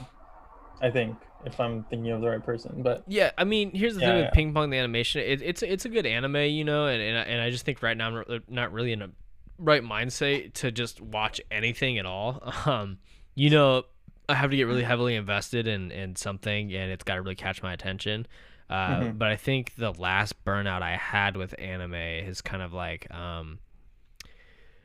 I 0.80 0.90
think 0.90 1.16
if 1.44 1.58
I'm 1.60 1.84
thinking 1.84 2.10
of 2.10 2.20
the 2.20 2.28
right 2.28 2.44
person, 2.44 2.82
but 2.82 3.04
Yeah, 3.06 3.30
I 3.38 3.44
mean, 3.44 3.70
here's 3.74 3.94
the 3.94 4.00
Yeah, 4.00 4.08
thing 4.08 4.16
with 4.16 4.24
yeah. 4.24 4.30
Ping 4.30 4.52
Pong 4.52 4.70
the 4.70 4.76
animation. 4.76 5.22
It, 5.22 5.40
it's 5.42 5.62
it's 5.62 5.84
a 5.84 5.88
good 5.88 6.04
anime, 6.06 6.36
you 6.36 6.64
know, 6.64 6.86
and 6.86 7.00
and 7.02 7.16
I, 7.18 7.22
and 7.22 7.40
I 7.40 7.50
just 7.50 7.64
think 7.64 7.82
right 7.82 7.96
now 7.96 8.08
I'm 8.18 8.42
not 8.48 8.72
really 8.72 8.92
in 8.92 9.02
a 9.02 9.10
right 9.58 9.82
mindset 9.82 10.52
to 10.54 10.70
just 10.70 11.00
watch 11.00 11.40
anything 11.50 11.98
at 11.98 12.06
all. 12.06 12.42
Um, 12.66 12.98
you 13.34 13.50
know, 13.50 13.84
I 14.28 14.34
have 14.34 14.50
to 14.50 14.56
get 14.56 14.64
really 14.64 14.82
heavily 14.82 15.14
invested 15.14 15.66
in 15.66 15.90
in 15.90 16.16
something, 16.16 16.72
and 16.74 16.90
it's 16.92 17.04
got 17.04 17.14
to 17.14 17.22
really 17.22 17.36
catch 17.36 17.62
my 17.62 17.72
attention. 17.72 18.26
Uh, 18.68 19.04
Mhm. 19.04 19.18
But 19.18 19.28
I 19.28 19.36
think 19.36 19.74
the 19.76 19.92
last 19.92 20.44
burnout 20.44 20.82
I 20.82 20.96
had 20.96 21.36
with 21.36 21.54
anime 21.58 21.94
is 21.94 22.42
kind 22.42 22.62
of 22.62 22.72
like 22.74 23.10
um. 23.14 23.58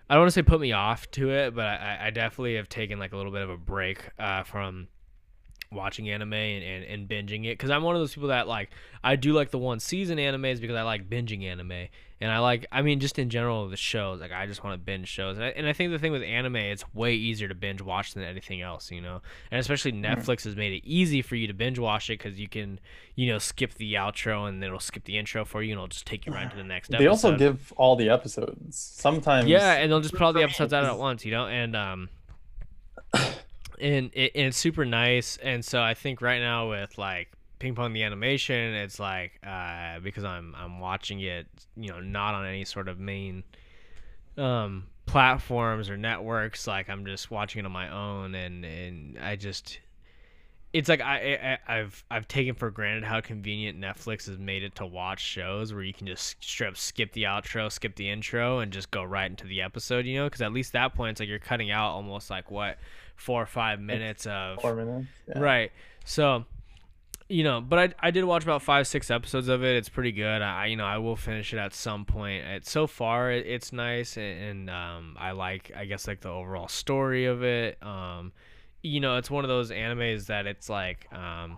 I 0.10 0.16
don't 0.16 0.22
want 0.24 0.30
to 0.30 0.34
say 0.34 0.44
put 0.44 0.60
me 0.62 0.72
off 0.74 1.10
to 1.12 1.32
it, 1.32 1.56
but 1.56 1.66
I, 1.66 2.08
I 2.08 2.10
definitely 2.12 2.56
have 2.56 2.70
taken 2.70 3.00
like 3.00 3.14
a 3.14 3.18
little 3.18 3.32
bit 3.32 3.42
of 3.42 3.50
a 3.50 3.58
break 3.58 4.10
uh, 4.20 4.44
from 4.44 4.88
watching 5.74 6.10
anime 6.10 6.34
and, 6.34 6.64
and, 6.64 6.84
and 6.86 7.10
binging 7.10 7.46
it 7.46 7.58
because 7.58 7.70
I'm 7.70 7.84
one 7.84 7.96
of 7.96 8.02
those 8.02 8.14
people 8.14 8.30
that 8.30 8.48
like 8.48 8.70
I 9.04 9.16
do 9.16 9.34
like 9.34 9.52
the 9.52 9.58
one 9.60 9.80
season 9.80 10.18
animes 10.18 10.62
because 10.62 10.76
I 10.76 10.84
like 10.84 11.10
binging 11.10 11.44
anime 11.44 11.88
and 12.22 12.32
I 12.32 12.40
like 12.40 12.66
I 12.72 12.82
mean 12.82 13.00
just 13.00 13.20
in 13.20 13.30
general 13.30 13.68
the 13.68 13.78
shows 13.78 14.22
like 14.22 14.32
I 14.32 14.46
just 14.48 14.64
want 14.64 14.76
to 14.76 14.78
binge 14.86 15.08
shows 15.08 15.38
and 15.38 15.46
I, 15.46 15.50
and 15.50 15.68
I 15.68 15.74
think 15.74 15.92
the 15.92 16.00
thing 16.00 16.12
with 16.12 16.24
anime 16.24 16.56
it's 16.56 16.84
way 16.94 17.14
easier 17.16 17.48
to 17.48 17.56
binge 17.56 17.82
watch 17.82 18.14
than 18.14 18.24
anything 18.24 18.62
else 18.62 18.92
you 18.92 19.02
know 19.02 19.22
and 19.52 19.60
especially 19.60 19.92
Mm-hmm. 19.94 20.06
Netflix 20.06 20.44
has 20.46 20.56
made 20.56 20.74
it 20.74 20.82
easy 20.86 21.22
for 21.22 21.36
you 21.36 21.48
to 21.48 21.54
binge 21.54 21.78
watch 21.80 22.10
it 22.10 22.20
because 22.20 22.40
you 22.40 22.48
can 22.48 22.80
you 23.16 23.28
know 23.32 23.40
skip 23.40 23.74
the 23.76 23.94
outro 23.94 24.48
and 24.48 24.62
then 24.62 24.68
it'll 24.68 24.80
skip 24.80 25.04
the 25.06 25.18
intro 25.18 25.46
for 25.46 25.62
you 25.62 25.72
and 25.72 25.78
it'll 25.78 25.88
just 25.88 26.06
take 26.06 26.26
you 26.26 26.34
right 26.34 26.50
to 26.50 26.56
the 26.56 26.64
next 26.64 26.90
they 26.90 26.96
episode. 26.98 27.10
also 27.10 27.38
give 27.38 27.74
all 27.78 27.96
the 27.96 28.10
episodes. 28.10 28.78
Sometimes 28.78 29.48
Yeah, 29.48 29.74
and 29.74 29.92
they'll 29.92 30.02
just 30.02 30.14
put 30.14 30.22
all 30.24 30.34
the 30.34 30.44
episodes 30.48 30.74
out 30.74 30.84
at 30.86 30.98
once, 30.98 31.26
you 31.26 31.32
know, 31.32 31.48
and 31.48 31.76
um, 31.76 32.10
and, 33.80 34.12
it, 34.14 34.32
and 34.36 34.48
it's 34.48 34.58
super 34.58 34.86
nice. 34.86 35.38
And 35.38 35.64
so 35.64 35.82
I 35.82 35.94
think 35.94 36.22
right 36.22 36.40
now 36.40 36.70
with 36.70 36.98
like 36.98 37.30
ping 37.60 37.76
pong 37.76 37.94
the 37.94 38.04
animation, 38.04 38.74
it's 38.74 39.00
like 39.00 39.40
uh, 39.46 40.00
because 40.00 40.24
I'm 40.24 40.54
I'm 40.58 40.80
watching 40.80 41.22
it, 41.22 41.48
you 41.76 41.90
know, 41.90 42.00
not 42.00 42.36
on 42.36 42.46
any 42.46 42.66
sort 42.66 42.88
of 42.88 43.00
main 43.00 43.44
um 44.38 44.86
platforms 45.06 45.90
or 45.90 45.98
networks. 45.98 46.68
Like 46.68 46.90
I'm 46.90 47.06
just 47.06 47.32
watching 47.32 47.60
it 47.60 47.66
on 47.66 47.72
my 47.72 47.90
own, 47.90 48.36
and 48.36 48.66
and 48.66 49.18
I 49.20 49.36
just. 49.36 49.80
It's 50.74 50.90
like 50.90 51.02
I, 51.02 51.60
I 51.68 51.78
I've 51.78 52.04
I've 52.10 52.28
taken 52.28 52.56
for 52.56 52.72
granted 52.72 53.04
how 53.04 53.22
convenient 53.22 53.80
Netflix 53.80 54.26
has 54.26 54.40
made 54.40 54.64
it 54.64 54.74
to 54.78 54.88
watch 54.88 55.22
shows 55.22 55.72
where 55.72 55.84
you 55.84 55.94
can 55.94 56.08
just 56.08 56.44
straight 56.44 56.70
up 56.70 56.78
skip 56.78 57.12
the 57.14 57.24
outro, 57.24 57.72
skip 57.72 57.96
the 57.96 58.10
intro, 58.10 58.58
and 58.58 58.74
just 58.74 58.90
go 58.90 59.04
right 59.04 59.30
into 59.30 59.46
the 59.46 59.62
episode. 59.62 60.08
You 60.08 60.18
know, 60.18 60.26
because 60.26 60.42
at 60.42 60.52
least 60.52 60.74
that 60.74 60.96
point, 60.96 61.12
it's 61.12 61.20
like 61.20 61.30
you're 61.30 61.38
cutting 61.38 61.70
out 61.70 61.92
almost 61.92 62.32
like 62.32 62.50
what 62.50 62.80
four 63.16 63.42
or 63.42 63.46
five 63.46 63.80
minutes 63.80 64.26
of 64.26 64.62
four 64.62 64.76
minutes. 64.76 65.08
Yeah. 65.28 65.40
Right. 65.40 65.72
So, 66.06 66.46
you 67.30 67.44
know, 67.44 67.62
but 67.62 67.80
I, 67.80 68.08
I 68.08 68.12
did 68.12 68.26
watch 68.26 68.44
about 68.44 68.62
five 68.62 68.88
six 68.88 69.10
episodes 69.10 69.48
of 69.48 69.64
it. 69.64 69.76
It's 69.76 69.90
pretty 69.90 70.12
good. 70.12 70.42
I 70.42 70.66
you 70.68 70.76
know 70.76 70.86
I 70.86 70.98
will 70.98 71.16
finish 71.16 71.54
it 71.54 71.58
at 71.58 71.74
some 71.74 72.06
point. 72.06 72.46
It, 72.46 72.68
so 72.68 72.88
far, 72.88 73.32
it, 73.32 73.46
it's 73.48 73.72
nice 73.72 74.18
and, 74.18 74.70
and 74.70 74.70
um 74.70 75.18
I 75.20 75.32
like 75.32 75.72
I 75.76 75.86
guess 75.86 76.08
like 76.08 76.22
the 76.22 76.30
overall 76.30 76.68
story 76.68 77.26
of 77.26 77.44
it. 77.44 77.78
Um, 77.82 78.34
you 78.82 79.00
know, 79.00 79.18
it's 79.18 79.32
one 79.32 79.46
of 79.46 79.50
those 79.50 79.72
animes 79.72 80.26
that 80.28 80.48
it's 80.48 80.70
like 80.70 81.08
um. 81.14 81.58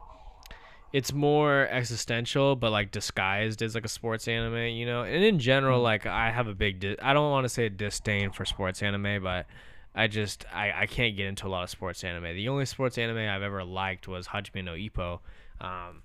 It's 0.93 1.11
more 1.11 1.67
existential, 1.67 2.55
but 2.55 2.71
like 2.71 2.89
disguised 2.91 3.61
as 3.61 3.75
like 3.75 3.83
a 3.83 3.89
sports 3.89 4.29
anime, 4.29 4.67
you 4.77 4.85
know. 4.85 5.03
And 5.03 5.25
in 5.25 5.39
general, 5.39 5.81
like 5.81 6.05
I 6.05 6.31
have 6.31 6.47
a 6.47 6.53
big, 6.53 6.79
di- 6.79 6.95
I 7.01 7.11
don't 7.11 7.31
want 7.31 7.43
to 7.43 7.49
say 7.49 7.67
disdain 7.67 8.31
for 8.31 8.45
sports 8.45 8.81
anime, 8.81 9.21
but 9.21 9.45
I 9.95 10.07
just 10.07 10.45
I, 10.53 10.71
I 10.81 10.85
can't 10.87 11.15
get 11.15 11.25
into 11.27 11.47
a 11.47 11.49
lot 11.49 11.63
of 11.63 11.69
sports 11.69 12.03
anime. 12.03 12.35
The 12.35 12.49
only 12.49 12.65
sports 12.65 12.97
anime 12.97 13.17
I've 13.17 13.41
ever 13.41 13.63
liked 13.63 14.07
was 14.07 14.27
Hajime 14.27 14.65
no 14.65 14.73
Ippo, 14.73 15.19
um, 15.61 16.03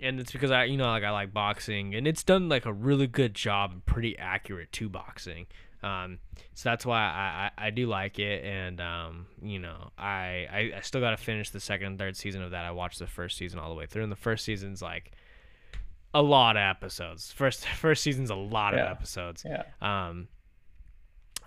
and 0.00 0.20
it's 0.20 0.30
because 0.30 0.50
I 0.52 0.64
you 0.64 0.76
know 0.76 0.86
like 0.86 1.02
I 1.04 1.10
like 1.10 1.32
boxing 1.34 1.94
and 1.96 2.06
it's 2.06 2.22
done 2.22 2.48
like 2.48 2.64
a 2.64 2.72
really 2.72 3.08
good 3.08 3.34
job 3.34 3.72
and 3.72 3.84
pretty 3.84 4.16
accurate 4.18 4.70
to 4.72 4.88
boxing. 4.88 5.46
Um, 5.82 6.18
so 6.54 6.70
that's 6.70 6.84
why 6.84 6.98
I, 6.98 7.50
I, 7.62 7.66
I 7.66 7.70
do 7.70 7.86
like 7.86 8.18
it, 8.18 8.44
and 8.44 8.80
um, 8.80 9.26
you 9.42 9.58
know 9.58 9.90
I, 9.98 10.46
I, 10.50 10.72
I 10.76 10.80
still 10.82 11.00
got 11.00 11.10
to 11.10 11.16
finish 11.16 11.50
the 11.50 11.60
second 11.60 11.86
and 11.86 11.98
third 11.98 12.16
season 12.16 12.42
of 12.42 12.50
that. 12.52 12.64
I 12.64 12.70
watched 12.72 12.98
the 13.00 13.06
first 13.06 13.36
season 13.36 13.58
all 13.58 13.68
the 13.68 13.76
way 13.76 13.86
through, 13.86 14.02
and 14.04 14.10
the 14.12 14.16
first 14.16 14.44
season's 14.44 14.80
like 14.82 15.12
a 16.14 16.22
lot 16.22 16.56
of 16.56 16.60
episodes. 16.62 17.30
First 17.32 17.66
first 17.80 18.02
season's 18.02 18.30
a 18.30 18.34
lot 18.34 18.74
Yeah. 18.74 18.86
of 18.86 18.90
episodes. 18.96 19.44
Yeah. 19.44 19.62
Um, 19.80 20.28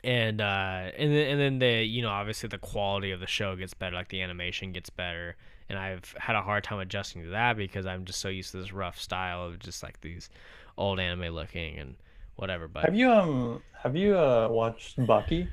and 0.03 0.41
uh, 0.41 0.89
and 0.97 1.11
then 1.13 1.27
and 1.31 1.39
then 1.39 1.59
the 1.59 1.83
you 1.83 2.01
know 2.01 2.09
obviously 2.09 2.49
the 2.49 2.57
quality 2.57 3.11
of 3.11 3.19
the 3.19 3.27
show 3.27 3.55
gets 3.55 3.73
better, 3.73 3.95
like 3.95 4.09
the 4.09 4.21
animation 4.21 4.71
gets 4.71 4.89
better, 4.89 5.35
and 5.69 5.77
I've 5.77 6.13
had 6.17 6.35
a 6.35 6.41
hard 6.41 6.63
time 6.63 6.79
adjusting 6.79 7.23
to 7.23 7.29
that 7.29 7.57
because 7.57 7.85
I'm 7.85 8.05
just 8.05 8.19
so 8.19 8.29
used 8.29 8.51
to 8.51 8.57
this 8.57 8.71
rough 8.73 8.99
style 8.99 9.45
of 9.45 9.59
just 9.59 9.83
like 9.83 10.01
these 10.01 10.29
old 10.77 10.99
anime 10.99 11.33
looking 11.33 11.77
and 11.77 11.95
whatever. 12.35 12.67
But 12.67 12.85
Have 12.85 12.95
you 12.95 13.11
um 13.11 13.61
have 13.83 13.95
you 13.95 14.17
uh 14.17 14.47
watched 14.49 14.97
Baki? 14.97 15.47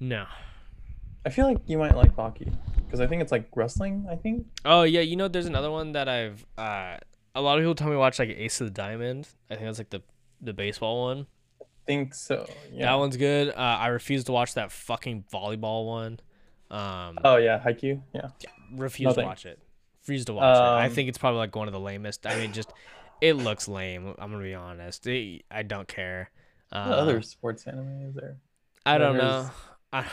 no. 0.00 0.26
I 1.26 1.30
feel 1.30 1.46
like 1.46 1.58
you 1.66 1.78
might 1.78 1.96
like 1.96 2.14
Baki 2.14 2.52
because 2.84 3.00
I 3.00 3.06
think 3.06 3.22
it's 3.22 3.32
like 3.32 3.48
wrestling. 3.56 4.06
I 4.10 4.16
think. 4.16 4.46
Oh 4.64 4.82
yeah, 4.82 5.00
you 5.00 5.16
know 5.16 5.28
there's 5.28 5.46
another 5.46 5.70
one 5.70 5.92
that 5.92 6.06
I've 6.08 6.44
uh, 6.58 6.98
a 7.34 7.40
lot 7.40 7.56
of 7.58 7.62
people 7.62 7.74
tell 7.74 7.88
me 7.88 7.96
watch 7.96 8.18
like 8.18 8.28
Ace 8.28 8.60
of 8.60 8.66
the 8.66 8.72
Diamond. 8.72 9.28
I 9.50 9.54
think 9.54 9.66
that's 9.66 9.78
like 9.78 9.90
the 9.90 10.02
the 10.42 10.52
baseball 10.52 11.04
one. 11.06 11.26
Think 11.86 12.14
so. 12.14 12.46
Yeah. 12.72 12.86
That 12.86 12.94
one's 12.94 13.16
good. 13.16 13.48
Uh, 13.50 13.54
I 13.56 13.88
refuse 13.88 14.24
to 14.24 14.32
watch 14.32 14.54
that 14.54 14.72
fucking 14.72 15.24
volleyball 15.32 15.86
one. 15.86 16.20
Um, 16.70 17.18
Oh 17.24 17.36
yeah, 17.36 17.60
Haikyuu. 17.64 18.00
Yeah. 18.14 18.28
refuse 18.72 19.08
no 19.16 19.22
to 19.22 19.26
watch 19.28 19.44
it. 19.46 19.58
Refuse 20.02 20.24
to 20.26 20.32
watch 20.32 20.56
it. 20.56 20.60
I 20.60 20.86
Um, 20.86 20.92
think 20.92 21.08
it's 21.08 21.18
probably 21.18 21.38
like 21.38 21.54
one 21.54 21.68
of 21.68 21.72
the 21.72 21.80
lamest. 21.80 22.26
I 22.26 22.36
mean, 22.36 22.52
just 22.52 22.72
it 23.20 23.34
looks 23.34 23.68
lame. 23.68 24.14
I'm 24.18 24.30
gonna 24.32 24.42
be 24.42 24.54
honest. 24.54 25.06
It, 25.06 25.44
I 25.50 25.62
don't 25.62 25.86
care. 25.88 26.30
Uh, 26.72 26.86
What 26.86 26.98
other 26.98 27.22
sports 27.22 27.66
anime 27.66 28.08
is 28.08 28.14
there? 28.14 28.36
I 28.86 28.98
don't 28.98 29.16
there's- 29.18 29.44
know. 29.44 29.50
I, 29.92 29.98
I, 30.00 30.04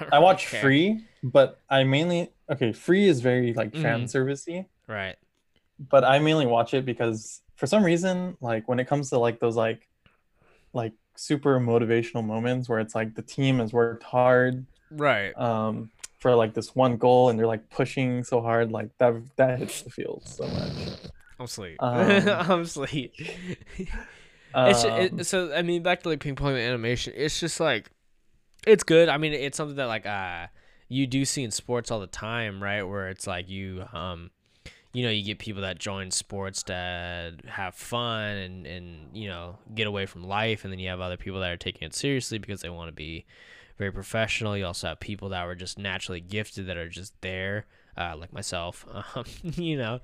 don't 0.00 0.12
I 0.14 0.18
watch 0.18 0.48
care. 0.48 0.60
Free, 0.60 1.04
but 1.22 1.58
I 1.70 1.84
mainly 1.84 2.30
okay. 2.50 2.72
Free 2.72 3.06
is 3.08 3.20
very 3.20 3.54
like 3.54 3.72
fan 3.74 4.02
Mhm. 4.02 4.04
servicey, 4.12 4.66
Right. 4.86 5.16
but 5.78 6.04
I 6.04 6.18
mainly 6.18 6.44
watch 6.44 6.74
it 6.74 6.84
because 6.84 7.40
for 7.56 7.66
some 7.66 7.82
reason, 7.82 8.36
like 8.42 8.68
when 8.68 8.78
it 8.78 8.86
comes 8.88 9.08
to 9.10 9.18
like 9.18 9.40
those 9.40 9.56
like 9.56 9.88
like 10.74 10.92
super 11.16 11.60
motivational 11.60 12.24
moments 12.24 12.68
where 12.68 12.78
it's 12.80 12.94
like 12.94 13.14
the 13.14 13.22
team 13.22 13.58
has 13.58 13.72
worked 13.72 14.02
hard 14.02 14.66
Right. 14.90 15.32
um 15.38 15.90
for 16.18 16.34
like 16.34 16.54
this 16.54 16.74
one 16.76 16.96
goal 16.96 17.28
and 17.30 17.38
they're 17.38 17.46
like 17.46 17.68
pushing 17.70 18.22
so 18.24 18.40
hard 18.40 18.70
like 18.72 18.90
that 18.98 19.14
that 19.36 19.58
hits 19.58 19.82
the 19.82 19.90
field 19.90 20.22
so 20.24 20.46
much 20.46 20.72
I'm 21.40 21.46
sleep. 21.48 21.76
Um, 21.82 22.28
I'm 22.28 22.64
sleep. 22.66 23.14
It's 24.54 24.82
ju- 24.82 24.88
Um, 24.88 25.18
it, 25.20 25.24
so 25.26 25.52
I 25.54 25.62
mean 25.62 25.82
back 25.82 26.02
to 26.02 26.10
like 26.10 26.20
ping 26.20 26.36
pong 26.36 26.54
animation. 26.56 27.14
It's 27.16 27.40
just 27.40 27.58
like 27.58 27.90
it's 28.66 28.84
good. 28.84 29.08
I 29.08 29.16
mean 29.16 29.32
it's 29.32 29.56
something 29.56 29.76
that 29.76 29.86
like 29.86 30.04
uh 30.06 30.46
you 30.88 31.06
do 31.06 31.24
see 31.24 31.42
in 31.42 31.50
sports 31.50 31.90
all 31.90 32.00
the 32.00 32.06
time, 32.06 32.62
right? 32.62 32.82
Where 32.82 33.08
it's 33.08 33.26
like 33.26 33.48
you 33.48 33.84
um 33.94 34.30
you 34.92 35.02
know 35.02 35.10
you 35.10 35.24
get 35.24 35.38
people 35.38 35.62
that 35.62 35.78
join 35.78 36.10
sports 36.10 36.62
to 36.64 37.34
have 37.46 37.74
fun 37.74 38.36
and 38.36 38.66
and 38.66 39.16
you 39.16 39.28
know 39.28 39.58
get 39.74 39.86
away 39.86 40.06
from 40.06 40.24
life, 40.24 40.64
and 40.64 40.72
then 40.72 40.78
you 40.78 40.88
have 40.88 41.00
other 41.00 41.16
people 41.16 41.40
that 41.40 41.50
are 41.50 41.56
taking 41.56 41.86
it 41.86 41.94
seriously 41.94 42.38
because 42.38 42.60
they 42.60 42.70
want 42.70 42.88
to 42.88 42.92
be 42.92 43.24
very 43.78 43.90
professional. 43.90 44.56
You 44.56 44.66
also 44.66 44.88
have 44.88 45.00
people 45.00 45.30
that 45.30 45.46
were 45.46 45.54
just 45.54 45.78
naturally 45.78 46.20
gifted 46.20 46.66
that 46.66 46.76
are 46.76 46.88
just 46.88 47.18
there, 47.22 47.66
uh, 47.96 48.16
like 48.16 48.32
myself. 48.32 48.86
Um, 49.14 49.24
you 49.42 49.76
know, 49.76 50.00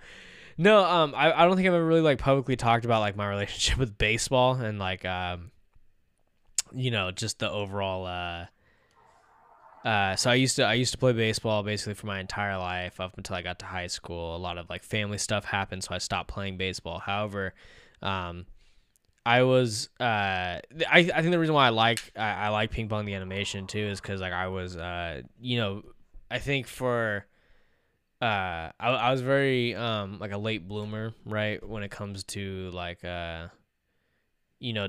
no, 0.56 0.84
um, 0.84 1.14
I, 1.14 1.32
I 1.32 1.44
don't 1.44 1.56
think 1.56 1.68
I've 1.68 1.74
ever 1.74 1.86
really 1.86 2.00
like 2.00 2.18
publicly 2.18 2.56
talked 2.56 2.84
about 2.84 3.00
like 3.00 3.16
my 3.16 3.28
relationship 3.30 3.78
with 3.78 3.98
baseball 3.98 4.54
and 4.54 4.78
like 4.78 5.04
um, 5.04 5.50
you 6.74 6.90
know, 6.90 7.10
just 7.10 7.38
the 7.38 7.50
overall 7.50 8.06
uh. 8.06 8.46
Uh, 9.84 10.16
so 10.16 10.30
I 10.30 10.34
used 10.34 10.56
to 10.56 10.64
I 10.64 10.74
used 10.74 10.92
to 10.92 10.98
play 10.98 11.12
baseball 11.12 11.62
basically 11.62 11.94
for 11.94 12.06
my 12.06 12.20
entire 12.20 12.58
life 12.58 13.00
up 13.00 13.16
until 13.16 13.36
I 13.36 13.42
got 13.42 13.60
to 13.60 13.66
high 13.66 13.86
school. 13.86 14.36
A 14.36 14.38
lot 14.38 14.58
of 14.58 14.68
like 14.68 14.82
family 14.82 15.18
stuff 15.18 15.44
happened, 15.44 15.84
so 15.84 15.94
I 15.94 15.98
stopped 15.98 16.28
playing 16.28 16.56
baseball. 16.56 16.98
However, 16.98 17.54
um, 18.02 18.46
I 19.24 19.42
was 19.42 19.90
uh, 20.00 20.04
I 20.04 20.62
I 20.90 21.00
think 21.02 21.30
the 21.30 21.38
reason 21.38 21.54
why 21.54 21.66
I 21.66 21.70
like 21.70 22.12
I, 22.16 22.30
I 22.30 22.48
like 22.48 22.70
ping 22.70 22.88
pong 22.88 23.04
the 23.04 23.14
animation 23.14 23.66
too 23.66 23.78
is 23.78 24.00
because 24.00 24.20
like 24.20 24.32
I 24.32 24.48
was 24.48 24.76
uh 24.76 25.22
you 25.40 25.58
know 25.58 25.82
I 26.30 26.38
think 26.38 26.66
for 26.66 27.26
uh 28.20 28.72
I, 28.80 28.88
I 28.88 29.10
was 29.10 29.20
very 29.20 29.74
um 29.74 30.18
like 30.18 30.32
a 30.32 30.38
late 30.38 30.66
bloomer 30.66 31.12
right 31.26 31.66
when 31.66 31.82
it 31.82 31.90
comes 31.90 32.24
to 32.24 32.70
like 32.72 33.04
uh 33.04 33.48
you 34.60 34.72
know 34.72 34.88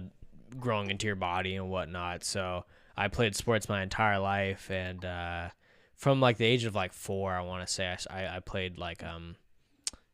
growing 0.57 0.89
into 0.89 1.05
your 1.05 1.15
body 1.15 1.55
and 1.55 1.69
whatnot 1.69 2.23
so 2.23 2.63
I 2.99 3.07
played 3.07 3.35
sports 3.35 3.69
my 3.69 3.81
entire 3.81 4.19
life 4.19 4.69
and 4.69 5.03
uh 5.03 5.49
from 5.95 6.19
like 6.21 6.37
the 6.37 6.45
age 6.45 6.65
of 6.65 6.75
like 6.75 6.93
four 6.93 7.33
I 7.33 7.41
want 7.41 7.65
to 7.65 7.73
say 7.73 7.95
I, 8.09 8.37
I 8.37 8.39
played 8.39 8.77
like 8.77 9.03
um 9.03 9.35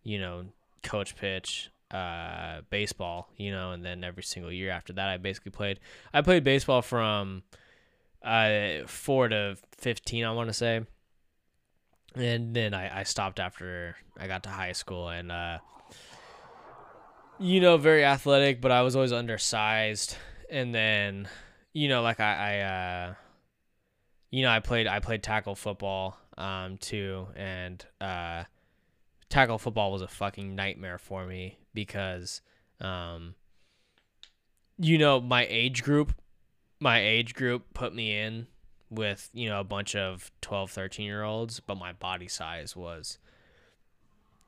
you 0.04 0.20
know 0.20 0.46
coach 0.84 1.16
pitch 1.16 1.70
uh, 1.92 2.62
baseball, 2.70 3.30
you 3.38 3.52
know, 3.52 3.72
and 3.72 3.86
then 3.86 4.04
every 4.04 4.24
single 4.24 4.52
year 4.52 4.72
after 4.72 4.94
that, 4.94 5.08
I 5.08 5.18
basically 5.18 5.52
played. 5.52 5.80
I 6.14 6.22
played 6.22 6.44
baseball 6.44 6.82
from 6.82 7.44
uh, 8.24 8.86
four 8.88 9.28
to 9.30 9.58
fifteen, 9.78 10.26
I 10.26 10.32
want 10.32 10.50
to 10.50 10.54
say, 10.54 10.82
and 12.16 12.56
then 12.56 12.74
I, 12.74 13.02
I 13.02 13.04
stopped 13.04 13.40
after 13.40 13.96
I 14.20 14.28
got 14.28 14.44
to 14.44 14.50
high 14.50 14.74
school, 14.74 15.10
and 15.10 15.32
uh, 15.32 15.60
you 17.40 17.60
know, 17.60 17.78
very 17.78 18.04
athletic, 18.04 18.62
but 18.62 18.72
I 18.72 18.82
was 18.82 18.96
always 18.96 19.14
undersized, 19.14 20.18
and 20.50 20.74
then 20.74 21.30
you 21.76 21.90
know, 21.90 22.02
like 22.02 22.22
I, 22.22 22.34
I 22.34 22.60
uh, 22.62 23.14
you 24.32 24.42
know, 24.42 24.50
I 24.50 24.62
played 24.62 24.88
I 24.88 25.00
played 25.00 25.22
tackle 25.22 25.56
football 25.56 26.18
um, 26.38 26.78
too, 26.78 27.28
and 27.36 27.86
uh, 28.00 28.46
tackle 29.30 29.58
football 29.58 29.92
was 29.92 30.02
a 30.02 30.08
fucking 30.08 30.56
nightmare 30.56 30.98
for 30.98 31.26
me 31.26 31.58
because 31.74 32.42
um 32.80 33.36
you 34.78 34.98
know 34.98 35.20
my 35.20 35.46
age 35.50 35.84
group 35.84 36.14
my 36.80 37.00
age 37.02 37.34
group 37.34 37.66
put 37.74 37.94
me 37.94 38.18
in 38.18 38.48
with 38.90 39.30
you 39.34 39.50
know 39.50 39.60
a 39.60 39.64
bunch 39.64 39.96
of 39.96 40.32
12 40.42 40.72
13 40.72 41.06
year 41.06 41.24
olds 41.24 41.60
but 41.60 41.76
my 41.76 41.92
body 41.92 42.28
size 42.28 42.76
was 42.76 43.18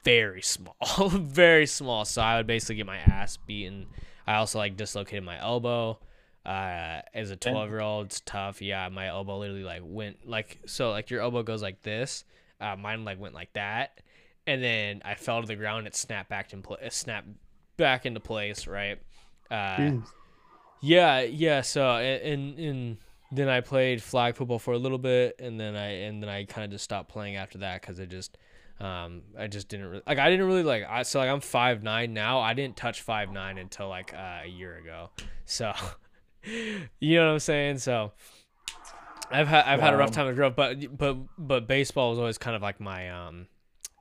very 0.03 0.41
small 0.53 1.09
very 1.09 1.65
small. 1.65 2.05
So 2.05 2.21
i 2.21 2.37
would 2.37 2.47
basically 2.47 2.75
get 2.75 2.85
my 2.85 2.97
ass 2.97 3.37
beaten. 3.37 3.87
I 4.25 4.35
also 4.35 4.57
like 4.59 4.77
dislocated 4.77 5.23
my 5.23 5.39
elbow 5.41 5.99
uh 6.47 7.01
as 7.13 7.29
a 7.29 7.35
12 7.35 7.69
year 7.69 7.81
old 7.81 8.05
it's 8.07 8.21
tough 8.21 8.61
yeah 8.61 8.87
my 8.89 9.07
elbow 9.07 9.37
literally 9.37 9.63
like 9.63 9.81
went 9.83 10.25
like 10.25 10.59
so 10.65 10.91
like 10.91 11.09
your 11.09 11.21
elbow 11.21 11.43
goes 11.43 11.61
like 11.61 11.81
this 11.83 12.23
uh 12.61 12.75
mine 12.75 13.03
like 13.03 13.19
went 13.19 13.35
like 13.35 13.51
that 13.53 13.99
and 14.47 14.63
then 14.63 15.01
I 15.05 15.15
fell 15.15 15.41
to 15.41 15.47
the 15.47 15.55
ground. 15.55 15.85
It 15.85 15.95
snapped 15.95 16.29
back 16.29 16.53
in 16.53 16.61
place. 16.63 16.95
Snapped 16.95 17.27
back 17.75 18.05
into 18.05 18.21
place. 18.21 18.65
Right. 18.65 18.97
Uh, 19.51 19.97
yeah, 20.81 21.21
yeah. 21.21 21.61
So 21.61 21.85
and 21.97 22.57
and 22.57 22.97
then 23.31 23.49
I 23.49 23.59
played 23.59 24.01
flag 24.01 24.37
football 24.37 24.57
for 24.57 24.73
a 24.73 24.77
little 24.77 24.97
bit, 24.97 25.35
and 25.39 25.59
then 25.59 25.75
I 25.75 25.87
and 26.05 26.23
then 26.23 26.29
I 26.29 26.45
kind 26.45 26.63
of 26.65 26.71
just 26.71 26.85
stopped 26.85 27.09
playing 27.09 27.35
after 27.35 27.59
that 27.59 27.81
because 27.81 27.99
it 27.99 28.09
just. 28.09 28.37
Um, 28.79 29.23
I 29.35 29.47
just 29.47 29.69
didn't 29.69 29.87
really 29.87 30.03
like. 30.05 30.19
I 30.19 30.29
didn't 30.29 30.45
really 30.45 30.61
like. 30.61 30.85
I 30.87 31.01
so 31.01 31.17
like 31.17 31.29
I'm 31.29 31.41
five 31.41 31.81
nine 31.81 32.13
now. 32.13 32.39
I 32.39 32.53
didn't 32.53 32.77
touch 32.77 33.01
five 33.01 33.31
nine 33.31 33.57
until 33.57 33.89
like 33.89 34.13
uh, 34.13 34.41
a 34.43 34.47
year 34.47 34.77
ago. 34.77 35.09
So, 35.45 35.73
you 36.99 37.17
know 37.17 37.27
what 37.27 37.33
I'm 37.33 37.39
saying. 37.39 37.79
So, 37.79 38.11
I've 39.31 39.47
had 39.47 39.65
I've 39.65 39.79
wow. 39.79 39.85
had 39.85 39.93
a 39.93 39.97
rough 39.97 40.11
time 40.11 40.27
to 40.27 40.33
grow 40.33 40.47
up, 40.47 40.55
but 40.55 40.97
but 40.97 41.17
but 41.37 41.67
baseball 41.67 42.11
was 42.11 42.19
always 42.19 42.37
kind 42.37 42.55
of 42.55 42.61
like 42.61 42.79
my 42.79 43.09
um 43.09 43.47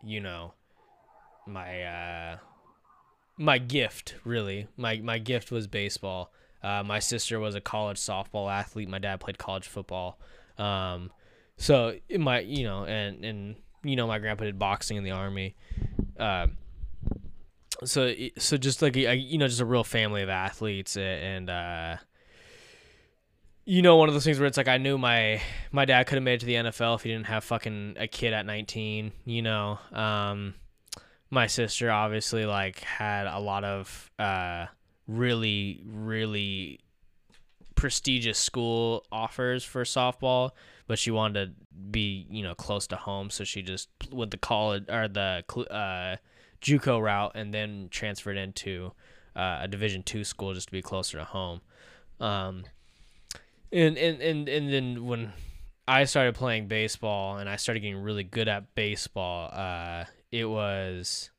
you 0.06 0.20
know, 0.20 0.54
my 1.46 1.82
uh, 1.82 2.36
my 3.36 3.58
gift 3.58 4.14
really. 4.24 4.68
My 4.76 4.98
my 4.98 5.18
gift 5.18 5.50
was 5.50 5.66
baseball. 5.66 6.32
Uh, 6.62 6.82
my 6.84 6.98
sister 6.98 7.38
was 7.38 7.54
a 7.54 7.60
college 7.60 7.98
softball 7.98 8.50
athlete. 8.50 8.88
My 8.88 8.98
dad 8.98 9.20
played 9.20 9.38
college 9.38 9.66
football. 9.66 10.18
Um, 10.58 11.10
so 11.56 11.96
my 12.16 12.40
you 12.40 12.64
know 12.64 12.84
and 12.84 13.24
and 13.24 13.56
you 13.82 13.96
know 13.96 14.06
my 14.06 14.18
grandpa 14.18 14.44
did 14.44 14.58
boxing 14.58 14.96
in 14.96 15.04
the 15.04 15.10
army. 15.10 15.56
Uh, 16.18 16.46
so 17.84 18.14
so 18.38 18.56
just 18.56 18.80
like 18.80 18.96
a, 18.96 19.14
you 19.14 19.38
know 19.38 19.48
just 19.48 19.60
a 19.60 19.66
real 19.66 19.84
family 19.84 20.22
of 20.22 20.28
athletes 20.28 20.96
and 20.96 21.50
uh, 21.50 21.96
you 23.68 23.82
know 23.82 23.96
one 23.96 24.08
of 24.08 24.14
those 24.14 24.24
things 24.24 24.38
where 24.38 24.46
it's 24.46 24.56
like 24.56 24.68
I 24.68 24.78
knew 24.78 24.96
my 24.96 25.42
my 25.72 25.84
dad 25.84 26.06
could 26.06 26.14
have 26.14 26.22
made 26.22 26.34
it 26.34 26.40
to 26.40 26.46
the 26.46 26.54
NFL 26.54 26.94
if 26.94 27.02
he 27.02 27.10
didn't 27.10 27.26
have 27.26 27.42
fucking 27.42 27.96
a 27.98 28.06
kid 28.06 28.32
at 28.32 28.46
19, 28.46 29.12
you 29.24 29.42
know. 29.42 29.78
Um 29.92 30.54
my 31.28 31.48
sister 31.48 31.90
obviously 31.90 32.46
like 32.46 32.80
had 32.80 33.26
a 33.26 33.40
lot 33.40 33.64
of 33.64 34.10
uh 34.20 34.66
really 35.08 35.82
really 35.84 36.78
prestigious 37.74 38.38
school 38.38 39.04
offers 39.10 39.64
for 39.64 39.82
softball, 39.82 40.52
but 40.86 40.98
she 40.98 41.10
wanted 41.10 41.48
to 41.48 41.64
be, 41.90 42.24
you 42.30 42.44
know, 42.44 42.54
close 42.54 42.86
to 42.86 42.96
home, 42.96 43.30
so 43.30 43.42
she 43.42 43.62
just 43.62 43.88
went 44.12 44.30
the 44.30 44.36
college 44.36 44.84
or 44.88 45.08
the 45.08 45.42
uh 45.72 46.16
JUCO 46.62 47.02
route 47.02 47.32
and 47.34 47.52
then 47.52 47.88
transferred 47.90 48.36
into 48.36 48.92
uh, 49.34 49.58
a 49.62 49.68
Division 49.68 50.02
2 50.02 50.24
school 50.24 50.54
just 50.54 50.68
to 50.68 50.72
be 50.72 50.82
closer 50.82 51.18
to 51.18 51.24
home. 51.24 51.62
Um 52.20 52.62
and 53.76 53.98
and 53.98 54.22
and 54.22 54.48
and 54.48 54.72
then 54.72 55.06
when 55.06 55.32
I 55.86 56.04
started 56.04 56.34
playing 56.34 56.66
baseball 56.66 57.36
and 57.36 57.48
I 57.48 57.56
started 57.56 57.80
getting 57.80 57.98
really 58.02 58.24
good 58.24 58.48
at 58.48 58.74
baseball, 58.74 59.50
uh, 59.52 60.04
it 60.32 60.46
was 60.46 61.30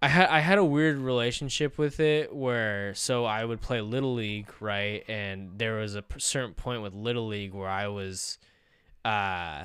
I 0.00 0.08
had 0.08 0.28
I 0.28 0.40
had 0.40 0.58
a 0.58 0.64
weird 0.64 0.98
relationship 0.98 1.76
with 1.76 2.00
it 2.00 2.34
where 2.34 2.94
so 2.94 3.24
I 3.24 3.44
would 3.44 3.60
play 3.60 3.80
little 3.80 4.14
league 4.14 4.50
right, 4.60 5.04
and 5.08 5.58
there 5.58 5.76
was 5.76 5.94
a 5.94 6.04
certain 6.16 6.54
point 6.54 6.82
with 6.82 6.94
little 6.94 7.26
league 7.26 7.52
where 7.52 7.68
I 7.68 7.88
was, 7.88 8.38
uh, 9.04 9.64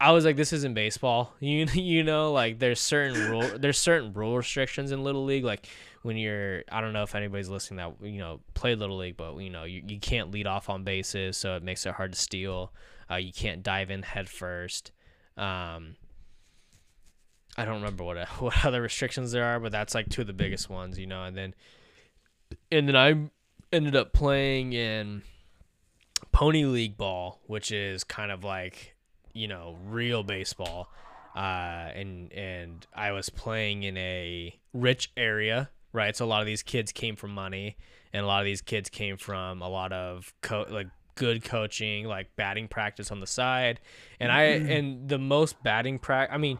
I 0.00 0.12
was 0.12 0.24
like, 0.24 0.36
this 0.36 0.52
isn't 0.52 0.74
baseball. 0.74 1.34
You 1.40 1.66
you 1.74 2.02
know 2.02 2.32
like 2.32 2.60
there's 2.60 2.80
certain 2.80 3.30
rule 3.30 3.58
there's 3.58 3.78
certain 3.78 4.12
rule 4.14 4.36
restrictions 4.36 4.90
in 4.90 5.04
little 5.04 5.24
league 5.24 5.44
like 5.44 5.68
when 6.04 6.18
you're 6.18 6.62
I 6.70 6.82
don't 6.82 6.92
know 6.92 7.02
if 7.02 7.14
anybody's 7.14 7.48
listening 7.48 7.78
that 7.78 8.06
you 8.06 8.18
know 8.18 8.40
play 8.52 8.74
little 8.74 8.98
league, 8.98 9.16
but 9.16 9.38
you 9.38 9.48
know 9.48 9.64
you, 9.64 9.82
you 9.88 9.98
can't 9.98 10.30
lead 10.30 10.46
off 10.46 10.68
on 10.68 10.84
bases, 10.84 11.38
so 11.38 11.56
it 11.56 11.62
makes 11.62 11.86
it 11.86 11.94
hard 11.94 12.12
to 12.12 12.18
steal. 12.18 12.74
Uh, 13.10 13.16
you 13.16 13.32
can't 13.32 13.62
dive 13.62 13.90
in 13.90 14.02
head 14.02 14.28
first. 14.28 14.92
Um, 15.38 15.96
I 17.56 17.64
don't 17.64 17.76
remember 17.76 18.04
what 18.04 18.18
what 18.38 18.66
other 18.66 18.82
restrictions 18.82 19.32
there 19.32 19.44
are, 19.46 19.58
but 19.58 19.72
that's 19.72 19.94
like 19.94 20.10
two 20.10 20.20
of 20.20 20.26
the 20.26 20.34
biggest 20.34 20.68
ones, 20.68 20.98
you 20.98 21.06
know. 21.06 21.24
And 21.24 21.34
then 21.34 21.54
and 22.70 22.86
then 22.86 22.96
I 22.96 23.30
ended 23.74 23.96
up 23.96 24.12
playing 24.12 24.74
in 24.74 25.22
pony 26.32 26.66
league 26.66 26.98
ball, 26.98 27.40
which 27.46 27.72
is 27.72 28.04
kind 28.04 28.30
of 28.30 28.44
like 28.44 28.94
you 29.32 29.48
know 29.48 29.78
real 29.86 30.22
baseball. 30.22 30.90
Uh, 31.34 31.88
and 31.94 32.30
and 32.30 32.86
I 32.94 33.12
was 33.12 33.30
playing 33.30 33.84
in 33.84 33.96
a 33.96 34.54
rich 34.74 35.10
area 35.16 35.70
right? 35.94 36.14
So 36.14 36.26
a 36.26 36.26
lot 36.26 36.42
of 36.42 36.46
these 36.46 36.62
kids 36.62 36.92
came 36.92 37.16
from 37.16 37.32
money, 37.32 37.76
and 38.12 38.22
a 38.22 38.26
lot 38.26 38.40
of 38.40 38.44
these 38.44 38.60
kids 38.60 38.90
came 38.90 39.16
from 39.16 39.62
a 39.62 39.68
lot 39.68 39.92
of 39.92 40.34
co- 40.42 40.66
like 40.68 40.88
good 41.14 41.44
coaching, 41.44 42.06
like 42.06 42.34
batting 42.36 42.68
practice 42.68 43.10
on 43.10 43.20
the 43.20 43.26
side, 43.26 43.80
and 44.20 44.30
I 44.30 44.42
mm-hmm. 44.42 44.70
and 44.70 45.08
the 45.08 45.18
most 45.18 45.62
batting 45.62 45.98
practice. 45.98 46.34
I 46.34 46.38
mean, 46.38 46.58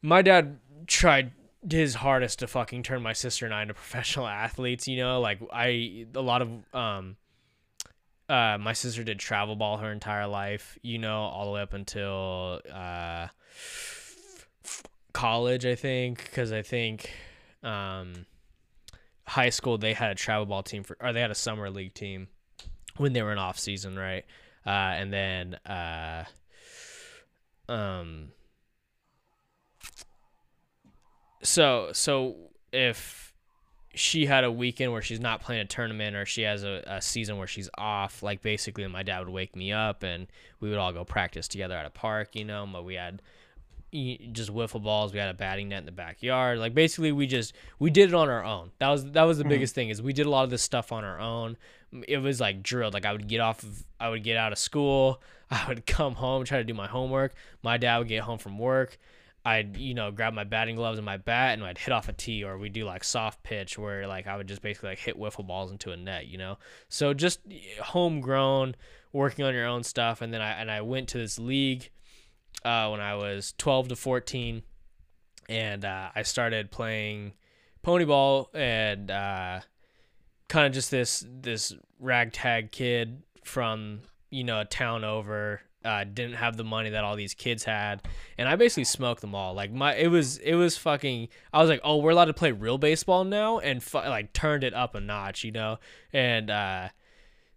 my 0.00 0.22
dad 0.22 0.58
tried 0.86 1.32
his 1.68 1.96
hardest 1.96 2.38
to 2.38 2.46
fucking 2.46 2.84
turn 2.84 3.02
my 3.02 3.12
sister 3.12 3.44
and 3.44 3.54
I 3.54 3.62
into 3.62 3.74
professional 3.74 4.26
athletes. 4.26 4.88
You 4.88 4.98
know, 4.98 5.20
like 5.20 5.40
I 5.52 6.06
a 6.14 6.22
lot 6.22 6.40
of 6.40 6.48
um. 6.72 7.16
Uh, 8.28 8.58
my 8.58 8.72
sister 8.72 9.04
did 9.04 9.20
travel 9.20 9.54
ball 9.54 9.76
her 9.76 9.92
entire 9.92 10.26
life, 10.26 10.76
you 10.82 10.98
know, 10.98 11.20
all 11.20 11.44
the 11.44 11.52
way 11.52 11.60
up 11.60 11.72
until 11.72 12.60
uh, 12.74 13.28
college, 15.12 15.64
I 15.64 15.76
think, 15.76 16.24
because 16.24 16.50
I 16.50 16.62
think 16.62 17.08
um, 17.62 18.26
high 19.26 19.50
school 19.50 19.76
they 19.78 19.92
had 19.92 20.10
a 20.10 20.14
travel 20.14 20.46
ball 20.46 20.62
team 20.62 20.82
for 20.82 20.96
or 21.00 21.12
they 21.12 21.20
had 21.20 21.30
a 21.30 21.34
summer 21.34 21.68
league 21.70 21.94
team 21.94 22.28
when 22.96 23.12
they 23.12 23.22
were 23.22 23.32
in 23.32 23.38
off 23.38 23.58
season, 23.58 23.98
right? 23.98 24.24
Uh, 24.64 24.70
and 24.70 25.12
then 25.12 25.54
uh, 25.66 26.24
um 27.68 28.28
so 31.42 31.90
so 31.92 32.36
if 32.72 33.32
she 33.94 34.26
had 34.26 34.44
a 34.44 34.52
weekend 34.52 34.92
where 34.92 35.00
she's 35.00 35.20
not 35.20 35.40
playing 35.40 35.62
a 35.62 35.64
tournament 35.64 36.14
or 36.14 36.26
she 36.26 36.42
has 36.42 36.62
a, 36.62 36.82
a 36.86 37.00
season 37.00 37.38
where 37.38 37.46
she's 37.46 37.70
off, 37.78 38.22
like 38.22 38.42
basically 38.42 38.86
my 38.86 39.02
dad 39.02 39.20
would 39.20 39.30
wake 39.30 39.56
me 39.56 39.72
up 39.72 40.02
and 40.02 40.26
we 40.60 40.68
would 40.68 40.76
all 40.78 40.92
go 40.92 41.04
practice 41.04 41.48
together 41.48 41.74
at 41.74 41.86
a 41.86 41.90
park, 41.90 42.36
you 42.36 42.44
know, 42.44 42.68
but 42.70 42.84
we 42.84 42.94
had 42.94 43.22
just 44.32 44.52
wiffle 44.52 44.82
balls. 44.82 45.12
We 45.12 45.18
had 45.18 45.28
a 45.28 45.34
batting 45.34 45.68
net 45.68 45.80
in 45.80 45.86
the 45.86 45.92
backyard. 45.92 46.58
Like 46.58 46.74
basically, 46.74 47.12
we 47.12 47.26
just 47.26 47.54
we 47.78 47.90
did 47.90 48.10
it 48.10 48.14
on 48.14 48.28
our 48.28 48.44
own. 48.44 48.70
That 48.78 48.90
was 48.90 49.10
that 49.12 49.22
was 49.22 49.38
the 49.38 49.44
mm-hmm. 49.44 49.50
biggest 49.50 49.74
thing 49.74 49.88
is 49.88 50.02
we 50.02 50.12
did 50.12 50.26
a 50.26 50.30
lot 50.30 50.44
of 50.44 50.50
this 50.50 50.62
stuff 50.62 50.92
on 50.92 51.04
our 51.04 51.20
own. 51.20 51.56
It 52.06 52.18
was 52.18 52.40
like 52.40 52.62
drilled. 52.62 52.94
Like 52.94 53.06
I 53.06 53.12
would 53.12 53.28
get 53.28 53.40
off 53.40 53.62
of, 53.62 53.84
I 53.98 54.08
would 54.08 54.22
get 54.22 54.36
out 54.36 54.52
of 54.52 54.58
school. 54.58 55.22
I 55.50 55.64
would 55.68 55.86
come 55.86 56.14
home, 56.14 56.44
try 56.44 56.58
to 56.58 56.64
do 56.64 56.74
my 56.74 56.88
homework. 56.88 57.34
My 57.62 57.76
dad 57.76 57.98
would 57.98 58.08
get 58.08 58.22
home 58.22 58.38
from 58.38 58.58
work. 58.58 58.98
I'd 59.44 59.76
you 59.76 59.94
know 59.94 60.10
grab 60.10 60.34
my 60.34 60.42
batting 60.42 60.74
gloves 60.74 60.98
and 60.98 61.06
my 61.06 61.18
bat 61.18 61.54
and 61.54 61.64
I'd 61.64 61.78
hit 61.78 61.92
off 61.92 62.08
a 62.08 62.12
tee 62.12 62.42
or 62.42 62.58
we 62.58 62.68
do 62.68 62.84
like 62.84 63.04
soft 63.04 63.44
pitch 63.44 63.78
where 63.78 64.08
like 64.08 64.26
I 64.26 64.36
would 64.36 64.48
just 64.48 64.60
basically 64.60 64.90
like 64.90 64.98
hit 64.98 65.18
wiffle 65.18 65.46
balls 65.46 65.70
into 65.70 65.92
a 65.92 65.96
net, 65.96 66.26
you 66.26 66.36
know. 66.36 66.58
So 66.88 67.14
just 67.14 67.40
homegrown, 67.80 68.74
working 69.12 69.44
on 69.44 69.54
your 69.54 69.66
own 69.66 69.84
stuff, 69.84 70.20
and 70.20 70.34
then 70.34 70.40
I 70.40 70.50
and 70.52 70.70
I 70.70 70.80
went 70.80 71.08
to 71.10 71.18
this 71.18 71.38
league 71.38 71.90
uh, 72.66 72.88
when 72.88 73.00
I 73.00 73.14
was 73.14 73.54
12 73.58 73.88
to 73.88 73.96
14, 73.96 74.62
and 75.48 75.84
uh, 75.84 76.10
I 76.14 76.22
started 76.22 76.70
playing 76.70 77.34
pony 77.82 78.04
ball 78.04 78.50
and 78.52 79.10
uh, 79.10 79.60
kind 80.48 80.66
of 80.66 80.72
just 80.72 80.90
this 80.90 81.24
this 81.28 81.72
ragtag 82.00 82.72
kid 82.72 83.22
from 83.44 84.00
you 84.28 84.42
know 84.42 84.60
a 84.60 84.64
town 84.64 85.04
over 85.04 85.60
uh, 85.84 86.02
didn't 86.02 86.34
have 86.34 86.56
the 86.56 86.64
money 86.64 86.90
that 86.90 87.04
all 87.04 87.14
these 87.14 87.32
kids 87.32 87.62
had, 87.62 88.02
and 88.36 88.48
I 88.48 88.56
basically 88.56 88.84
smoked 88.84 89.20
them 89.20 89.36
all. 89.36 89.54
Like 89.54 89.70
my, 89.70 89.94
it 89.94 90.08
was, 90.08 90.38
it 90.38 90.54
was 90.54 90.76
fucking. 90.76 91.28
I 91.52 91.60
was 91.60 91.70
like, 91.70 91.80
oh, 91.84 91.98
we're 91.98 92.10
allowed 92.10 92.24
to 92.24 92.34
play 92.34 92.50
real 92.50 92.76
baseball 92.76 93.22
now, 93.22 93.60
and 93.60 93.80
fu- 93.80 93.98
like 93.98 94.32
turned 94.32 94.64
it 94.64 94.74
up 94.74 94.96
a 94.96 95.00
notch, 95.00 95.44
you 95.44 95.52
know. 95.52 95.78
And 96.12 96.50
uh, 96.50 96.88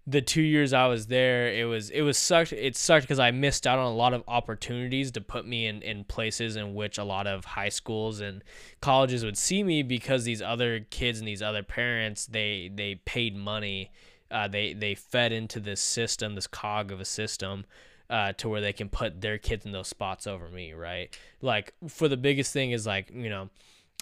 the 0.08 0.22
two 0.22 0.42
years 0.42 0.74
I 0.74 0.88
was 0.88 1.08
there, 1.08 1.54
it 1.54 1.66
was, 1.66 1.90
it 1.90 2.02
was 2.02 2.18
sucked. 2.18 2.52
It 2.54 2.76
sucked 2.76 3.04
because 3.04 3.20
I 3.20 3.32
missed 3.32 3.68
out 3.68 3.78
on 3.78 3.86
a 3.86 3.96
lot 3.96 4.14
of 4.14 4.24
opportunities 4.28 5.12
to 5.12 5.22
put 5.22 5.46
me 5.46 5.68
in 5.68 5.82
in 5.82 6.04
places 6.04 6.56
in 6.56 6.74
which 6.74 6.98
a 6.98 7.04
lot 7.04 7.28
of 7.28 7.46
high 7.46 7.70
schools 7.70 8.20
and 8.20 8.44
colleges 8.82 9.24
would 9.24 9.38
see 9.38 9.64
me 9.64 9.84
because 9.84 10.24
these 10.24 10.42
other 10.42 10.80
kids 10.80 11.20
and 11.20 11.28
these 11.28 11.42
other 11.42 11.64
parents, 11.64 12.26
they 12.26 12.72
they 12.74 12.96
paid 12.96 13.36
money. 13.36 13.92
Uh, 14.32 14.48
they 14.48 14.74
they 14.74 14.96
fed 14.96 15.32
into 15.32 15.60
this 15.60 15.82
system, 15.82 16.36
this 16.36 16.48
cog 16.48 16.92
of 16.92 17.00
a 17.00 17.06
system, 17.06 17.66
uh, 18.10 18.34
to 18.34 18.50
where 18.50 18.62
they 18.62 18.74
can 18.74 18.90
put 18.90 19.22
their 19.22 19.38
kids 19.38 19.66
in 19.66 19.72
those 19.72 19.88
spots 19.88 20.26
over 20.26 20.50
me, 20.50 20.74
right? 20.74 21.16
Like 21.42 21.74
for 21.88 22.08
the 22.08 22.18
biggest 22.18 22.52
thing 22.52 22.72
is 22.72 22.88
like 22.88 23.12
you 23.14 23.30
know, 23.30 23.50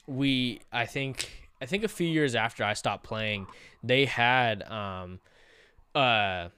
we 0.06 0.62
I 0.72 0.86
think 0.86 1.30
I 1.62 1.66
think 1.66 1.84
a 1.84 1.90
few 1.90 2.08
years 2.08 2.36
after 2.36 2.64
I 2.64 2.74
stopped 2.74 3.04
playing, 3.04 3.48
they 3.84 4.06
had 4.06 4.64
um, 4.72 5.20
uh, 5.98 6.50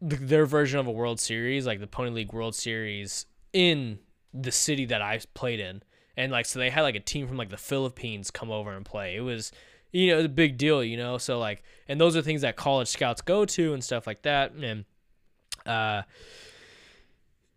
their 0.00 0.46
version 0.46 0.78
of 0.78 0.86
a 0.86 0.90
World 0.90 1.18
Series, 1.18 1.66
like 1.66 1.80
the 1.80 1.86
Pony 1.86 2.10
League 2.10 2.32
World 2.32 2.54
Series, 2.54 3.26
in 3.52 3.98
the 4.32 4.52
city 4.52 4.84
that 4.86 5.02
I 5.02 5.20
played 5.34 5.60
in, 5.60 5.82
and 6.16 6.30
like 6.30 6.46
so 6.46 6.58
they 6.58 6.70
had 6.70 6.82
like 6.82 6.94
a 6.94 7.00
team 7.00 7.26
from 7.26 7.36
like 7.36 7.50
the 7.50 7.56
Philippines 7.56 8.30
come 8.30 8.50
over 8.50 8.72
and 8.72 8.84
play. 8.84 9.16
It 9.16 9.22
was 9.22 9.50
you 9.92 10.08
know 10.08 10.14
it 10.14 10.16
was 10.18 10.26
a 10.26 10.30
big 10.30 10.58
deal, 10.58 10.84
you 10.84 10.96
know. 10.96 11.18
So 11.18 11.38
like, 11.38 11.64
and 11.88 12.00
those 12.00 12.16
are 12.16 12.22
things 12.22 12.42
that 12.42 12.56
college 12.56 12.88
scouts 12.88 13.20
go 13.20 13.44
to 13.44 13.74
and 13.74 13.82
stuff 13.82 14.06
like 14.06 14.22
that, 14.22 14.52
and 14.52 14.84
uh 15.66 16.02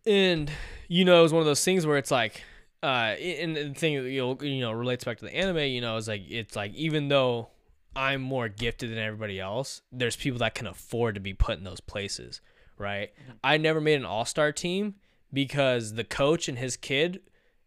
and 0.07 0.49
you 0.87 1.05
know, 1.05 1.19
it 1.19 1.23
was 1.23 1.33
one 1.33 1.41
of 1.41 1.45
those 1.45 1.63
things 1.63 1.85
where 1.85 1.97
it's 1.97 2.11
like, 2.11 2.41
uh, 2.81 3.15
and 3.19 3.55
the 3.55 3.73
thing 3.73 3.93
you 3.93 4.21
know, 4.21 4.37
you 4.41 4.61
know 4.61 4.71
relates 4.71 5.03
back 5.03 5.17
to 5.17 5.25
the 5.25 5.35
anime. 5.35 5.57
You 5.57 5.81
know, 5.81 5.97
is 5.97 6.07
like 6.07 6.23
it's 6.29 6.55
like 6.55 6.73
even 6.73 7.09
though 7.09 7.49
I'm 7.97 8.21
more 8.21 8.47
gifted 8.47 8.91
than 8.91 8.99
everybody 8.99 9.39
else, 9.39 9.81
there's 9.91 10.15
people 10.15 10.39
that 10.39 10.55
can 10.55 10.67
afford 10.67 11.15
to 11.15 11.21
be 11.21 11.33
put 11.33 11.57
in 11.57 11.63
those 11.63 11.79
places, 11.79 12.41
right? 12.77 13.11
Mm-hmm. 13.21 13.31
I 13.43 13.57
never 13.57 13.81
made 13.81 13.95
an 13.95 14.05
all 14.05 14.25
star 14.25 14.51
team 14.51 14.95
because 15.33 15.93
the 15.93 16.03
coach 16.03 16.47
and 16.47 16.57
his 16.57 16.77
kid 16.77 17.21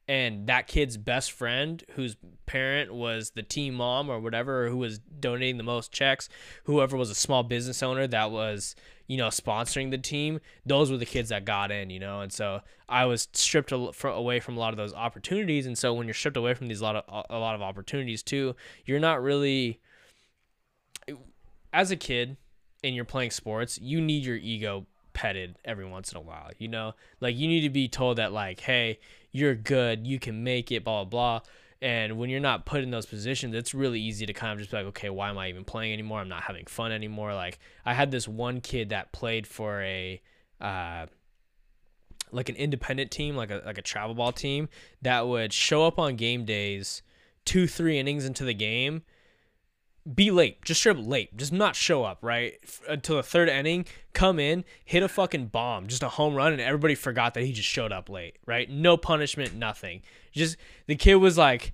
and 0.08 0.46
that 0.46 0.66
kid's 0.66 0.96
best 0.96 1.30
friend 1.30 1.84
whose 1.92 2.16
parent 2.46 2.92
was 2.92 3.30
the 3.32 3.42
team 3.42 3.74
mom 3.74 4.08
or 4.08 4.18
whatever 4.18 4.68
who 4.68 4.78
was 4.78 4.98
donating 4.98 5.56
the 5.56 5.62
most 5.62 5.92
checks 5.92 6.28
whoever 6.64 6.96
was 6.96 7.10
a 7.10 7.14
small 7.14 7.42
business 7.42 7.82
owner 7.82 8.06
that 8.06 8.30
was 8.30 8.74
you 9.10 9.16
know, 9.16 9.26
sponsoring 9.26 9.90
the 9.90 9.98
team, 9.98 10.38
those 10.64 10.88
were 10.88 10.96
the 10.96 11.04
kids 11.04 11.30
that 11.30 11.44
got 11.44 11.72
in, 11.72 11.90
you 11.90 11.98
know, 11.98 12.20
and 12.20 12.32
so 12.32 12.60
I 12.88 13.06
was 13.06 13.26
stripped 13.32 13.72
away 13.72 14.38
from 14.38 14.56
a 14.56 14.60
lot 14.60 14.72
of 14.72 14.76
those 14.76 14.94
opportunities, 14.94 15.66
and 15.66 15.76
so 15.76 15.92
when 15.92 16.06
you're 16.06 16.14
stripped 16.14 16.36
away 16.36 16.54
from 16.54 16.68
these 16.68 16.80
lot 16.80 16.94
of 16.94 17.24
a 17.28 17.36
lot 17.36 17.56
of 17.56 17.60
opportunities 17.60 18.22
too, 18.22 18.54
you're 18.84 19.00
not 19.00 19.20
really 19.20 19.80
as 21.72 21.90
a 21.90 21.96
kid 21.96 22.36
and 22.82 22.94
you're 22.94 23.04
playing 23.04 23.30
sports, 23.30 23.78
you 23.80 24.00
need 24.00 24.24
your 24.24 24.36
ego 24.36 24.86
petted 25.12 25.56
every 25.64 25.84
once 25.84 26.12
in 26.12 26.18
a 26.18 26.20
while, 26.20 26.50
you 26.58 26.68
know, 26.68 26.94
like 27.20 27.36
you 27.36 27.48
need 27.48 27.62
to 27.62 27.70
be 27.70 27.88
told 27.88 28.18
that 28.18 28.32
like, 28.32 28.60
hey, 28.60 28.98
you're 29.32 29.54
good, 29.54 30.06
you 30.06 30.18
can 30.18 30.42
make 30.44 30.70
it, 30.72 30.84
blah 30.84 31.04
blah. 31.04 31.40
blah 31.40 31.50
and 31.82 32.18
when 32.18 32.28
you're 32.28 32.40
not 32.40 32.66
put 32.66 32.82
in 32.82 32.90
those 32.90 33.06
positions, 33.06 33.54
it's 33.54 33.72
really 33.72 34.00
easy 34.00 34.26
to 34.26 34.34
kind 34.34 34.52
of 34.52 34.58
just 34.58 34.70
be 34.70 34.76
like, 34.76 34.86
okay, 34.86 35.08
why 35.08 35.30
am 35.30 35.38
I 35.38 35.48
even 35.48 35.64
playing 35.64 35.94
anymore? 35.94 36.20
I'm 36.20 36.28
not 36.28 36.42
having 36.42 36.66
fun 36.66 36.92
anymore. 36.92 37.34
Like 37.34 37.58
I 37.86 37.94
had 37.94 38.10
this 38.10 38.28
one 38.28 38.60
kid 38.60 38.90
that 38.90 39.12
played 39.12 39.46
for 39.46 39.80
a 39.82 40.20
uh, 40.60 41.06
like 42.32 42.50
an 42.50 42.56
independent 42.56 43.10
team, 43.10 43.34
like 43.34 43.50
a 43.50 43.62
like 43.64 43.78
a 43.78 43.82
travel 43.82 44.14
ball 44.14 44.32
team 44.32 44.68
that 45.00 45.26
would 45.26 45.54
show 45.54 45.86
up 45.86 45.98
on 45.98 46.16
game 46.16 46.44
days, 46.44 47.02
two 47.46 47.66
three 47.66 47.98
innings 47.98 48.26
into 48.26 48.44
the 48.44 48.54
game, 48.54 49.02
be 50.14 50.30
late, 50.30 50.64
just 50.64 50.80
straight 50.80 50.96
up 50.96 51.06
late, 51.06 51.36
just 51.36 51.52
not 51.52 51.76
show 51.76 52.04
up 52.04 52.18
right 52.22 52.54
F- 52.62 52.80
until 52.88 53.16
the 53.16 53.22
third 53.22 53.48
inning, 53.48 53.84
come 54.12 54.38
in, 54.38 54.64
hit 54.84 55.02
a 55.02 55.08
fucking 55.08 55.46
bomb, 55.46 55.88
just 55.88 56.02
a 56.02 56.08
home 56.08 56.34
run, 56.34 56.52
and 56.52 56.60
everybody 56.60 56.94
forgot 56.94 57.34
that 57.34 57.44
he 57.44 57.52
just 57.52 57.68
showed 57.68 57.92
up 57.92 58.08
late, 58.08 58.36
right? 58.46 58.70
No 58.70 58.96
punishment, 58.96 59.54
nothing. 59.54 60.02
Just 60.32 60.56
the 60.86 60.96
kid 60.96 61.16
was 61.16 61.36
like, 61.36 61.72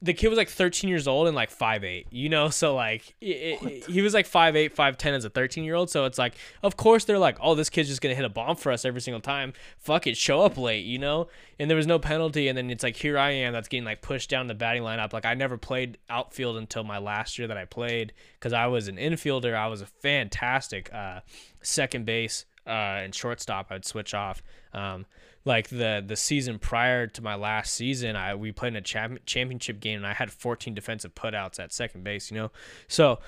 the 0.00 0.12
kid 0.12 0.28
was 0.28 0.36
like 0.36 0.48
13 0.48 0.88
years 0.88 1.08
old 1.08 1.26
and 1.26 1.36
like 1.36 1.50
5'8 1.56 2.06
you 2.10 2.28
know? 2.28 2.48
So 2.50 2.74
like 2.74 3.14
it, 3.20 3.84
he 3.86 4.02
was 4.02 4.14
like 4.14 4.28
5'8 4.28 4.74
5'10 4.74 5.12
as 5.12 5.24
a 5.24 5.30
13 5.30 5.64
year 5.64 5.74
old 5.74 5.90
so 5.90 6.04
it's 6.04 6.18
like 6.18 6.34
of 6.62 6.76
course 6.76 7.04
they're 7.04 7.18
like 7.18 7.38
oh 7.40 7.54
this 7.54 7.70
kid's 7.70 7.88
just 7.88 8.00
gonna 8.00 8.14
hit 8.14 8.24
a 8.24 8.28
bomb 8.28 8.56
for 8.56 8.72
us 8.72 8.84
every 8.84 9.00
single 9.00 9.20
time. 9.20 9.52
Fuck 9.78 10.06
it 10.06 10.16
show 10.16 10.42
up 10.42 10.56
late 10.56 10.84
you 10.84 10.98
know? 10.98 11.28
And 11.58 11.70
there 11.70 11.76
was 11.76 11.86
no 11.86 11.98
penalty. 11.98 12.48
And 12.48 12.58
then 12.58 12.70
it's 12.70 12.82
like 12.82 12.96
here 12.96 13.18
i 13.18 13.30
am 13.30 13.52
that's 13.52 13.68
getting 13.68 13.84
like 13.84 14.02
pushed 14.02 14.30
down 14.30 14.46
the 14.46 14.54
batting 14.54 14.82
lineup. 14.82 15.12
Like 15.12 15.26
i 15.26 15.34
never 15.34 15.56
played 15.56 15.98
outfield 16.10 16.56
until 16.56 16.84
my 16.84 16.98
last 16.98 17.38
year 17.38 17.48
that 17.48 17.56
i 17.56 17.64
played 17.64 18.12
because 18.34 18.52
i 18.52 18.66
was 18.66 18.88
an 18.88 18.96
infielder. 18.96 19.54
I 19.54 19.66
was 19.66 19.80
a 19.80 19.86
fantastic 19.86 20.92
uh, 20.92 21.20
second 21.62 22.06
base 22.06 22.44
uh, 22.66 22.70
and 23.02 23.14
shortstop. 23.14 23.68
I'd 23.70 23.84
switch 23.84 24.14
off. 24.14 24.42
Um, 24.72 25.06
like 25.44 25.68
the 25.68 26.02
the 26.06 26.16
season 26.16 26.58
prior 26.58 27.06
to 27.08 27.22
my 27.22 27.34
last 27.34 27.74
season, 27.74 28.16
I 28.16 28.34
we 28.34 28.52
played 28.52 28.74
in 28.74 28.76
a 28.76 28.82
champ, 28.82 29.20
championship 29.26 29.80
game 29.80 29.98
and 29.98 30.06
I 30.06 30.14
had 30.14 30.30
14 30.30 30.74
defensive 30.74 31.14
putouts 31.14 31.58
at 31.58 31.72
second 31.72 32.04
base, 32.04 32.30
you 32.30 32.36
know. 32.36 32.50
So, 32.86 33.18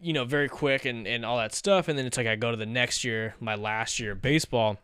you 0.00 0.12
know, 0.12 0.24
very 0.24 0.48
quick 0.48 0.84
and 0.84 1.06
and 1.06 1.24
all 1.24 1.36
that 1.38 1.54
stuff 1.54 1.88
and 1.88 1.98
then 1.98 2.06
it's 2.06 2.16
like 2.16 2.26
I 2.26 2.36
go 2.36 2.50
to 2.50 2.56
the 2.56 2.66
next 2.66 3.04
year, 3.04 3.34
my 3.40 3.54
last 3.54 4.00
year 4.00 4.12
of 4.12 4.22
baseball, 4.22 4.78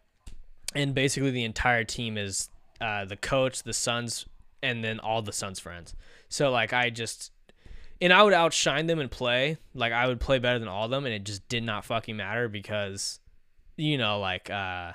and 0.74 0.94
basically 0.94 1.32
the 1.32 1.44
entire 1.44 1.84
team 1.84 2.16
is 2.16 2.48
uh, 2.80 3.04
the 3.04 3.16
coach, 3.16 3.62
the 3.62 3.72
sons 3.72 4.26
and 4.62 4.82
then 4.82 5.00
all 5.00 5.22
the 5.22 5.32
sons 5.32 5.58
friends. 5.58 5.94
So 6.28 6.50
like 6.50 6.72
I 6.72 6.90
just 6.90 7.32
and 8.00 8.12
I 8.12 8.22
would 8.22 8.32
outshine 8.32 8.86
them 8.86 9.00
and 9.00 9.10
play. 9.10 9.56
Like 9.74 9.92
I 9.92 10.06
would 10.06 10.20
play 10.20 10.38
better 10.38 10.60
than 10.60 10.68
all 10.68 10.84
of 10.84 10.90
them 10.90 11.04
and 11.04 11.14
it 11.14 11.24
just 11.24 11.48
did 11.48 11.64
not 11.64 11.84
fucking 11.84 12.16
matter 12.16 12.48
because 12.48 13.18
you 13.76 13.98
know, 13.98 14.20
like 14.20 14.50
uh 14.50 14.92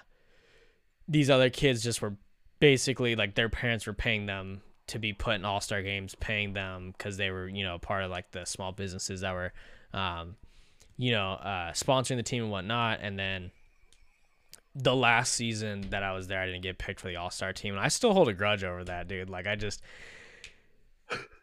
these 1.10 1.30
other 1.30 1.50
kids 1.50 1.84
just 1.84 2.02
were 2.02 2.16
basically 2.60 3.16
like 3.16 3.36
their 3.36 3.50
parents 3.50 3.88
were 3.88 3.94
paying 3.94 4.28
them 4.28 4.62
to 4.88 5.00
be 5.00 5.12
put 5.12 5.36
in 5.36 5.46
all 5.46 5.60
star 5.60 5.82
games, 5.82 6.16
paying 6.20 6.54
them 6.54 6.94
because 6.98 7.18
they 7.18 7.32
were 7.32 7.48
you 7.48 7.64
know 7.64 7.80
part 7.80 8.04
of 8.04 8.12
like 8.12 8.32
the 8.32 8.46
small 8.46 8.72
businesses 8.72 9.22
that 9.22 9.34
were, 9.34 9.52
um, 9.94 10.36
you 10.98 11.12
know, 11.12 11.34
uh, 11.34 11.72
sponsoring 11.72 12.18
the 12.18 12.24
team 12.24 12.44
and 12.44 12.52
whatnot. 12.52 13.00
And 13.02 13.18
then 13.18 13.52
the 14.76 14.96
last 14.96 15.34
season 15.34 15.90
that 15.90 16.04
I 16.04 16.14
was 16.14 16.28
there, 16.28 16.40
I 16.40 16.46
didn't 16.46 16.62
get 16.62 16.78
picked 16.78 17.00
for 17.00 17.08
the 17.08 17.16
all 17.16 17.32
star 17.32 17.54
team, 17.54 17.74
and 17.74 17.84
I 17.84 17.88
still 17.88 18.14
hold 18.14 18.30
a 18.30 18.34
grudge 18.34 18.64
over 18.64 18.84
that, 18.86 19.08
dude. 19.08 19.30
Like 19.30 19.48
I 19.48 19.56
just. 19.56 19.82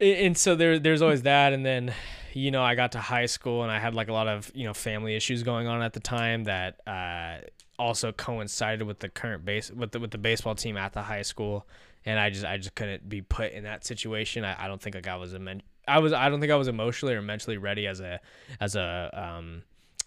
And 0.00 0.38
so 0.38 0.54
there, 0.54 0.78
there's 0.78 1.02
always 1.02 1.22
that, 1.22 1.52
and 1.52 1.66
then, 1.66 1.92
you 2.32 2.52
know, 2.52 2.62
I 2.62 2.76
got 2.76 2.92
to 2.92 3.00
high 3.00 3.26
school 3.26 3.64
and 3.64 3.72
I 3.72 3.80
had 3.80 3.96
like 3.96 4.08
a 4.08 4.12
lot 4.12 4.28
of 4.28 4.52
you 4.54 4.64
know 4.64 4.74
family 4.74 5.16
issues 5.16 5.42
going 5.42 5.66
on 5.66 5.82
at 5.82 5.92
the 5.92 5.98
time 5.98 6.44
that 6.44 6.78
uh, 6.86 7.38
also 7.78 8.12
coincided 8.12 8.86
with 8.86 9.00
the 9.00 9.08
current 9.08 9.44
base 9.44 9.70
with 9.70 9.92
the 9.92 10.00
with 10.00 10.10
the 10.10 10.18
baseball 10.18 10.54
team 10.54 10.76
at 10.76 10.92
the 10.92 11.02
high 11.02 11.22
school, 11.22 11.66
and 12.04 12.18
I 12.18 12.30
just 12.30 12.44
I 12.44 12.56
just 12.56 12.74
couldn't 12.74 13.08
be 13.08 13.22
put 13.22 13.52
in 13.52 13.64
that 13.64 13.84
situation. 13.84 14.44
I, 14.44 14.64
I 14.64 14.68
don't 14.68 14.80
think 14.80 14.94
like 14.94 15.08
I 15.08 15.16
was 15.16 15.34
a 15.34 15.60
I 15.88 15.98
was 15.98 16.12
I 16.12 16.28
don't 16.28 16.40
think 16.40 16.52
I 16.52 16.56
was 16.56 16.68
emotionally 16.68 17.14
or 17.14 17.22
mentally 17.22 17.58
ready 17.58 17.86
as 17.86 18.00
a 18.00 18.20
as 18.60 18.76
a 18.76 19.10
um 19.12 19.62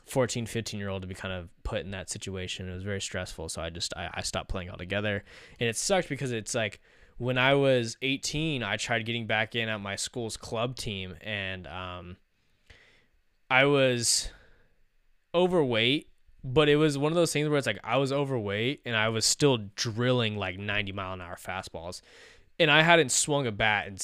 14 0.06 0.48
15 0.48 0.80
year 0.80 0.90
old 0.90 1.04
to 1.04 1.08
be 1.08 1.14
kind 1.14 1.34
of 1.34 1.50
put 1.64 1.82
in 1.82 1.92
that 1.92 2.10
situation. 2.10 2.70
It 2.70 2.74
was 2.74 2.84
very 2.84 3.02
stressful. 3.02 3.50
So 3.50 3.62
i 3.62 3.70
just 3.70 3.94
i, 3.96 4.10
I 4.14 4.22
stopped 4.22 4.50
playing 4.50 4.70
altogether. 4.70 5.24
And 5.60 5.70
it 5.70 5.78
sucked 5.78 6.10
because 6.10 6.32
it's 6.32 6.56
like 6.56 6.80
when 7.20 7.38
I 7.38 7.54
was 7.54 7.98
18, 8.02 8.64
I 8.64 8.78
tried 8.78 9.06
getting 9.06 9.28
back 9.28 9.54
in 9.54 9.70
at 9.70 9.82
my 9.82 9.98
school's 9.98 10.38
club 10.38 10.78
team, 10.78 11.16
and 11.22 11.68
um, 11.68 12.18
I 13.52 13.66
was 13.66 14.30
overweight, 15.36 16.09
but 16.44 16.70
it 16.70 16.78
was 16.78 16.98
one 16.98 17.12
of 17.12 17.16
those 17.16 17.34
things 17.34 17.50
where 17.50 17.58
it's 17.58 17.68
like 17.68 17.80
I 17.84 17.98
was 17.98 18.12
overweight 18.12 18.82
and 18.86 18.96
I 18.96 19.10
was 19.10 19.26
still 19.26 19.58
drilling 19.76 20.38
like 20.38 20.58
90 20.58 20.92
mile 20.92 21.14
an 21.14 21.22
hour 21.22 21.36
fastballs, 21.36 22.02
and 22.60 22.70
I 22.72 22.82
hadn't 22.82 23.12
swung 23.12 23.48
a 23.48 23.52
bat 23.52 23.88
in 23.88 23.98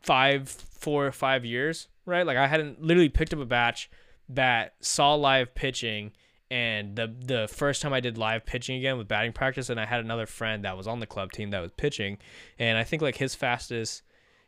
five, 0.00 0.48
four 0.48 1.06
or 1.06 1.12
five 1.12 1.44
years, 1.44 1.88
right? 2.06 2.26
Like 2.26 2.36
I 2.36 2.46
hadn't 2.46 2.82
literally 2.82 3.08
picked 3.08 3.32
up 3.32 3.40
a 3.40 3.46
batch 3.46 3.90
bat, 4.28 4.74
saw 4.80 5.14
live 5.14 5.54
pitching 5.54 6.12
and 6.50 6.94
the 6.94 7.12
the 7.18 7.48
first 7.48 7.82
time 7.82 7.92
I 7.92 8.00
did 8.00 8.18
live 8.18 8.46
pitching 8.46 8.76
again 8.76 8.98
with 8.98 9.08
batting 9.08 9.32
practice, 9.32 9.70
and 9.70 9.80
I 9.80 9.86
had 9.86 10.00
another 10.00 10.26
friend 10.26 10.64
that 10.64 10.76
was 10.76 10.86
on 10.86 11.00
the 11.00 11.06
club 11.06 11.32
team 11.32 11.50
that 11.50 11.60
was 11.60 11.72
pitching, 11.76 12.18
and 12.58 12.78
I 12.78 12.84
think 12.84 13.02
like 13.02 13.16
his 13.16 13.34
fastest, 13.34 14.02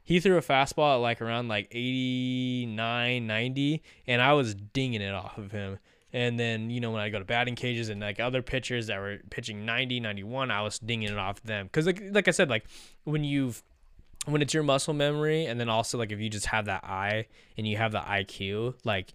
he 0.05 0.21
threw 0.21 0.37
a 0.37 0.43
fastball 0.43 0.95
at 0.95 1.01
like 1.01 1.23
around 1.23 1.49
like 1.49 1.69
89, 1.73 3.27
90, 3.27 3.83
and 4.07 4.23
I 4.23 4.35
was 4.35 4.55
dinging 4.55 5.01
it 5.01 5.15
off 5.15 5.39
of 5.39 5.53
him. 5.53 5.79
And 6.17 6.41
then, 6.41 6.71
you 6.71 6.81
know, 6.81 6.93
when 6.93 7.03
I 7.03 7.11
go 7.11 7.19
to 7.19 7.27
batting 7.27 7.57
cages 7.57 7.91
and 7.91 8.01
like 8.01 8.21
other 8.21 8.41
pitchers 8.41 8.87
that 8.87 8.99
were 8.99 9.19
pitching 9.29 9.67
90, 9.67 10.01
91, 10.01 10.51
I 10.51 10.63
was 10.63 10.79
dinging 10.79 11.11
it 11.11 11.19
off 11.19 11.43
them. 11.43 11.69
Cause 11.71 11.85
like, 11.85 12.01
like 12.11 12.27
I 12.27 12.31
said, 12.31 12.49
like 12.49 12.65
when 13.05 13.23
you've, 13.23 13.63
when 14.25 14.41
it's 14.41 14.55
your 14.55 14.63
muscle 14.63 14.95
memory, 14.95 15.45
and 15.45 15.61
then 15.61 15.69
also 15.69 15.99
like 15.99 16.13
if 16.13 16.19
you 16.19 16.31
just 16.31 16.47
have 16.47 16.65
that 16.65 16.85
eye 16.85 17.27
and 17.59 17.69
you 17.69 17.77
have 17.77 17.93
the 17.93 18.01
IQ, 18.01 18.77
like 18.83 19.13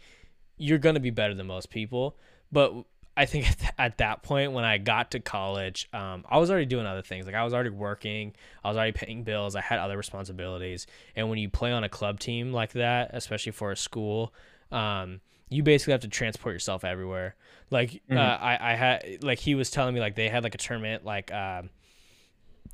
you're 0.58 0.78
going 0.78 0.94
to 0.94 1.02
be 1.02 1.10
better 1.10 1.34
than 1.34 1.48
most 1.48 1.72
people. 1.72 2.18
But 2.52 2.72
I 3.18 3.26
think 3.26 3.48
at 3.80 3.98
that 3.98 4.22
point 4.22 4.52
when 4.52 4.64
I 4.64 4.78
got 4.78 5.10
to 5.12 5.20
college, 5.20 5.90
um, 5.94 6.24
I 6.30 6.38
was 6.38 6.52
already 6.52 6.68
doing 6.68 6.86
other 6.86 7.02
things. 7.02 7.26
Like 7.26 7.34
I 7.34 7.44
was 7.44 7.52
already 7.52 7.72
working, 7.72 8.36
I 8.64 8.68
was 8.68 8.78
already 8.78 8.92
paying 8.92 9.24
bills, 9.24 9.56
I 9.56 9.62
had 9.62 9.80
other 9.80 9.98
responsibilities. 9.98 10.86
And 11.16 11.32
when 11.32 11.40
you 11.40 11.50
play 11.50 11.72
on 11.72 11.84
a 11.84 11.90
club 11.90 12.20
team 12.20 12.54
like 12.54 12.74
that, 12.74 13.10
especially 13.14 13.54
for 13.54 13.72
a 13.72 13.76
school, 13.76 14.32
um, 14.72 15.22
you 15.50 15.64
basically 15.64 15.92
have 15.92 16.02
to 16.02 16.08
transport 16.08 16.54
yourself 16.54 16.84
everywhere. 16.84 17.36
Like 17.70 17.92
mm-hmm. 17.92 18.18
uh, 18.18 18.22
I, 18.22 18.72
I 18.72 18.76
had, 18.76 19.24
like 19.24 19.40
he 19.40 19.56
was 19.56 19.70
telling 19.70 19.94
me, 19.94 20.00
like 20.00 20.16
they 20.16 20.30
had 20.30 20.44
like 20.44 20.56
a 20.56 20.60
tournament 20.60 21.06
like 21.06 21.32
uh, 21.32 21.64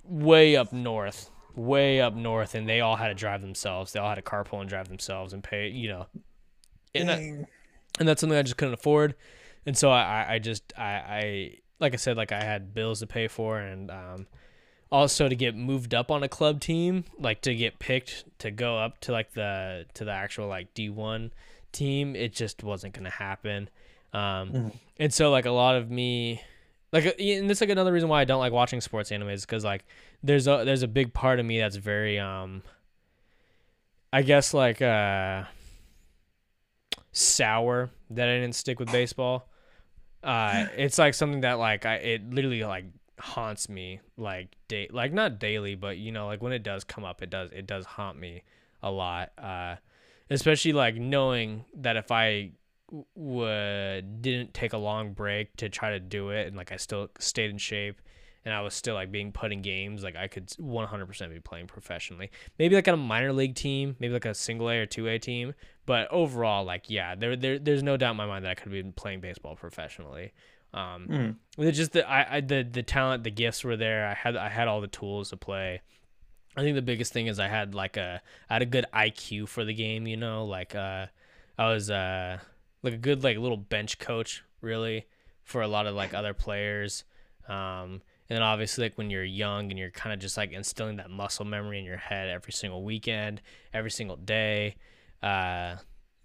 way 0.04 0.56
up 0.56 0.74
north, 0.74 1.30
way 1.56 2.02
up 2.02 2.14
north, 2.14 2.56
and 2.56 2.68
they 2.68 2.82
all 2.82 2.96
had 2.96 3.10
to 3.10 3.14
drive 3.14 3.42
themselves. 3.42 3.94
They 3.94 4.00
all 4.00 4.10
had 4.10 4.16
to 4.16 4.22
carpool 4.22 4.62
and 4.62 4.70
drive 4.70 4.88
themselves 4.88 5.34
and 5.34 5.44
pay, 5.44 5.70
you 5.70 5.90
know. 5.90 6.08
And, 6.96 7.10
that, 7.10 7.20
and 8.00 8.08
that's 8.08 8.22
something 8.22 8.38
I 8.38 8.42
just 8.42 8.58
couldn't 8.58 8.74
afford 8.74 9.14
and 9.68 9.78
so 9.78 9.92
I, 9.92 10.26
I 10.36 10.40
just 10.40 10.74
I, 10.76 10.84
I 10.84 11.52
like 11.80 11.94
I 11.94 11.98
said 11.98 12.18
like 12.18 12.32
I 12.32 12.42
had 12.42 12.74
bills 12.74 13.02
to 13.02 13.08
pay 13.08 13.28
for 13.28 13.60
and 13.60 13.92
um, 13.92 14.28
also 14.90 15.28
to 15.28 15.36
get 15.36 15.56
moved 15.56 15.94
up 15.94 16.10
on 16.10 16.24
a 16.24 16.30
club 16.30 16.62
team 16.62 17.04
like 17.20 17.42
to 17.42 17.54
get 17.54 17.78
picked 17.78 18.24
to 18.40 18.50
go 18.50 18.78
up 18.78 19.00
to 19.02 19.12
like 19.12 19.34
the 19.34 19.86
to 19.94 20.06
the 20.06 20.12
actual 20.12 20.48
like 20.48 20.74
D1 20.74 21.32
team 21.72 22.16
it 22.16 22.34
just 22.34 22.64
wasn't 22.64 22.94
gonna 22.94 23.10
happen 23.10 23.70
um, 24.14 24.52
mm-hmm. 24.52 24.68
and 24.98 25.14
so 25.14 25.30
like 25.30 25.46
a 25.46 25.52
lot 25.52 25.76
of 25.76 25.92
me 25.92 26.42
like 26.92 27.06
uh, 27.06 27.12
and 27.20 27.50
that's 27.50 27.62
like 27.62 27.70
another 27.70 27.92
reason 27.92 28.10
why 28.10 28.22
I 28.22 28.26
don't 28.26 28.40
like 28.40 28.54
watching 28.54 28.82
sports 28.82 29.12
anime 29.12 29.30
is 29.30 29.46
because 29.46 29.64
like 29.64 29.86
there's 30.24 30.48
a 30.48 30.64
there's 30.66 30.84
a 30.84 30.88
big 30.88 31.14
part 31.14 31.40
of 31.40 31.46
me 31.46 31.60
that's 31.60 31.76
very 31.76 32.20
um 32.20 32.64
I 34.12 34.22
guess 34.22 34.54
like 34.54 34.82
uh 34.82 35.44
sour 37.12 37.90
that 38.12 38.30
I 38.30 38.36
didn't 38.36 38.56
stick 38.56 38.80
with 38.80 38.92
baseball 38.92 39.48
uh, 40.24 40.68
it's 40.76 40.98
like 40.98 41.14
something 41.14 41.42
that 41.42 41.54
like 41.54 41.86
I 41.86 41.96
it 41.96 42.30
literally 42.34 42.64
like 42.64 42.86
haunts 43.20 43.70
me 43.70 44.00
like 44.18 44.56
day 44.68 44.90
like 44.92 45.14
not 45.14 45.40
daily, 45.40 45.76
but 45.76 45.98
you 45.98 46.12
know 46.12 46.28
like 46.28 46.42
when 46.42 46.54
it 46.54 46.64
does 46.64 46.84
come 46.84 47.06
up, 47.06 47.22
it 47.22 47.30
does 47.30 47.52
it 47.52 47.68
does 47.68 47.86
haunt 47.86 48.20
me 48.20 48.44
a 48.82 48.92
lot. 48.92 49.32
Uh, 49.38 49.76
especially 50.30 50.74
like 50.74 50.96
knowing 50.96 51.66
that 51.76 51.98
if 51.98 52.12
I 52.12 52.52
would 53.16 54.22
didn't 54.22 54.54
take 54.54 54.74
a 54.74 54.78
long 54.78 55.14
break 55.14 55.56
to 55.58 55.70
try 55.70 55.92
to 55.92 56.00
do 56.00 56.30
it 56.30 56.48
and 56.48 56.56
like 56.56 56.72
I 56.72 56.78
still 56.78 57.10
stayed 57.20 57.50
in 57.50 57.58
shape 57.58 58.02
and 58.46 58.54
I 58.54 58.62
was 58.62 58.74
still 58.74 58.96
like 58.96 59.12
being 59.12 59.34
put 59.34 59.52
in 59.52 59.62
games, 59.62 60.04
like 60.04 60.16
I 60.16 60.30
could 60.30 60.48
100% 60.48 61.34
be 61.34 61.40
playing 61.42 61.68
professionally. 61.68 62.32
Maybe 62.58 62.76
like 62.76 62.88
on 62.88 62.94
a 62.94 62.98
minor 62.98 63.34
league 63.34 63.56
team, 63.56 63.98
maybe 64.00 64.14
like 64.14 64.24
a 64.24 64.34
single 64.34 64.70
A 64.70 64.78
or 64.78 64.86
two 64.86 65.08
A 65.10 65.20
team, 65.20 65.54
but 65.86 66.10
overall, 66.12 66.64
like 66.64 66.90
yeah, 66.90 67.16
there, 67.16 67.36
there 67.36 67.60
there's 67.60 67.84
no 67.84 67.98
doubt 67.98 68.12
in 68.12 68.18
my 68.18 68.26
mind 68.26 68.46
that 68.46 68.52
I 68.52 68.56
could 68.56 68.72
have 68.72 68.84
been 68.84 68.94
playing 68.94 69.20
baseball 69.20 69.56
professionally. 69.58 70.32
Um, 70.74 71.08
mm. 71.10 71.36
It's 71.58 71.78
just 71.78 71.92
that 71.94 72.10
I, 72.10 72.38
I 72.38 72.42
the 72.42 72.64
the 72.64 72.84
talent, 72.84 73.26
the 73.26 73.32
gifts 73.32 73.66
were 73.66 73.76
there. 73.76 74.08
I 74.08 74.14
had 74.14 74.38
I 74.38 74.48
had 74.48 74.70
all 74.70 74.80
the 74.80 74.88
tools 74.88 75.32
to 75.32 75.38
play. 75.38 75.82
I 76.58 76.62
think 76.64 76.76
the 76.76 76.82
biggest 76.82 77.14
thing 77.14 77.28
is 77.28 77.40
I 77.40 77.48
had 77.48 77.76
like 77.76 77.98
a 77.98 78.22
I 78.50 78.54
had 78.54 78.62
a 78.64 78.66
good 78.66 78.86
IQ 78.94 79.48
for 79.48 79.64
the 79.64 79.76
game. 79.76 80.08
You 80.08 80.18
know, 80.18 80.46
like 80.46 80.74
uh, 80.74 81.06
I 81.58 81.70
was 81.70 81.92
uh 81.92 82.40
like 82.82 82.94
a 82.94 82.98
good 82.98 83.24
like 83.24 83.38
little 83.38 83.58
bench 83.58 84.00
coach 84.00 84.44
really 84.62 85.06
for 85.44 85.62
a 85.62 85.68
lot 85.68 85.86
of 85.86 85.96
like 85.96 86.14
other 86.14 86.34
players. 86.34 87.04
Um, 87.48 88.02
and 88.30 88.36
then 88.36 88.42
obviously, 88.42 88.86
like 88.86 88.98
when 88.98 89.10
you're 89.10 89.24
young 89.24 89.70
and 89.70 89.80
you're 89.80 89.92
kind 89.92 90.14
of 90.14 90.20
just 90.20 90.36
like 90.36 90.52
instilling 90.52 90.98
that 90.98 91.10
muscle 91.10 91.46
memory 91.46 91.80
in 91.80 91.86
your 91.86 91.98
head 91.98 92.28
every 92.28 92.52
single 92.52 92.84
weekend, 92.84 93.42
every 93.74 93.92
single 93.92 94.18
day, 94.18 94.76
uh, 95.24 95.76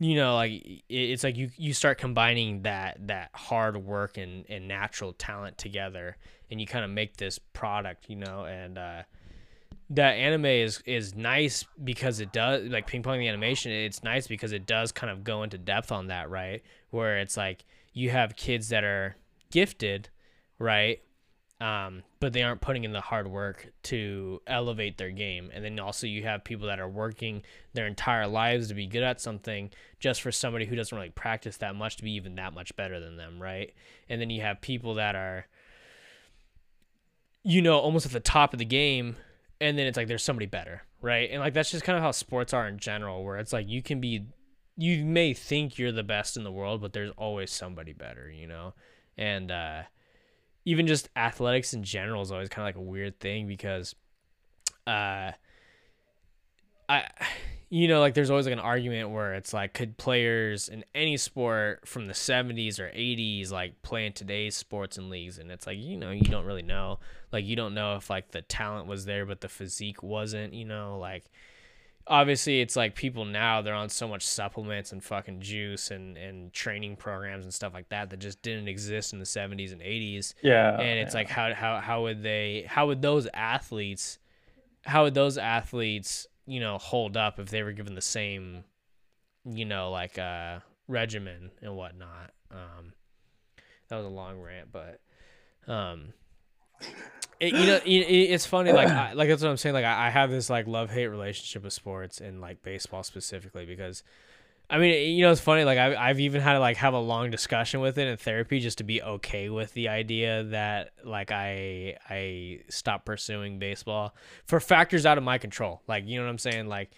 you 0.01 0.16
know, 0.16 0.35
like 0.35 0.83
it's 0.89 1.22
like 1.22 1.37
you 1.37 1.51
you 1.57 1.72
start 1.72 1.99
combining 1.99 2.62
that 2.62 3.07
that 3.07 3.30
hard 3.35 3.76
work 3.76 4.16
and 4.16 4.47
and 4.49 4.66
natural 4.66 5.12
talent 5.12 5.59
together, 5.59 6.16
and 6.51 6.61
you 6.61 6.66
kind 6.66 6.85
of 6.85 6.91
make 6.91 7.18
this 7.18 7.39
product, 7.39 8.09
you 8.09 8.16
know, 8.16 8.45
and 8.47 8.78
uh, 8.78 9.03
that 9.93 10.12
anime 10.12 10.47
is 10.47 10.82
is 10.86 11.14
nice 11.14 11.64
because 11.82 12.20
it 12.20 12.32
does 12.32 12.68
like 12.68 12.86
ping 12.86 13.03
pong 13.03 13.18
the 13.18 13.28
animation. 13.28 13.72
It's 13.72 14.03
nice 14.03 14.26
because 14.26 14.53
it 14.53 14.66
does 14.66 14.93
kind 14.93 15.11
of 15.11 15.24
go 15.24 15.43
into 15.43 15.59
depth 15.59 15.93
on 15.93 16.09
that, 16.09 16.30
right? 16.30 16.62
Where 16.90 17.18
it's 17.18 17.36
like 17.36 17.64
you 17.93 18.11
have 18.11 18.36
kids 18.36 18.68
that 18.70 18.84
are 18.84 19.16
gifted, 19.51 20.09
right? 20.59 21.01
um, 21.62 22.03
but 22.18 22.32
they 22.32 22.43
aren't 22.43 22.61
putting 22.61 22.82
in 22.82 22.93
the 22.93 23.01
hard 23.01 23.28
work 23.28 23.70
to 23.84 24.43
elevate 24.49 24.99
their 24.99 25.12
game. 25.12 25.49
And 25.55 25.64
then 25.64 25.78
also 25.78 26.09
you 26.09 26.24
have 26.24 26.43
people 26.43 26.66
that 26.66 26.80
are 26.80 26.88
working 26.88 27.43
their 27.72 27.86
entire 27.86 28.26
lives 28.26 28.66
to 28.68 28.74
be 28.74 28.88
good 28.88 29.05
at 29.05 29.20
something 29.20 29.70
just 30.01 30.22
for 30.22 30.32
somebody 30.32 30.66
who 30.66 30.74
doesn't 30.74 30.97
really 30.97 31.11
practice 31.11 31.59
that 31.59 31.76
much 31.76 31.99
to 31.99 32.03
be 32.03 32.11
even 32.14 32.34
that 32.34 32.53
much 32.53 32.74
better 32.74 32.99
than 32.99 33.16
them, 33.16 33.40
right? 33.40 33.72
And 34.09 34.20
then 34.20 34.28
you 34.28 34.40
have 34.40 34.61
people 34.61 34.95
that 34.95 35.14
are, 35.14 35.47
you 37.45 37.62
know, 37.62 37.78
almost 37.78 38.07
at 38.07 38.12
the 38.12 38.18
top 38.18 38.53
of 38.53 38.59
the 38.59 38.64
game, 38.64 39.14
and 39.63 39.79
then 39.79 39.87
it's 39.87 39.97
like 39.97 40.09
there's 40.09 40.25
somebody 40.25 40.47
better, 40.47 40.83
right? 41.01 41.31
And 41.31 41.41
like 41.41 41.55
that's 41.55 41.71
just 41.71 41.85
kind 41.85 41.97
of 41.97 42.03
how 42.03 42.11
sports 42.11 42.53
are 42.53 42.67
in 42.69 42.79
general, 42.79 43.25
where 43.25 43.39
it's 43.39 43.53
like 43.53 43.69
you 43.69 43.83
can 43.83 44.01
be, 44.01 44.27
you 44.77 45.05
may 45.05 45.33
think 45.35 45.79
you're 45.79 45.93
the 45.93 46.03
best 46.03 46.37
in 46.37 46.45
the 46.45 46.53
world, 46.53 46.81
but 46.81 46.93
there's 46.93 47.13
always 47.17 47.51
somebody 47.51 47.93
better, 47.93 48.31
you 48.31 48.47
know? 48.47 48.75
And, 49.17 49.51
uh, 49.51 49.83
even 50.65 50.87
just 50.87 51.09
athletics 51.17 51.75
in 51.75 51.83
general 51.83 52.23
is 52.23 52.31
always 52.31 52.49
kind 52.49 52.69
of 52.69 52.75
like 52.75 52.81
a 52.81 52.89
weird 52.89 53.19
thing 53.19 53.47
because 53.47 53.95
uh 54.87 55.33
I 56.93 57.09
you 57.70 57.88
know 57.88 58.01
like 58.01 58.14
there's 58.14 58.30
always 58.30 58.47
like 58.47 58.53
an 58.53 58.59
argument 58.59 59.11
where 59.11 59.34
it's 59.34 59.55
like 59.55 59.72
could 59.72 59.97
players 59.97 60.68
in 60.68 60.84
any 60.95 61.16
sport 61.16 61.88
from 61.88 62.07
the 62.07 62.12
70s 62.12 62.78
or 62.78 62.88
80s 62.88 63.51
like 63.51 63.80
play 63.82 64.07
in 64.07 64.12
today's 64.12 64.55
sports 64.55 64.99
and 64.99 65.09
leagues? 65.09 65.38
And 65.38 65.51
it's 65.51 65.66
like 65.66 65.78
you 65.78 65.97
know 65.97 66.11
you 66.11 66.22
don't 66.22 66.45
really 66.45 66.62
know. 66.62 66.99
Like 67.32 67.47
you 67.47 67.57
don't 67.57 67.74
know 67.74 67.97
if 67.97 68.11
like 68.11 68.30
the 68.30 68.43
talent 68.43 68.86
was 68.86 69.05
there 69.05 69.24
but 69.26 69.40
the 69.40 69.49
physique 69.49 70.03
wasn't 70.03 70.53
you 70.53 70.64
know? 70.64 70.99
Like 70.99 71.24
obviously 72.07 72.61
it's 72.61 72.74
like 72.76 72.95
people 72.95 73.24
now 73.24 73.62
they're 73.62 73.74
on 73.74 73.88
so 73.88 74.09
much 74.09 74.26
supplements 74.26 74.93
and 74.93 75.03
fucking 75.03 75.40
juice 75.40 75.90
and 75.90 76.16
and 76.16 76.53
training 76.53 76.97
programs 76.97 77.45
and 77.45 77.55
stuff 77.55 77.72
like 77.72 77.88
that 77.90 78.11
that 78.11 78.18
just 78.18 78.43
didn't 78.43 78.68
exist 78.68 79.12
in 79.12 79.18
the 79.18 79.24
70s 79.24 79.72
and 79.72 79.80
80s 79.80 80.34
yeah 80.43 80.80
and 80.80 80.99
it's 80.99 81.14
yeah. 81.14 81.20
like 81.20 81.28
how 81.28 81.55
how 81.55 81.80
how 81.80 82.03
would 82.03 82.22
they 82.22 82.64
how 82.66 82.88
would 82.88 83.03
those 83.03 83.28
athletes 83.32 84.18
how 84.84 85.05
would 85.05 85.14
those 85.14 85.38
athletes 85.38 86.26
you 86.47 86.61
know 86.61 86.78
hold 86.78 87.16
up 87.16 87.38
if 87.38 87.51
they 87.51 87.62
were 87.62 87.72
given 87.72 87.95
the 87.95 88.01
same 88.01 88.64
you 89.45 89.64
know 89.64 89.90
like 89.90 90.18
uh 90.18 90.59
regimen 90.88 91.51
and 91.61 91.76
whatnot 91.76 92.30
um 92.51 92.93
that 93.88 93.97
was 93.97 94.07
a 94.07 94.09
long 94.09 94.40
rant 94.40 94.68
but 94.72 95.01
um 95.68 96.12
it, 97.40 97.55
you 97.55 97.66
know, 97.66 97.80
it, 97.84 97.88
it's 97.88 98.47
funny. 98.47 98.72
Like, 98.72 98.88
I, 98.88 99.14
like 99.14 99.28
that's 99.28 99.43
what 99.43 99.51
I'm 99.51 99.57
saying. 99.57 99.74
Like, 99.74 99.84
I, 99.84 100.07
I 100.07 100.11
have 100.11 100.30
this 100.30 100.49
like 100.49 100.68
love 100.68 100.90
hate 100.90 101.09
relationship 101.09 101.64
with 101.64 101.72
sports 101.72 102.20
and 102.20 102.40
like 102.40 102.62
baseball 102.62 103.03
specifically 103.03 103.66
because, 103.66 104.05
I 104.71 104.79
mean, 104.79 105.17
you 105.17 105.23
know, 105.23 105.31
it's 105.31 105.41
funny. 105.41 105.65
Like, 105.65 105.79
I, 105.79 105.95
I've 105.95 106.21
even 106.21 106.41
had 106.41 106.55
to 106.55 106.59
like 106.61 106.79
have 106.79 106.95
a 106.95 106.99
long 106.99 107.31
discussion 107.31 107.81
with 107.81 107.99
it 107.99 108.09
in 108.09 108.17
therapy 108.17 108.59
just 108.59 108.79
to 108.79 108.85
be 108.85 109.03
okay 109.03 109.51
with 109.51 109.75
the 109.75 109.89
idea 109.89 110.45
that 110.45 110.93
like 111.05 111.31
I 111.31 111.99
I 112.09 112.61
stop 112.71 113.05
pursuing 113.05 113.59
baseball 113.59 114.15
for 114.47 114.61
factors 114.61 115.05
out 115.05 115.19
of 115.19 115.25
my 115.25 115.39
control. 115.39 115.83
Like, 115.87 116.07
you 116.07 116.19
know 116.19 116.25
what 116.25 116.31
I'm 116.31 116.39
saying? 116.39 116.69
Like, 116.69 116.91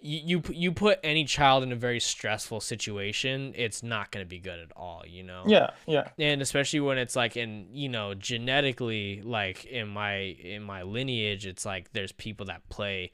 you 0.00 0.20
you, 0.24 0.42
you 0.54 0.72
put 0.72 1.00
any 1.02 1.24
child 1.24 1.62
in 1.62 1.72
a 1.72 1.76
very 1.76 2.00
stressful 2.00 2.60
situation, 2.60 3.52
it's 3.56 3.82
not 3.82 4.10
going 4.10 4.24
to 4.24 4.28
be 4.28 4.38
good 4.38 4.60
at 4.60 4.70
all, 4.76 5.02
you 5.06 5.22
know. 5.22 5.42
Yeah, 5.46 5.70
yeah. 5.86 6.08
and 6.18 6.40
especially 6.40 6.80
when 6.80 6.98
it's 6.98 7.16
like 7.16 7.36
in 7.36 7.66
you 7.72 7.88
know 7.88 8.14
genetically 8.14 9.22
like 9.22 9.64
in 9.64 9.88
my 9.88 10.14
in 10.14 10.62
my 10.62 10.82
lineage 10.82 11.46
it's 11.46 11.66
like 11.66 11.92
there's 11.92 12.12
people 12.12 12.46
that 12.46 12.68
play 12.68 13.12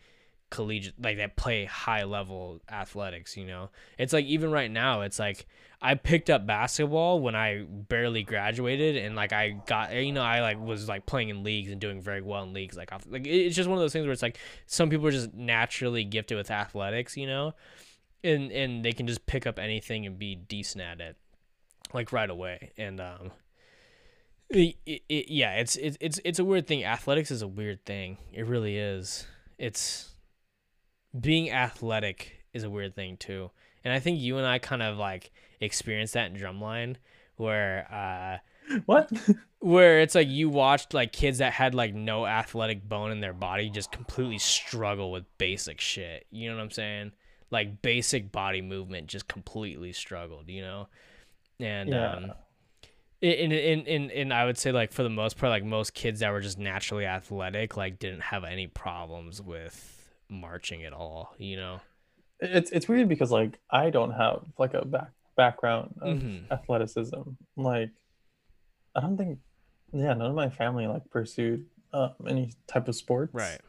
collegiate 0.50 0.94
like 1.02 1.16
that 1.16 1.36
play 1.36 1.64
high 1.64 2.04
level 2.04 2.60
athletics 2.70 3.36
you 3.36 3.44
know? 3.46 3.70
It's 3.98 4.12
like 4.12 4.24
even 4.26 4.50
right 4.50 4.70
now 4.70 5.00
it's 5.02 5.18
like 5.18 5.46
i 5.82 5.94
picked 5.94 6.30
up 6.30 6.46
basketball 6.46 7.20
when 7.20 7.34
i 7.34 7.64
barely 7.68 8.22
graduated 8.22 8.96
and 8.96 9.16
like 9.16 9.32
i 9.32 9.50
got 9.66 9.92
you 9.94 10.12
know 10.12 10.22
i 10.22 10.40
like 10.40 10.58
was 10.58 10.88
like 10.88 11.06
playing 11.06 11.28
in 11.28 11.42
leagues 11.42 11.70
and 11.72 11.80
doing 11.80 12.00
very 12.00 12.20
well 12.22 12.42
in 12.44 12.52
leagues 12.52 12.76
like 12.76 12.90
like 13.10 13.26
it's 13.26 13.56
just 13.56 13.68
one 13.68 13.76
of 13.76 13.82
those 13.82 13.92
things 13.92 14.04
where 14.06 14.12
it's 14.12 14.22
like 14.22 14.38
some 14.66 14.88
people 14.88 15.06
are 15.06 15.10
just 15.10 15.34
naturally 15.34 16.04
gifted 16.04 16.36
with 16.38 16.50
athletics 16.50 17.16
you 17.16 17.26
know? 17.26 17.54
And 18.22 18.50
and 18.52 18.82
they 18.84 18.92
can 18.92 19.06
just 19.06 19.26
pick 19.26 19.46
up 19.46 19.58
anything 19.58 20.06
and 20.06 20.18
be 20.18 20.34
decent 20.34 20.82
at 20.82 21.00
it 21.00 21.16
like 21.92 22.10
right 22.12 22.30
away. 22.30 22.72
And 22.78 22.98
um 23.00 23.32
it, 24.48 24.76
it, 24.86 25.02
it- 25.08 25.28
yeah 25.30 25.54
it's 25.56 25.76
it's 25.76 25.98
it's 26.00 26.20
it's 26.24 26.38
a 26.38 26.44
weird 26.44 26.66
thing. 26.66 26.84
Athletics 26.84 27.30
is 27.30 27.42
a 27.42 27.48
weird 27.48 27.84
thing. 27.84 28.16
It 28.32 28.46
really 28.46 28.78
is. 28.78 29.26
It's 29.58 30.13
being 31.18 31.50
athletic 31.50 32.44
is 32.52 32.64
a 32.64 32.70
weird 32.70 32.94
thing 32.94 33.16
too 33.16 33.50
and 33.84 33.92
i 33.92 33.98
think 33.98 34.18
you 34.20 34.36
and 34.38 34.46
i 34.46 34.58
kind 34.58 34.82
of 34.82 34.96
like 34.96 35.30
experienced 35.60 36.14
that 36.14 36.30
in 36.30 36.36
drumline 36.36 36.96
where 37.36 37.86
uh 37.92 38.38
What? 38.86 39.10
where 39.60 40.00
it's 40.00 40.14
like 40.14 40.28
you 40.28 40.48
watched 40.48 40.94
like 40.94 41.12
kids 41.12 41.38
that 41.38 41.52
had 41.52 41.74
like 41.74 41.94
no 41.94 42.26
athletic 42.26 42.86
bone 42.88 43.10
in 43.10 43.20
their 43.20 43.32
body 43.32 43.70
just 43.70 43.90
completely 43.92 44.38
struggle 44.38 45.10
with 45.10 45.24
basic 45.38 45.80
shit. 45.80 46.26
You 46.30 46.50
know 46.50 46.56
what 46.56 46.62
I'm 46.62 46.70
saying? 46.70 47.12
Like 47.50 47.82
basic 47.82 48.32
body 48.32 48.62
movement 48.62 49.06
just 49.06 49.28
completely 49.28 49.92
struggled, 49.92 50.48
you 50.48 50.62
know? 50.62 50.88
And 51.60 51.92
Yeah. 51.92 52.14
um 52.16 52.34
in, 53.20 53.52
in 53.52 53.86
in 53.86 54.10
in 54.10 54.32
I 54.32 54.44
would 54.44 54.58
say 54.58 54.72
like 54.72 54.92
for 54.92 55.02
the 55.02 55.10
most 55.10 55.38
part 55.38 55.50
like 55.50 55.64
most 55.64 55.94
kids 55.94 56.20
that 56.20 56.30
were 56.32 56.40
just 56.40 56.58
naturally 56.58 57.06
athletic 57.06 57.76
like 57.76 57.98
didn't 57.98 58.20
have 58.22 58.44
any 58.44 58.66
problems 58.66 59.40
with 59.40 59.93
marching 60.34 60.84
at 60.84 60.92
all, 60.92 61.34
you 61.38 61.56
know? 61.56 61.80
it's 62.40 62.70
it's 62.72 62.88
weird 62.88 63.08
because 63.08 63.30
like 63.30 63.58
I 63.70 63.90
don't 63.90 64.10
have 64.10 64.42
like 64.58 64.74
a 64.74 64.84
back 64.84 65.10
background 65.36 65.94
of 66.02 66.18
Mhm. 66.18 66.50
athleticism. 66.50 67.22
Like 67.56 67.90
I 68.94 69.00
don't 69.00 69.16
think 69.16 69.38
yeah, 69.92 70.12
none 70.14 70.30
of 70.30 70.34
my 70.34 70.50
family 70.50 70.86
like 70.86 71.08
pursued 71.10 71.66
um, 71.92 72.10
any 72.28 72.52
type 72.66 72.88
of 72.88 72.96
sports. 72.96 73.32
Right. 73.32 73.60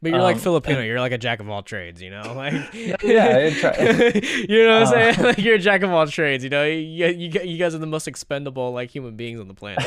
But 0.00 0.12
you're 0.12 0.22
like 0.22 0.36
Um, 0.36 0.40
Filipino. 0.42 0.78
and- 0.78 0.86
You're 0.86 1.00
like 1.00 1.10
a 1.10 1.18
jack 1.18 1.40
of 1.40 1.48
all 1.50 1.62
trades, 1.64 2.00
you 2.00 2.10
know. 2.10 2.22
Like, 2.36 2.52
yeah, 2.72 2.96
you 3.02 4.64
know 4.64 4.80
what 4.80 4.82
I'm 4.82 4.82
Uh, 4.82 4.86
saying? 4.86 5.14
Like 5.24 5.38
you're 5.38 5.56
a 5.56 5.58
jack 5.58 5.82
of 5.82 5.90
all 5.90 6.06
trades. 6.06 6.44
You 6.44 6.50
know, 6.50 6.64
you, 6.64 7.06
you 7.08 7.30
you 7.42 7.58
guys 7.58 7.74
are 7.74 7.78
the 7.78 7.86
most 7.86 8.06
expendable 8.06 8.72
like 8.72 8.90
human 8.90 9.16
beings 9.16 9.40
on 9.40 9.48
the 9.48 9.54
planet. 9.54 9.82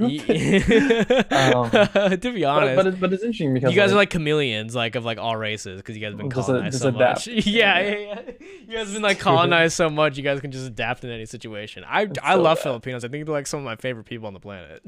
Um, 1.30 1.70
to 2.20 2.32
be 2.34 2.44
honest, 2.44 2.76
but, 2.76 2.86
it, 2.86 3.00
but 3.00 3.12
it's 3.12 3.22
interesting 3.22 3.54
because 3.54 3.70
you 3.72 3.76
guys 3.76 3.92
are 3.92 3.96
like 3.96 4.10
chameleons, 4.10 4.74
like 4.74 4.94
of 4.94 5.04
like 5.04 5.18
all 5.18 5.36
races, 5.36 5.80
because 5.80 5.96
you 5.96 6.02
guys 6.02 6.10
have 6.12 6.18
been 6.18 6.30
colonized 6.30 6.80
so 6.80 6.88
adapt. 6.88 7.26
much. 7.26 7.46
Yeah, 7.46 7.78
yeah, 7.80 7.90
yeah. 7.98 8.20
You 8.66 8.72
guys 8.76 8.86
have 8.86 8.92
been 8.94 9.02
like 9.02 9.18
colonized 9.18 9.74
so 9.76 9.88
much, 9.90 10.16
you 10.16 10.22
guys 10.22 10.40
can 10.40 10.50
just 10.52 10.66
adapt 10.66 11.04
in 11.04 11.10
any 11.10 11.26
situation. 11.26 11.84
I 11.86 12.02
It's 12.02 12.18
I 12.22 12.34
so 12.34 12.42
love 12.42 12.58
bad. 12.58 12.62
Filipinos. 12.64 13.04
I 13.04 13.08
think 13.08 13.26
they're 13.26 13.34
like 13.34 13.46
some 13.46 13.58
of 13.60 13.64
my 13.64 13.76
favorite 13.76 14.04
people 14.04 14.26
on 14.26 14.34
the 14.34 14.40
planet. 14.40 14.82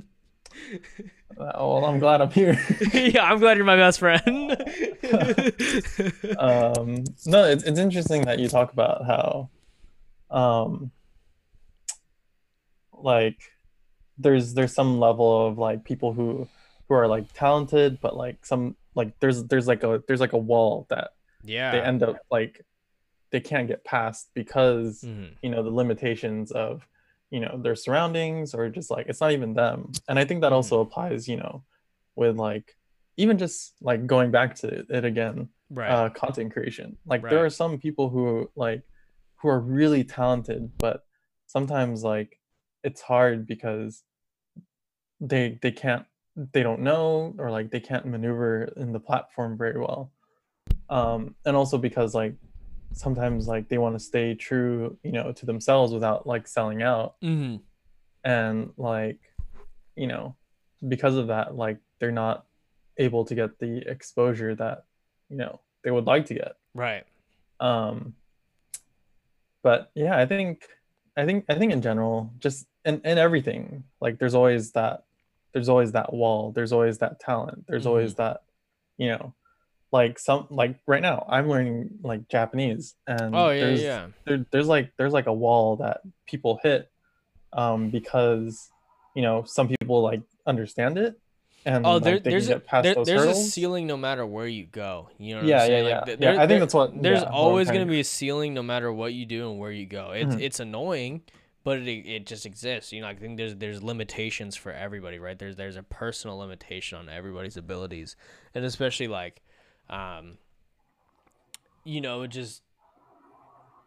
oh, 1.38 1.74
well, 1.74 1.84
I'm 1.84 1.98
glad 1.98 2.20
I'm 2.20 2.30
here. 2.30 2.58
yeah, 2.92 3.24
I'm 3.24 3.38
glad 3.38 3.56
you're 3.56 3.66
my 3.66 3.76
best 3.76 3.98
friend. 4.00 4.50
um 6.38 7.04
no 7.26 7.44
it's, 7.44 7.64
it's 7.64 7.78
interesting 7.78 8.22
that 8.22 8.38
you 8.38 8.48
talk 8.48 8.72
about 8.72 9.04
how 9.06 9.48
um 10.30 10.90
like 12.92 13.38
there's 14.18 14.54
there's 14.54 14.74
some 14.74 14.98
level 14.98 15.46
of 15.46 15.58
like 15.58 15.84
people 15.84 16.12
who 16.12 16.48
who 16.88 16.94
are 16.94 17.06
like 17.06 17.32
talented 17.34 17.98
but 18.00 18.16
like 18.16 18.44
some 18.44 18.76
like 18.94 19.18
there's 19.20 19.44
there's 19.44 19.66
like 19.68 19.82
a 19.84 20.02
there's 20.06 20.20
like 20.20 20.32
a 20.32 20.38
wall 20.38 20.86
that 20.90 21.10
yeah. 21.44 21.70
they 21.72 21.80
end 21.80 22.02
up 22.02 22.16
like 22.30 22.64
they 23.30 23.40
can't 23.40 23.68
get 23.68 23.84
past 23.84 24.30
because 24.34 25.02
Mhm. 25.06 25.34
you 25.42 25.50
know 25.50 25.62
the 25.62 25.70
limitations 25.70 26.50
of 26.50 26.86
you 27.30 27.40
know 27.40 27.58
their 27.62 27.74
surroundings 27.76 28.54
or 28.54 28.68
just 28.70 28.90
like 28.90 29.06
it's 29.08 29.20
not 29.20 29.32
even 29.32 29.54
them 29.54 29.92
and 30.08 30.18
i 30.18 30.24
think 30.24 30.40
that 30.40 30.52
Mhm. 30.52 30.56
also 30.56 30.80
applies 30.80 31.28
you 31.28 31.36
know 31.36 31.62
with 32.16 32.36
like 32.36 32.74
even 33.16 33.36
just 33.38 33.74
like 33.80 34.06
going 34.06 34.30
back 34.30 34.54
to 34.56 34.66
it 34.88 35.04
again 35.04 35.48
Right. 35.70 35.90
uh, 35.90 36.08
content 36.08 36.50
creation. 36.54 36.96
Like 37.04 37.22
Right. 37.22 37.28
there 37.30 37.44
are 37.44 37.50
some 37.50 37.78
people 37.78 38.08
who 38.08 38.50
like 38.56 38.82
who 39.36 39.48
are 39.48 39.60
really 39.60 40.02
talented, 40.02 40.72
but 40.78 41.04
sometimes 41.46 42.02
like 42.02 42.40
it's 42.82 43.02
hard 43.02 43.46
because 43.46 44.02
they 45.20 45.58
they 45.62 45.72
can't 45.72 46.04
they 46.52 46.62
don't 46.62 46.80
know 46.80 47.34
or 47.38 47.50
like 47.50 47.70
they 47.70 47.80
can't 47.80 48.06
maneuver 48.06 48.72
in 48.76 48.92
the 48.92 49.00
platform 49.00 49.58
very 49.58 49.78
well. 49.78 50.12
Um, 50.88 51.34
and 51.44 51.56
also 51.56 51.76
because 51.78 52.14
like 52.14 52.34
sometimes 52.92 53.48
like 53.48 53.68
they 53.68 53.78
want 53.78 53.94
to 53.96 54.00
stay 54.00 54.34
true, 54.34 54.96
you 55.02 55.12
know, 55.12 55.32
to 55.32 55.46
themselves 55.46 55.92
without 55.92 56.26
like 56.26 56.46
selling 56.46 56.82
out 56.82 57.16
hmm 57.20 57.56
and 58.24 58.70
like 58.76 59.20
you 59.94 60.06
know 60.08 60.34
because 60.88 61.14
of 61.14 61.28
that 61.28 61.54
like 61.54 61.78
they're 62.00 62.10
not 62.10 62.46
able 62.96 63.24
to 63.24 63.34
get 63.34 63.58
the 63.60 63.78
exposure 63.88 64.56
that 64.56 64.84
you 65.28 65.36
know 65.36 65.60
they 65.84 65.90
would 65.92 66.04
like 66.04 66.26
to 66.26 66.34
get 66.34 66.56
Right. 66.74 67.04
um 67.60 68.14
but 69.62 69.90
yeah 69.94 70.18
i 70.18 70.26
think 70.26 70.66
i 71.16 71.24
think 71.24 71.44
i 71.48 71.54
think 71.54 71.72
in 71.72 71.80
general 71.80 72.32
just 72.38 72.66
in, 72.84 73.00
in 73.04 73.18
everything 73.18 73.84
like 74.00 74.18
there's 74.18 74.34
always 74.34 74.72
that 74.72 75.04
there's 75.58 75.68
always 75.68 75.90
that 75.92 76.12
wall 76.14 76.52
there's 76.52 76.72
always 76.72 76.98
that 76.98 77.18
talent 77.18 77.64
there's 77.66 77.84
Mhm. 77.84 77.88
always 77.88 78.14
that 78.14 78.42
you 78.96 79.08
know 79.08 79.34
like 79.90 80.18
some 80.18 80.46
like 80.50 80.78
right 80.86 81.02
now 81.02 81.26
i'm 81.28 81.48
learning 81.48 81.90
like 82.02 82.28
japanese 82.28 82.94
and 83.08 83.34
Oh 83.34 83.50
yeah, 83.50 83.60
there's, 83.60 83.82
yeah. 83.82 84.06
there, 84.24 84.46
there's 84.52 84.68
like 84.68 84.92
there's 84.96 85.12
like 85.12 85.26
a 85.26 85.32
wall 85.32 85.76
that 85.76 86.00
people 86.26 86.60
hit 86.62 86.88
um 87.52 87.90
because 87.90 88.70
you 89.16 89.22
know 89.22 89.42
some 89.44 89.66
people 89.68 90.00
like 90.02 90.22
understand 90.46 90.96
it 90.96 91.18
and 91.66 91.84
Oh, 91.84 91.98
there, 91.98 92.18
there's 92.20 92.48
a 92.48 92.60
past 92.60 92.84
there, 92.84 93.04
there's 93.04 93.24
a 93.26 93.34
ceiling 93.34 93.86
no 93.86 93.96
matter 93.96 94.24
where 94.24 94.46
you 94.46 94.64
go. 94.64 95.10
You 95.18 95.34
know 95.34 95.42
what 95.42 95.48
yeah 95.48 95.64
I'm 95.64 95.70
yeah 95.70 95.76
saying? 95.76 95.84
yeah, 95.88 95.98
Like, 95.98 96.06
yeah 96.08 96.16
there- 96.16 96.40
i 96.40 96.46
think 96.46 96.60
that's 96.60 96.72
what 96.72 97.02
there's 97.02 97.22
yeah, 97.24 97.28
always 97.30 97.66
trying 97.66 97.80
gonna 97.80 97.90
be 97.90 98.00
a 98.00 98.04
ceiling 98.04 98.54
no 98.54 98.62
matter 98.62 98.90
what 98.92 99.12
you 99.12 99.26
do 99.26 99.50
and 99.50 99.58
where 99.58 99.72
you 99.72 99.84
go. 99.84 100.12
It's 100.12 100.34
Mhm. 100.34 100.40
it's 100.40 100.60
annoying, 100.60 101.22
but 101.68 101.80
it 101.80 102.06
it 102.06 102.24
just 102.24 102.46
exists. 102.46 102.94
You 102.94 103.02
know, 103.02 103.08
I 103.08 103.14
think 103.14 103.36
there's 103.36 103.54
there's 103.56 103.82
limitations 103.82 104.56
for 104.56 104.72
everybody, 104.72 105.18
right? 105.18 105.38
There's 105.38 105.56
there's 105.56 105.76
a 105.76 105.82
personal 105.82 106.38
limitation 106.38 106.96
on 106.96 107.10
everybody's 107.10 107.58
abilities, 107.58 108.16
and 108.54 108.64
especially 108.64 109.06
like, 109.06 109.42
um, 109.90 110.38
you 111.84 112.00
know, 112.00 112.26
just 112.26 112.62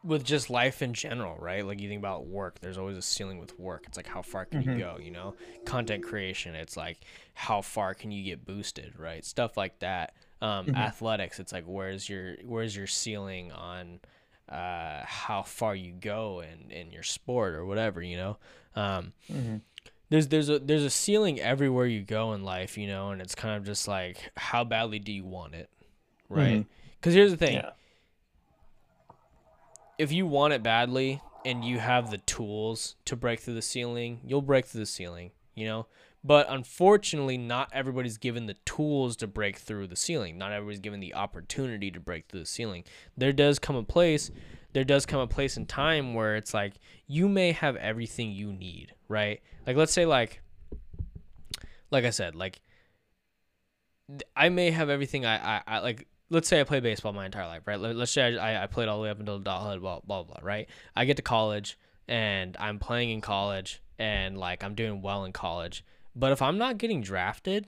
with 0.03 0.23
just 0.23 0.51
life 0.51 0.83
in 0.83 0.93
general, 0.93 1.35
right? 1.39 1.65
Like 1.65 1.81
you 1.81 1.89
think 1.89 1.97
about 1.99 2.27
work, 2.27 2.59
there's 2.59 2.77
always 2.77 2.97
a 2.97 3.01
ceiling 3.01 3.39
with 3.39 3.57
work. 3.59 3.85
It's 3.87 3.97
like 3.97 4.05
how 4.07 4.21
far 4.21 4.45
can 4.45 4.61
you 4.61 4.69
Mhm. 4.69 4.77
go, 4.77 4.97
you 5.01 5.09
know? 5.09 5.33
Content 5.65 6.03
creation, 6.03 6.53
it's 6.53 6.77
like 6.77 6.99
how 7.33 7.61
far 7.63 7.95
can 7.95 8.11
you 8.11 8.23
get 8.23 8.45
boosted, 8.45 8.93
right? 8.99 9.25
Stuff 9.25 9.57
like 9.57 9.79
that. 9.79 10.13
Um, 10.39 10.67
Mhm. 10.67 10.75
athletics, 10.75 11.39
it's 11.39 11.51
like 11.51 11.65
where's 11.65 12.07
your 12.07 12.35
where's 12.45 12.75
your 12.75 12.85
ceiling 12.87 13.51
on 13.51 14.01
uh, 14.51 15.03
how 15.05 15.43
far 15.43 15.73
you 15.75 15.93
go 15.93 16.41
in, 16.41 16.71
in 16.71 16.91
your 16.91 17.03
sport 17.03 17.55
or 17.55 17.65
whatever, 17.65 18.01
you 18.01 18.17
know? 18.17 18.37
Um, 18.75 19.13
Mhm. 19.31 19.61
there's 20.09 20.27
there's 20.27 20.49
a 20.49 20.59
there's 20.59 20.83
a 20.83 20.89
ceiling 20.89 21.39
everywhere 21.39 21.85
you 21.85 22.01
go 22.01 22.33
in 22.33 22.43
life, 22.43 22.77
you 22.77 22.87
know, 22.87 23.11
and 23.11 23.21
it's 23.21 23.35
kind 23.35 23.55
of 23.55 23.65
just 23.65 23.87
like 23.87 24.31
how 24.35 24.63
badly 24.63 24.99
do 24.99 25.11
you 25.11 25.23
want 25.23 25.55
it, 25.55 25.69
right? 26.29 26.65
Because 26.99 27.13
here's 27.13 27.31
the 27.31 27.37
thing: 27.37 27.53
yeah 27.55 27.71
if 30.01 30.11
you 30.11 30.25
want 30.25 30.51
it 30.51 30.63
badly 30.63 31.21
and 31.45 31.63
you 31.63 31.77
have 31.77 32.09
the 32.09 32.17
tools 32.17 32.95
to 33.05 33.15
break 33.15 33.39
through 33.39 33.53
the 33.53 33.61
ceiling, 33.61 34.19
you'll 34.25 34.41
break 34.41 34.65
through 34.65 34.79
the 34.79 34.85
ceiling, 34.87 35.29
you 35.53 35.65
know? 35.65 35.85
But 36.23 36.45
unfortunately, 36.49 37.37
not 37.37 37.69
everybody's 37.73 38.17
given 38.17 38.45
the 38.45 38.53
tools 38.65 39.15
to 39.17 39.27
break 39.27 39.57
through 39.57 39.87
the 39.87 39.95
ceiling. 39.95 40.37
Not 40.37 40.51
everybody's 40.51 40.79
given 40.79 40.99
the 40.99 41.15
opportunity 41.15 41.89
to 41.91 41.99
break 41.99 42.27
through 42.27 42.41
the 42.41 42.45
ceiling. 42.45 42.83
There 43.17 43.33
does 43.33 43.57
come 43.57 43.75
a 43.75 43.83
place, 43.83 44.29
there 44.73 44.83
does 44.83 45.05
come 45.07 45.19
a 45.19 45.27
place 45.27 45.57
in 45.57 45.65
time 45.65 46.13
where 46.13 46.35
it's 46.35 46.53
like 46.53 46.75
you 47.07 47.27
may 47.27 47.51
have 47.53 47.75
everything 47.75 48.31
you 48.31 48.53
need, 48.53 48.93
right? 49.07 49.41
Like 49.65 49.75
let's 49.77 49.93
say 49.93 50.05
like 50.05 50.41
like 51.89 52.05
I 52.05 52.11
said, 52.11 52.35
like 52.35 52.61
I 54.35 54.49
may 54.49 54.71
have 54.71 54.89
everything 54.89 55.25
I, 55.25 55.57
I, 55.57 55.61
I 55.67 55.79
like 55.79 56.07
let's 56.29 56.47
say 56.47 56.61
I 56.61 56.63
play 56.63 56.79
baseball 56.79 57.13
my 57.13 57.25
entire 57.25 57.47
life, 57.47 57.63
right? 57.65 57.79
Let- 57.79 57.95
Let's 57.95 58.11
say 58.11 58.37
I, 58.37 58.63
I 58.63 58.67
played 58.67 58.87
all 58.87 58.97
the 58.97 59.03
way 59.03 59.09
up 59.09 59.19
until 59.19 59.35
adulthood, 59.37 59.81
blah, 59.81 59.99
blah, 60.01 60.23
blah, 60.23 60.37
right? 60.41 60.69
I 60.95 61.05
get 61.05 61.17
to 61.17 61.23
college 61.23 61.77
and 62.07 62.55
I'm 62.59 62.79
playing 62.79 63.09
in 63.09 63.21
college 63.21 63.81
and 63.99 64.37
like 64.37 64.63
I'm 64.63 64.75
doing 64.75 65.01
well 65.01 65.25
in 65.25 65.33
college. 65.33 65.83
But 66.15 66.31
if 66.31 66.41
I'm 66.41 66.57
not 66.57 66.77
getting 66.77 67.01
drafted, 67.01 67.67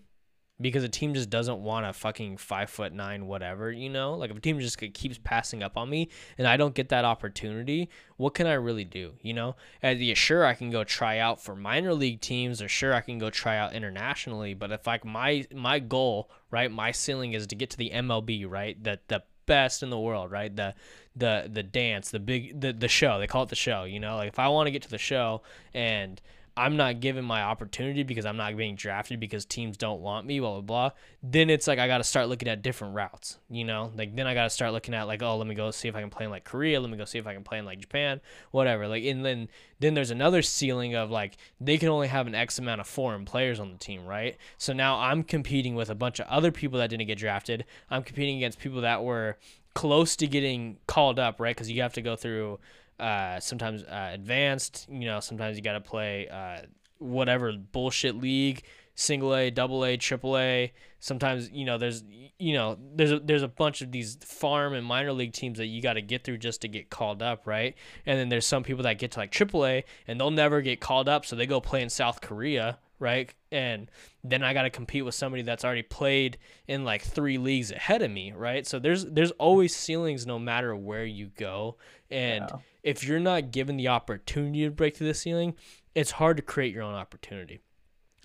because 0.61 0.83
a 0.83 0.89
team 0.89 1.13
just 1.13 1.29
doesn't 1.29 1.59
want 1.59 1.85
a 1.85 1.93
fucking 1.93 2.37
five 2.37 2.69
foot 2.69 2.93
nine 2.93 3.25
whatever 3.25 3.71
you 3.71 3.89
know 3.89 4.13
like 4.13 4.29
if 4.29 4.37
a 4.37 4.39
team 4.39 4.59
just 4.59 4.77
keeps 4.93 5.19
passing 5.23 5.63
up 5.63 5.77
on 5.77 5.89
me 5.89 6.09
and 6.37 6.47
i 6.47 6.55
don't 6.55 6.75
get 6.75 6.89
that 6.89 7.05
opportunity 7.05 7.89
what 8.17 8.33
can 8.33 8.45
i 8.45 8.53
really 8.53 8.85
do 8.85 9.13
you 9.21 9.33
know? 9.33 9.55
And 9.81 9.99
yeah 9.99 10.13
sure 10.13 10.45
i 10.45 10.53
can 10.53 10.69
go 10.69 10.83
try 10.83 11.17
out 11.17 11.41
for 11.41 11.55
minor 11.55 11.93
league 11.93 12.21
teams 12.21 12.61
or 12.61 12.67
sure 12.67 12.93
i 12.93 13.01
can 13.01 13.17
go 13.17 13.29
try 13.29 13.57
out 13.57 13.73
internationally 13.73 14.53
but 14.53 14.71
if 14.71 14.85
like 14.85 15.03
my 15.03 15.45
my 15.53 15.79
goal 15.79 16.29
right 16.51 16.71
my 16.71 16.91
ceiling 16.91 17.33
is 17.33 17.47
to 17.47 17.55
get 17.55 17.69
to 17.71 17.77
the 17.77 17.91
mlb 17.93 18.49
right 18.49 18.83
that 18.83 19.07
the 19.07 19.23
best 19.45 19.83
in 19.83 19.89
the 19.89 19.99
world 19.99 20.31
right 20.31 20.55
the 20.55 20.73
the 21.15 21.49
the 21.51 21.63
dance 21.63 22.11
the 22.11 22.19
big 22.19 22.59
the, 22.61 22.71
the 22.71 22.87
show 22.87 23.19
they 23.19 23.27
call 23.27 23.43
it 23.43 23.49
the 23.49 23.55
show 23.55 23.83
you 23.83 23.99
know? 23.99 24.15
Like 24.15 24.29
if 24.29 24.39
i 24.39 24.47
want 24.47 24.67
to 24.67 24.71
get 24.71 24.83
to 24.83 24.89
the 24.89 24.97
show 24.97 25.41
and 25.73 26.21
I'm 26.55 26.77
not 26.77 26.99
given 26.99 27.25
my 27.25 27.41
opportunity 27.41 28.03
because 28.03 28.25
I'm 28.25 28.37
not 28.37 28.55
being 28.55 28.75
drafted 28.75 29.19
because 29.19 29.43
teams 29.43 29.75
don't 29.75 30.01
want 30.01 30.27
me, 30.27 30.39
blah 30.39 30.51
blah 30.51 30.61
blah. 30.61 30.91
Then 31.23 31.49
it's 31.49 31.67
like 31.67 31.79
I 31.79 31.87
got 31.87 31.97
to 31.97 32.03
start 32.03 32.29
looking 32.29 32.47
at 32.47 32.61
different 32.61 32.93
routes, 32.93 33.39
you 33.49 33.63
know. 33.63 33.91
Like 33.95 34.15
then 34.15 34.27
I 34.27 34.35
got 34.35 34.43
to 34.43 34.49
start 34.51 34.71
looking 34.71 34.93
at 34.93 35.07
like, 35.07 35.23
oh, 35.23 35.37
let 35.37 35.47
me 35.47 35.55
go 35.55 35.71
see 35.71 35.87
if 35.87 35.95
I 35.95 36.01
can 36.01 36.11
play 36.11 36.25
in 36.25 36.31
like 36.31 36.43
Korea. 36.43 36.79
Let 36.79 36.91
me 36.91 36.97
go 36.97 37.05
see 37.05 37.17
if 37.17 37.25
I 37.25 37.33
can 37.33 37.43
play 37.43 37.57
in 37.57 37.65
like 37.65 37.79
Japan, 37.79 38.21
whatever. 38.51 38.87
Like 38.87 39.03
and 39.03 39.25
then 39.25 39.49
then 39.79 39.95
there's 39.95 40.11
another 40.11 40.43
ceiling 40.43 40.95
of 40.95 41.09
like 41.09 41.37
they 41.59 41.79
can 41.79 41.89
only 41.89 42.07
have 42.07 42.27
an 42.27 42.35
X 42.35 42.59
amount 42.59 42.81
of 42.81 42.87
foreign 42.87 43.25
players 43.25 43.59
on 43.59 43.71
the 43.71 43.77
team, 43.79 44.05
right? 44.05 44.37
So 44.59 44.73
now 44.73 44.99
I'm 44.99 45.23
competing 45.23 45.73
with 45.73 45.89
a 45.89 45.95
bunch 45.95 46.19
of 46.19 46.27
other 46.27 46.51
people 46.51 46.77
that 46.79 46.91
didn't 46.91 47.07
get 47.07 47.17
drafted. 47.17 47.65
I'm 47.89 48.03
competing 48.03 48.37
against 48.37 48.59
people 48.59 48.81
that 48.81 49.03
were 49.03 49.37
close 49.73 50.15
to 50.17 50.27
getting 50.27 50.77
called 50.85 51.17
up, 51.17 51.39
right? 51.39 51.55
Because 51.55 51.71
you 51.71 51.81
have 51.81 51.93
to 51.93 52.01
go 52.01 52.15
through 52.15 52.59
uh, 52.99 53.39
sometimes 53.39 53.83
uh, 53.83 54.11
advanced. 54.13 54.87
You 54.89 55.05
know, 55.05 55.19
sometimes 55.19 55.57
you 55.57 55.63
got 55.63 55.73
to 55.73 55.81
play 55.81 56.27
uh, 56.27 56.61
whatever 56.99 57.53
bullshit 57.53 58.15
league, 58.15 58.63
single 58.95 59.35
A, 59.35 59.49
double 59.49 59.83
A, 59.85 59.97
triple 59.97 60.37
A. 60.37 60.71
Sometimes 60.99 61.49
you 61.51 61.65
know 61.65 61.77
there's 61.77 62.03
you 62.39 62.53
know 62.53 62.77
there's 62.95 63.11
a, 63.11 63.19
there's 63.19 63.43
a 63.43 63.47
bunch 63.47 63.81
of 63.81 63.91
these 63.91 64.17
farm 64.23 64.73
and 64.73 64.85
minor 64.85 65.11
league 65.11 65.33
teams 65.33 65.57
that 65.57 65.67
you 65.67 65.81
got 65.81 65.93
to 65.93 66.01
get 66.01 66.23
through 66.23 66.37
just 66.37 66.61
to 66.61 66.67
get 66.67 66.89
called 66.89 67.21
up, 67.21 67.45
right? 67.45 67.75
And 68.05 68.17
then 68.17 68.29
there's 68.29 68.45
some 68.45 68.63
people 68.63 68.83
that 68.83 68.99
get 68.99 69.11
to 69.11 69.19
like 69.19 69.31
triple 69.31 69.65
A 69.65 69.83
and 70.07 70.19
they'll 70.19 70.31
never 70.31 70.61
get 70.61 70.79
called 70.79 71.09
up, 71.09 71.25
so 71.25 71.35
they 71.35 71.45
go 71.45 71.59
play 71.59 71.81
in 71.81 71.89
South 71.89 72.21
Korea, 72.21 72.79
right? 73.03 73.31
And 73.51 73.91
then 74.23 74.41
I 74.41 74.53
got 74.53 74.63
to 74.63 74.71
compete 74.71 75.05
with 75.05 75.13
somebody 75.13 75.43
that's 75.43 75.63
already 75.63 75.83
played 75.83 76.39
in 76.67 76.83
like 76.83 77.03
three 77.03 77.37
leagues 77.37 77.71
ahead 77.71 78.01
of 78.01 78.09
me, 78.09 78.31
right? 78.31 78.65
So 78.65 78.79
there's 78.79 79.05
there's 79.05 79.31
always 79.31 79.75
ceilings 79.75 80.25
no 80.25 80.39
matter 80.39 80.75
where 80.75 81.05
you 81.05 81.27
go, 81.37 81.77
and 82.09 82.45
yeah 82.49 82.57
if 82.83 83.03
you're 83.03 83.19
not 83.19 83.51
given 83.51 83.77
the 83.77 83.87
opportunity 83.87 84.65
to 84.65 84.69
break 84.71 84.97
through 84.97 85.07
the 85.07 85.13
ceiling, 85.13 85.55
it's 85.95 86.11
hard 86.11 86.37
to 86.37 86.43
create 86.43 86.73
your 86.73 86.83
own 86.83 86.93
opportunity. 86.93 87.61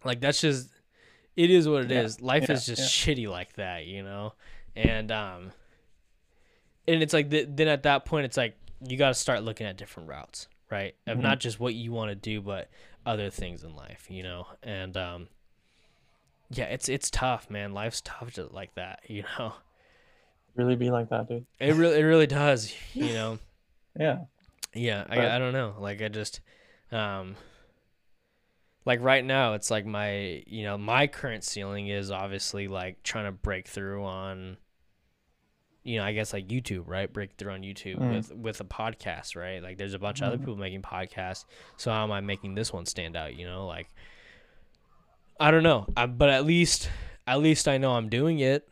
Like 0.05 0.21
that's 0.21 0.41
just 0.41 0.69
it 1.37 1.51
is 1.51 1.69
what 1.69 1.85
it 1.85 1.91
yeah. 1.91 2.03
is. 2.03 2.21
Life 2.21 2.47
yeah, 2.49 2.57
is 2.57 2.67
just 2.67 2.83
shitty 2.83 3.29
like 3.29 3.55
that, 3.55 3.87
you 3.87 4.03
know. 4.03 4.35
And 4.75 5.11
um 5.13 5.53
and 6.87 7.03
it's 7.03 7.13
like 7.13 7.31
the, 7.31 7.47
then 7.49 7.69
at 7.69 7.85
that 7.85 8.05
point 8.05 8.27
it's 8.27 8.37
like 8.37 8.57
you 8.87 8.97
got 8.97 9.09
to 9.09 9.15
start 9.15 9.43
looking 9.43 9.67
at 9.67 9.77
different 9.77 10.09
routes, 10.09 10.49
right? 10.71 10.95
Of 11.07 11.15
mm-hmm. 11.15 11.23
not 11.23 11.41
just 11.41 11.61
what 11.61 11.75
you 11.75 11.93
want 11.93 12.11
to 12.11 12.15
do 12.17 12.41
but 12.41 12.69
other 13.09 13.31
things 13.31 13.65
in 13.65 13.75
life, 13.75 14.07
you 14.11 14.23
know. 14.23 14.47
And 14.63 14.97
um 14.97 15.29
yeah, 16.51 16.65
it's 16.65 16.89
it's 16.89 17.11
tough, 17.11 17.51
man. 17.51 17.73
Life's 17.73 18.03
tough 18.03 18.39
like 18.53 18.75
that, 18.75 19.01
you 19.09 19.25
know. 19.39 19.55
Really 20.55 20.77
be 20.77 20.91
like 20.91 21.09
that, 21.11 21.29
dude. 21.29 21.47
It 21.59 21.75
really 21.75 21.99
it 21.99 22.05
really 22.05 22.27
does, 22.27 22.73
you 22.95 23.07
know. 23.15 23.39
yeah. 23.99 24.19
Yeah, 24.75 25.05
I, 25.09 25.37
I 25.37 25.39
don't 25.39 25.55
know. 25.55 25.75
Like 25.79 26.03
I 26.03 26.09
just, 26.09 26.41
um, 26.93 27.37
like 28.85 29.03
right 29.03 29.25
now 29.25 29.55
it's 29.55 29.71
like 29.71 29.87
my 29.87 30.43
you 30.47 30.63
know 30.65 30.77
my 30.77 31.07
current 31.07 31.43
ceiling 31.43 31.89
is 31.89 32.11
obviously 32.11 32.69
like 32.69 33.03
trying 33.03 33.25
to 33.25 33.33
break 33.33 33.67
through 33.67 34.05
on 34.05 34.59
you 35.89 35.99
know 35.99 36.05
i 36.05 36.13
guess 36.13 36.33
like 36.33 36.47
youtube 36.49 36.85
right 36.87 37.13
Breakthrough 37.13 37.53
on 37.53 37.63
youtube 37.63 37.99
mm. 37.99 38.15
with 38.15 38.35
with 38.35 38.61
a 38.61 38.65
podcast 38.65 39.35
right 39.35 39.63
like 39.63 39.79
there's 39.79 39.95
a 39.95 39.99
bunch 39.99 40.21
mm. 40.21 40.23
of 40.23 40.29
other 40.29 40.37
mm. 40.37 40.41
people 40.41 40.57
making 40.57 40.83
podcasts 40.83 41.47
so 41.77 41.91
how 41.91 42.05
am 42.05 42.13
i 42.13 42.21
making 42.21 42.55
this 42.55 42.73
one 42.73 42.85
stand 42.85 43.17
out 43.17 43.35
you 43.37 43.47
know 43.47 43.67
like 43.67 43.89
i 45.41 45.51
don't 45.51 45.63
know 45.63 45.87
I, 45.97 46.07
but 46.07 46.29
at 46.29 46.45
least 46.45 46.91
at 47.27 47.41
least 47.41 47.67
i 47.69 47.79
know 47.79 47.93
i'm 47.93 48.11
doing 48.11 48.39
it 48.41 48.69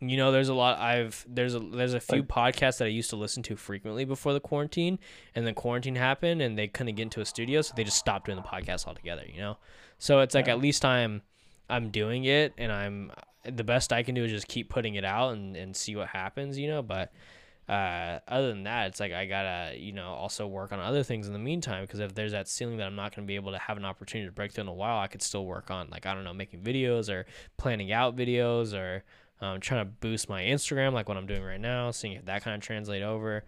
you 0.00 0.16
know 0.16 0.32
there's 0.32 0.48
a 0.48 0.54
lot 0.54 0.78
i've 0.78 1.26
there's 1.28 1.54
a 1.54 1.58
there's 1.58 1.92
a 1.92 2.00
few 2.00 2.20
like, 2.20 2.28
podcasts 2.28 2.78
that 2.78 2.86
i 2.86 2.88
used 2.88 3.10
to 3.10 3.16
listen 3.16 3.42
to 3.42 3.54
frequently 3.54 4.06
before 4.06 4.32
the 4.32 4.40
quarantine 4.40 4.98
and 5.34 5.46
then 5.46 5.52
quarantine 5.52 5.94
happened 5.94 6.40
and 6.40 6.58
they 6.58 6.66
couldn't 6.66 6.94
get 6.94 7.02
into 7.02 7.20
a 7.20 7.26
studio 7.26 7.60
so 7.60 7.74
they 7.76 7.84
just 7.84 7.98
stopped 7.98 8.24
doing 8.24 8.36
the 8.36 8.42
podcast 8.42 8.86
altogether 8.86 9.24
you 9.30 9.40
know 9.40 9.58
so 9.98 10.20
it's 10.20 10.34
like 10.34 10.46
yeah. 10.46 10.54
at 10.54 10.58
least 10.58 10.86
i'm 10.86 11.20
i'm 11.68 11.90
doing 11.90 12.24
it 12.24 12.54
and 12.56 12.72
i'm 12.72 13.12
the 13.44 13.64
best 13.64 13.92
i 13.92 14.02
can 14.02 14.14
do 14.14 14.24
is 14.24 14.30
just 14.30 14.48
keep 14.48 14.68
putting 14.68 14.94
it 14.94 15.04
out 15.04 15.32
and, 15.32 15.56
and 15.56 15.76
see 15.76 15.96
what 15.96 16.08
happens 16.08 16.58
you 16.58 16.68
know 16.68 16.82
but 16.82 17.12
uh, 17.70 18.18
other 18.26 18.48
than 18.48 18.64
that, 18.64 18.88
it's 18.88 18.98
like 18.98 19.12
I 19.12 19.26
gotta, 19.26 19.78
you 19.78 19.92
know, 19.92 20.08
also 20.08 20.44
work 20.44 20.72
on 20.72 20.80
other 20.80 21.04
things 21.04 21.28
in 21.28 21.32
the 21.32 21.38
meantime. 21.38 21.84
Because 21.84 22.00
if 22.00 22.12
there's 22.16 22.32
that 22.32 22.48
ceiling 22.48 22.78
that 22.78 22.86
I'm 22.88 22.96
not 22.96 23.14
gonna 23.14 23.28
be 23.28 23.36
able 23.36 23.52
to 23.52 23.58
have 23.58 23.76
an 23.76 23.84
opportunity 23.84 24.28
to 24.28 24.32
break 24.32 24.50
through 24.50 24.62
in 24.62 24.68
a 24.68 24.74
while, 24.74 24.98
I 24.98 25.06
could 25.06 25.22
still 25.22 25.46
work 25.46 25.70
on, 25.70 25.88
like 25.88 26.04
I 26.04 26.12
don't 26.12 26.24
know, 26.24 26.34
making 26.34 26.62
videos 26.62 27.08
or 27.08 27.26
planning 27.58 27.92
out 27.92 28.16
videos 28.16 28.74
or 28.74 29.04
um, 29.40 29.60
trying 29.60 29.84
to 29.84 29.90
boost 30.00 30.28
my 30.28 30.42
Instagram, 30.42 30.92
like 30.92 31.08
what 31.08 31.16
I'm 31.16 31.28
doing 31.28 31.44
right 31.44 31.60
now, 31.60 31.92
seeing 31.92 32.14
if 32.14 32.24
that 32.24 32.42
kind 32.42 32.56
of 32.56 32.60
translate 32.60 33.04
over, 33.04 33.44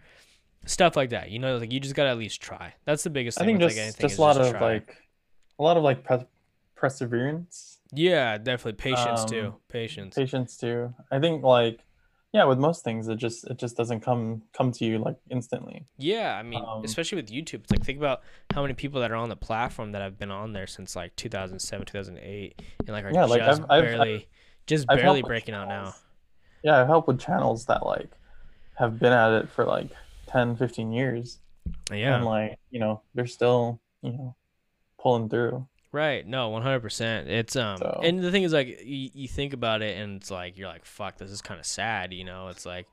stuff 0.65 0.95
like 0.95 1.09
that. 1.09 1.29
You 1.29 1.39
know, 1.39 1.57
like 1.57 1.73
you 1.73 1.81
just 1.81 1.93
gotta 1.95 2.11
at 2.11 2.17
least 2.17 2.41
try. 2.41 2.73
That's 2.85 3.03
the 3.03 3.09
biggest 3.09 3.37
thing. 3.37 3.43
I 3.43 3.47
think 3.47 3.59
just 3.59 3.77
like 3.77 3.97
just 3.97 4.17
a 4.17 4.21
lot 4.21 4.37
just 4.37 4.51
of 4.51 4.57
try. 4.57 4.73
like 4.75 4.95
a 5.59 5.63
lot 5.63 5.75
of 5.75 5.83
like 5.83 6.07
perseverance. 6.75 7.72
Yeah, 7.93 8.37
definitely 8.37 8.73
patience 8.73 9.21
um, 9.21 9.27
too. 9.27 9.55
Patience. 9.69 10.15
Patience 10.15 10.57
too. 10.57 10.93
I 11.11 11.19
think 11.19 11.43
like 11.43 11.79
yeah, 12.33 12.45
with 12.45 12.57
most 12.57 12.83
things, 12.83 13.07
it 13.07 13.17
just 13.17 13.45
it 13.45 13.57
just 13.57 13.77
doesn't 13.77 14.01
come 14.01 14.41
come 14.53 14.71
to 14.71 14.85
you 14.85 14.97
like 14.97 15.17
instantly. 15.29 15.85
Yeah, 15.97 16.35
I 16.35 16.41
mean, 16.41 16.63
um, 16.67 16.83
especially 16.83 17.17
with 17.17 17.29
YouTube, 17.29 17.61
it's 17.61 17.71
like 17.71 17.83
think 17.83 17.99
about 17.99 18.21
how 18.51 18.63
many 18.63 18.73
people 18.73 19.01
that 19.01 19.11
are 19.11 19.15
on 19.15 19.29
the 19.29 19.35
platform 19.35 19.91
that 19.91 20.01
have 20.01 20.17
been 20.17 20.31
on 20.31 20.51
there 20.51 20.65
since 20.65 20.95
like 20.95 21.15
2007, 21.15 21.85
2008, 21.85 22.61
and 22.79 22.89
like 22.89 23.05
are 23.05 23.11
yeah, 23.13 23.27
just 23.27 23.29
like 23.29 23.41
I've, 23.69 23.83
barely. 23.83 24.15
I've, 24.15 24.25
just 24.65 24.85
I've 24.89 24.97
barely 24.97 25.21
breaking 25.21 25.53
out 25.53 25.67
now. 25.67 25.93
Yeah, 26.63 26.81
I've 26.81 26.87
helped 26.87 27.07
with 27.07 27.19
channels 27.19 27.65
that 27.65 27.85
like 27.85 28.09
have 28.75 28.97
been 28.97 29.13
at 29.13 29.31
it 29.33 29.49
for 29.49 29.65
like 29.65 29.89
10, 30.27 30.55
15 30.55 30.91
years. 30.91 31.39
Yeah. 31.91 32.15
And 32.15 32.25
like, 32.25 32.57
you 32.71 32.79
know, 32.79 33.01
they're 33.13 33.27
still, 33.27 33.79
you 34.01 34.11
know, 34.11 34.35
pulling 34.99 35.29
through. 35.29 35.67
Right. 35.93 36.27
No, 36.27 36.51
100%. 36.51 37.27
It's 37.27 37.55
um 37.55 37.77
so. 37.77 38.01
and 38.03 38.19
the 38.19 38.31
thing 38.31 38.43
is 38.43 38.51
like 38.51 38.81
you, 38.83 39.09
you 39.13 39.27
think 39.27 39.53
about 39.53 39.81
it 39.81 39.97
and 39.97 40.17
it's 40.17 40.31
like 40.31 40.57
you're 40.57 40.67
like 40.67 40.85
fuck, 40.85 41.17
this 41.17 41.31
is 41.31 41.41
kind 41.41 41.59
of 41.59 41.65
sad, 41.65 42.11
you 42.11 42.25
know? 42.25 42.49
It's 42.49 42.65
like 42.65 42.87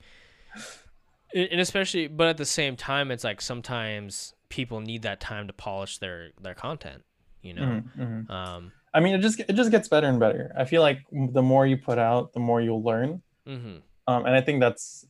and 1.34 1.60
especially 1.60 2.06
but 2.06 2.28
at 2.28 2.36
the 2.36 2.44
same 2.44 2.76
time 2.76 3.10
it's 3.10 3.24
like 3.24 3.40
sometimes 3.40 4.34
people 4.50 4.80
need 4.80 5.02
that 5.02 5.18
time 5.18 5.46
to 5.46 5.52
polish 5.52 5.98
their 5.98 6.28
their 6.40 6.54
content, 6.54 7.02
you 7.42 7.54
know. 7.54 7.62
Mm-hmm, 7.62 8.02
mm-hmm. 8.02 8.30
Um 8.30 8.72
I 8.92 9.00
mean, 9.00 9.14
it 9.14 9.20
just 9.20 9.40
it 9.40 9.54
just 9.54 9.70
gets 9.70 9.88
better 9.88 10.08
and 10.08 10.18
better. 10.18 10.52
I 10.56 10.64
feel 10.64 10.82
like 10.82 11.00
the 11.12 11.42
more 11.42 11.66
you 11.66 11.76
put 11.76 11.98
out, 11.98 12.32
the 12.32 12.40
more 12.40 12.60
you'll 12.60 12.82
learn. 12.82 13.22
Mm-hmm. 13.46 13.78
Um, 14.08 14.26
and 14.26 14.34
I 14.34 14.40
think 14.40 14.60
that's, 14.60 15.06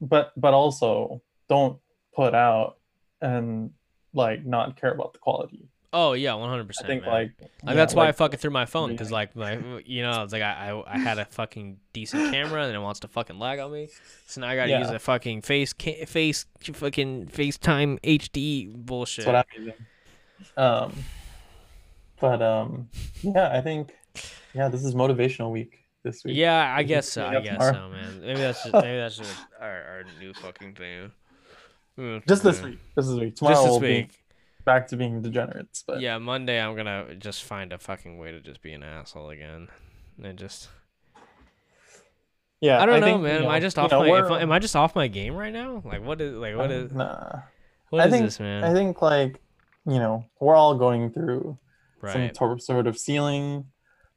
but 0.00 0.32
but 0.36 0.54
also 0.54 1.22
don't 1.48 1.78
put 2.14 2.34
out 2.34 2.78
and 3.20 3.70
like 4.14 4.46
not 4.46 4.80
care 4.80 4.92
about 4.92 5.12
the 5.12 5.18
quality. 5.18 5.68
Oh 5.98 6.12
yeah, 6.12 6.34
one 6.34 6.50
hundred 6.50 6.66
percent. 6.66 6.84
I 6.84 6.88
think 6.88 7.04
man. 7.04 7.32
like, 7.64 7.74
that's 7.74 7.94
why 7.94 8.02
like, 8.02 8.10
I 8.10 8.12
fucking 8.12 8.38
threw 8.38 8.50
my 8.50 8.66
phone 8.66 8.90
because 8.90 9.10
like 9.10 9.34
my 9.34 9.58
you 9.86 10.02
know 10.02 10.24
it's 10.24 10.32
like 10.34 10.42
I, 10.42 10.68
I, 10.68 10.94
I 10.94 10.98
had 10.98 11.18
a 11.18 11.24
fucking 11.24 11.78
decent 11.94 12.30
camera 12.32 12.64
and 12.64 12.76
it 12.76 12.78
wants 12.78 13.00
to 13.00 13.08
fucking 13.08 13.38
lag 13.38 13.60
on 13.60 13.72
me, 13.72 13.88
so 14.26 14.42
now 14.42 14.48
I 14.48 14.56
gotta 14.56 14.72
yeah. 14.72 14.80
use 14.80 14.90
a 14.90 14.98
fucking 14.98 15.40
face 15.40 15.72
ca- 15.72 16.04
face 16.04 16.44
fucking 16.60 17.28
FaceTime 17.28 17.98
HD 18.02 18.74
bullshit. 18.76 19.24
That's 19.24 19.48
what 19.48 19.72
I'm 20.58 20.84
Um, 20.86 20.92
but 22.20 22.42
um, 22.42 22.90
yeah, 23.22 23.56
I 23.56 23.62
think 23.62 23.96
yeah, 24.52 24.68
this 24.68 24.84
is 24.84 24.94
motivational 24.94 25.50
week 25.50 25.86
this 26.02 26.22
week. 26.24 26.36
Yeah, 26.36 26.74
I 26.76 26.82
guess 26.82 27.08
so. 27.08 27.24
I 27.24 27.40
guess 27.40 27.58
so, 27.58 27.88
man. 27.88 28.20
Maybe 28.20 28.40
that's 28.40 28.62
just, 28.62 28.74
maybe 28.74 28.98
that's 28.98 29.16
just 29.16 29.34
our, 29.62 29.70
our 29.70 30.04
new 30.20 30.34
fucking 30.34 30.74
thing. 30.74 31.10
Just 32.28 32.42
this 32.42 32.60
week. 32.60 32.78
This 32.94 33.06
is 33.06 33.18
week. 33.18 33.36
Tomorrow 33.36 33.54
just 33.54 33.80
this 33.80 33.80
week. 33.80 34.25
Back 34.66 34.88
to 34.88 34.96
being 34.96 35.22
degenerates. 35.22 35.82
But 35.86 36.00
yeah, 36.00 36.18
Monday 36.18 36.60
I'm 36.60 36.76
gonna 36.76 37.14
just 37.14 37.44
find 37.44 37.72
a 37.72 37.78
fucking 37.78 38.18
way 38.18 38.32
to 38.32 38.40
just 38.40 38.60
be 38.60 38.74
an 38.74 38.82
asshole 38.82 39.30
again, 39.30 39.68
and 40.22 40.38
just. 40.38 40.68
Yeah, 42.60 42.82
I 42.82 42.86
don't 42.86 42.96
I 42.96 42.98
know, 43.00 43.06
think, 43.06 43.22
man. 43.22 43.34
You 43.34 43.40
know, 43.40 43.46
am 43.46 43.52
I 43.52 43.60
just 43.60 43.78
off 43.78 43.90
know, 43.90 44.00
my? 44.00 44.40
Am 44.40 44.52
I 44.52 44.58
just 44.58 44.76
off 44.76 44.94
my 44.94 45.08
game 45.08 45.34
right 45.34 45.52
now? 45.52 45.82
Like, 45.84 46.04
what 46.04 46.20
is 46.20 46.34
like 46.34 46.56
what 46.56 46.70
is? 46.70 46.92
Nah. 46.92 47.40
What 47.90 48.02
I 48.02 48.06
is 48.06 48.12
think, 48.12 48.24
this, 48.24 48.40
man? 48.40 48.64
I 48.64 48.72
think 48.72 49.00
like, 49.00 49.40
you 49.86 49.98
know, 49.98 50.24
we're 50.40 50.56
all 50.56 50.74
going 50.74 51.10
through 51.10 51.58
right. 52.00 52.36
some 52.36 52.58
sort 52.58 52.86
of 52.86 52.98
ceiling. 52.98 53.66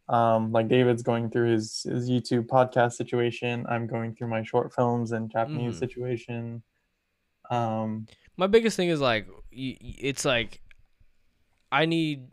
Um, 0.07 0.51
like 0.51 0.67
David's 0.67 1.03
going 1.03 1.29
through 1.29 1.51
his, 1.51 1.83
his 1.83 2.09
YouTube 2.09 2.47
podcast 2.47 2.93
situation. 2.93 3.65
I'm 3.69 3.85
going 3.85 4.15
through 4.15 4.29
my 4.29 4.41
short 4.41 4.73
films 4.73 5.11
and 5.11 5.29
Japanese 5.29 5.75
mm. 5.75 5.79
situation. 5.79 6.63
Um, 7.51 8.07
my 8.39 8.47
biggest 8.47 8.77
thing 8.77 8.87
is 8.87 9.01
like, 9.01 9.27
it's 9.51 10.23
like, 10.23 10.61
I 11.71 11.85
need, 11.85 12.29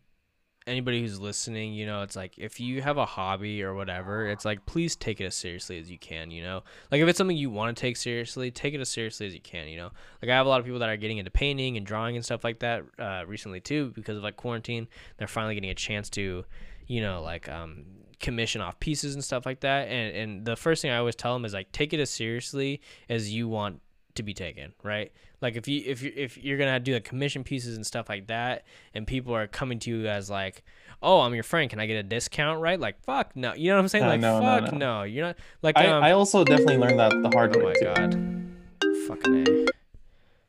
anybody 0.67 1.01
who's 1.01 1.21
listening, 1.21 1.73
you 1.73 1.87
know, 1.87 2.03
it's 2.03 2.17
like 2.17 2.39
if 2.39 2.59
you 2.59 2.83
have 2.83 2.97
a 2.97 3.07
hobby 3.07 3.63
or 3.63 3.75
whatever, 3.75 4.29
it's 4.29 4.45
like 4.45 4.67
please 4.67 4.97
take 4.97 5.21
it 5.21 5.25
as 5.25 5.35
seriously 5.35 5.79
as 5.79 5.91
you 5.91 5.99
can, 5.99 6.31
you 6.31 6.43
know. 6.43 6.63
Like 6.91 7.01
if 7.01 7.09
it's 7.09 7.19
something 7.19 7.37
you 7.37 7.51
want 7.51 7.77
to 7.77 7.81
take 7.81 7.97
seriously, 7.97 8.51
take 8.51 8.75
it 8.75 8.81
as 8.81 8.89
seriously 8.89 9.27
as 9.27 9.35
you 9.35 9.41
can, 9.41 9.69
you 9.69 9.77
know. 9.77 9.91
Like 10.21 10.31
I 10.31 10.35
have 10.35 10.47
a 10.47 10.49
lot 10.49 10.59
of 10.61 10.67
people 10.67 10.81
that 10.81 10.89
are 10.89 10.97
getting 10.97 11.19
into 11.19 11.31
painting 11.31 11.77
and 11.77 11.87
drawing 11.87 12.17
and 12.17 12.25
stuff 12.25 12.43
like 12.43 12.61
that 12.61 12.83
uh, 12.99 13.25
recently 13.27 13.61
too 13.61 13.93
because 13.95 14.17
of 14.17 14.23
like 14.23 14.37
quarantine. 14.37 14.89
They're 15.19 15.29
finally 15.29 15.55
getting 15.55 15.71
a 15.71 15.75
chance 15.75 16.11
to, 16.11 16.45
you 16.87 17.01
know, 17.01 17.23
like 17.23 17.49
um, 17.49 17.85
commission 18.19 18.61
off 18.61 18.81
pieces 18.81 19.15
and 19.15 19.23
stuff 19.23 19.47
like 19.47 19.61
that. 19.61 19.89
And 19.89 20.17
and 20.17 20.45
the 20.45 20.57
first 20.57 20.83
thing 20.83 20.91
I 20.91 20.97
always 20.97 21.17
tell 21.17 21.33
them 21.33 21.45
is 21.45 21.55
like 21.55 21.71
take 21.71 21.93
it 21.93 22.01
as 22.01 22.11
seriously 22.11 22.81
as 23.09 23.33
you 23.33 23.49
want 23.49 23.81
to 24.17 24.23
be 24.23 24.35
taken, 24.35 24.73
right? 24.83 25.13
Like 25.43 25.57
if 25.57 25.69
you 25.69 25.83
if 25.85 26.03
you 26.03 26.13
if 26.17 26.39
you're 26.43 26.57
gonna 26.59 26.81
do 26.81 26.93
the 26.95 27.01
commission 27.01 27.45
pieces 27.45 27.77
and 27.77 27.85
stuff 27.87 28.09
like 28.09 28.29
that, 28.29 28.65
and 28.95 29.07
people 29.07 29.35
are 29.35 29.47
coming 29.47 29.79
to 29.81 29.91
you 29.91 30.07
as 30.07 30.31
like, 30.31 30.63
oh, 31.03 31.21
I'm 31.21 31.35
your 31.35 31.43
friend, 31.43 31.69
can 31.69 31.79
I 31.79 31.87
get 31.87 31.97
a 31.97 32.03
discount, 32.03 32.61
right? 32.61 32.81
Like 32.81 33.03
fuck 33.05 33.37
no, 33.37 33.53
you 33.55 33.69
know 33.71 33.77
what 33.77 33.83
I'm 33.83 33.89
saying? 33.89 34.05
Uh, 34.05 34.09
like 34.09 34.21
no, 34.21 34.41
no, 34.41 34.47
fuck 34.61 34.73
no. 34.73 34.79
no. 34.79 35.03
you're 35.03 35.27
not 35.27 35.37
like 35.63 35.77
I, 35.77 35.89
um, 35.89 36.03
I 36.03 36.13
also 36.13 36.43
definitely 36.45 36.79
learned 36.79 36.99
that 36.99 37.11
the 37.11 37.31
hard 37.35 37.55
oh 37.55 37.59
way 37.59 37.65
my 37.67 37.73
too. 37.75 37.85
god, 37.85 38.97
fucking 39.09 39.49
a. 39.49 39.67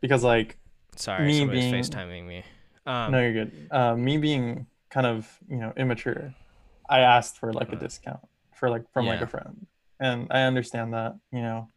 Because 0.01 0.23
like 0.23 0.57
Sorry, 0.95 1.25
Me 1.27 1.39
somebody's 1.39 1.63
being- 1.71 1.83
FaceTiming 1.83 2.25
me. 2.25 2.43
Um, 2.85 3.11
no, 3.11 3.19
you're 3.21 3.33
good. 3.33 3.67
Uh, 3.69 3.95
me 3.95 4.17
being 4.17 4.67
kind 4.89 5.05
of 5.05 5.27
you 5.49 5.57
know 5.57 5.73
immature, 5.75 6.33
I 6.89 6.99
asked 7.01 7.37
for 7.37 7.51
like 7.51 7.73
a 7.73 7.75
Uh, 7.75 7.79
discount 7.79 8.21
for 8.55 8.69
like 8.69 8.89
from 8.93 9.05
like 9.05 9.19
a 9.21 9.27
friend, 9.27 9.67
and 9.99 10.27
I 10.31 10.43
understand 10.43 10.93
that 10.93 11.17
you 11.33 11.41
know, 11.41 11.67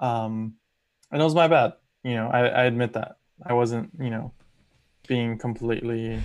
um, 0.00 0.54
and 1.12 1.20
it 1.20 1.24
was 1.24 1.34
my 1.36 1.46
bad. 1.46 1.74
You 2.04 2.14
know, 2.14 2.28
I, 2.28 2.46
I 2.46 2.62
admit 2.64 2.92
that 2.92 3.16
I 3.44 3.52
wasn't 3.54 3.90
you 3.98 4.10
know 4.10 4.32
being 5.08 5.38
completely, 5.38 6.20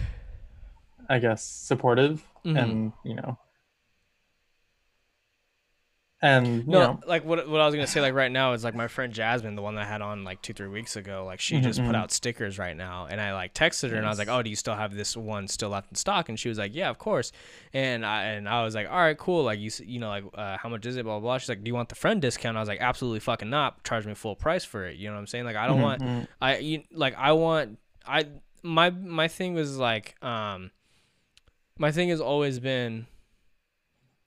I 1.09 1.19
guess, 1.19 1.43
supportive, 1.43 2.23
Mhm. 2.45 2.57
and 2.61 2.93
you 3.03 3.15
know, 3.15 3.37
and 6.21 6.71
you 6.71 6.77
No, 6.77 6.79
know, 6.79 6.99
like 7.07 7.23
what 7.23 7.47
what 7.49 7.61
I 7.61 7.65
was 7.65 7.73
gonna 7.75 7.87
say, 7.87 8.01
like 8.01 8.13
right 8.13 8.31
now 8.31 8.53
is 8.53 8.63
like 8.63 8.75
my 8.75 8.87
friend 8.87 9.13
Jasmine, 9.13 9.55
the 9.55 9.61
one 9.61 9.75
that 9.75 9.85
I 9.85 9.87
had 9.87 10.01
on 10.01 10.25
like 10.25 10.41
two 10.41 10.53
three 10.53 10.67
weeks 10.67 10.95
ago. 10.97 11.23
Like 11.25 11.39
she 11.39 11.59
Mhm, 11.59 11.61
just 11.61 11.83
put 11.83 11.95
mhm. 11.95 11.95
out 11.95 12.11
stickers 12.11 12.59
right 12.59 12.75
now, 12.75 13.07
and 13.09 13.21
I 13.21 13.33
like 13.33 13.53
texted 13.53 13.91
her 13.91 13.97
and 13.97 14.05
I 14.05 14.09
was 14.09 14.19
like, 14.19 14.27
"Oh, 14.27 14.41
do 14.43 14.49
you 14.49 14.55
still 14.57 14.75
have 14.75 14.93
this 14.95 15.15
one 15.15 15.47
still 15.47 15.69
left 15.69 15.89
in 15.91 15.95
stock?" 15.95 16.27
And 16.29 16.37
she 16.39 16.49
was 16.49 16.57
like, 16.57 16.75
"Yeah, 16.75 16.89
of 16.89 16.97
course." 16.97 17.31
And 17.73 18.05
I 18.05 18.23
and 18.25 18.49
I 18.49 18.63
was 18.63 18.75
like, 18.75 18.89
"All 18.89 18.97
right, 18.99 19.17
cool. 19.17 19.43
Like 19.45 19.59
you 19.59 19.71
you 19.85 19.99
know 19.99 20.09
like 20.09 20.25
uh, 20.33 20.57
how 20.57 20.69
much 20.69 20.85
is 20.85 20.97
it? 20.97 21.03
Blah 21.03 21.19
blah." 21.19 21.29
blah. 21.31 21.37
She's 21.37 21.49
like, 21.49 21.63
"Do 21.63 21.69
you 21.69 21.75
want 21.75 21.89
the 21.89 21.95
friend 21.95 22.21
discount?" 22.21 22.57
I 22.57 22.59
was 22.59 22.69
like, 22.69 22.81
"Absolutely 22.81 23.21
fucking 23.21 23.49
not. 23.49 23.83
Charge 23.85 24.05
me 24.05 24.13
full 24.13 24.35
price 24.35 24.65
for 24.65 24.85
it." 24.85 24.97
You 24.97 25.07
know 25.07 25.13
what 25.13 25.21
I'm 25.21 25.27
saying? 25.27 25.45
Like 25.45 25.55
I 25.55 25.67
don't 25.67 25.79
mhm, 25.79 25.81
want 25.81 26.01
mhm. 26.01 26.27
I 26.41 26.57
you, 26.57 26.83
like 26.91 27.15
I 27.17 27.31
want 27.31 27.79
I 28.05 28.27
my 28.61 28.89
my 28.89 29.27
thing 29.29 29.53
was 29.53 29.77
like 29.77 30.21
um 30.23 30.71
my 31.77 31.91
thing 31.91 32.09
has 32.09 32.21
always 32.21 32.59
been 32.59 33.07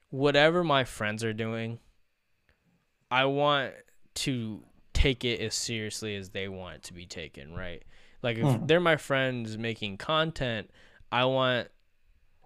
whatever 0.09 0.63
my 0.63 0.83
friends 0.83 1.23
are 1.23 1.33
doing 1.33 1.79
I 3.13 3.25
want 3.25 3.73
to 4.15 4.63
take 4.93 5.23
it 5.23 5.39
as 5.39 5.53
seriously 5.53 6.15
as 6.15 6.29
they 6.29 6.47
want 6.47 6.77
it 6.77 6.83
to 6.83 6.93
be 6.93 7.05
taken, 7.05 7.53
right? 7.53 7.83
Like 8.23 8.37
if 8.37 8.45
Mhm. 8.45 8.67
they're 8.67 8.79
my 8.79 8.97
friends 8.97 9.57
making 9.57 9.97
content, 9.97 10.71
I 11.11 11.25
want 11.25 11.67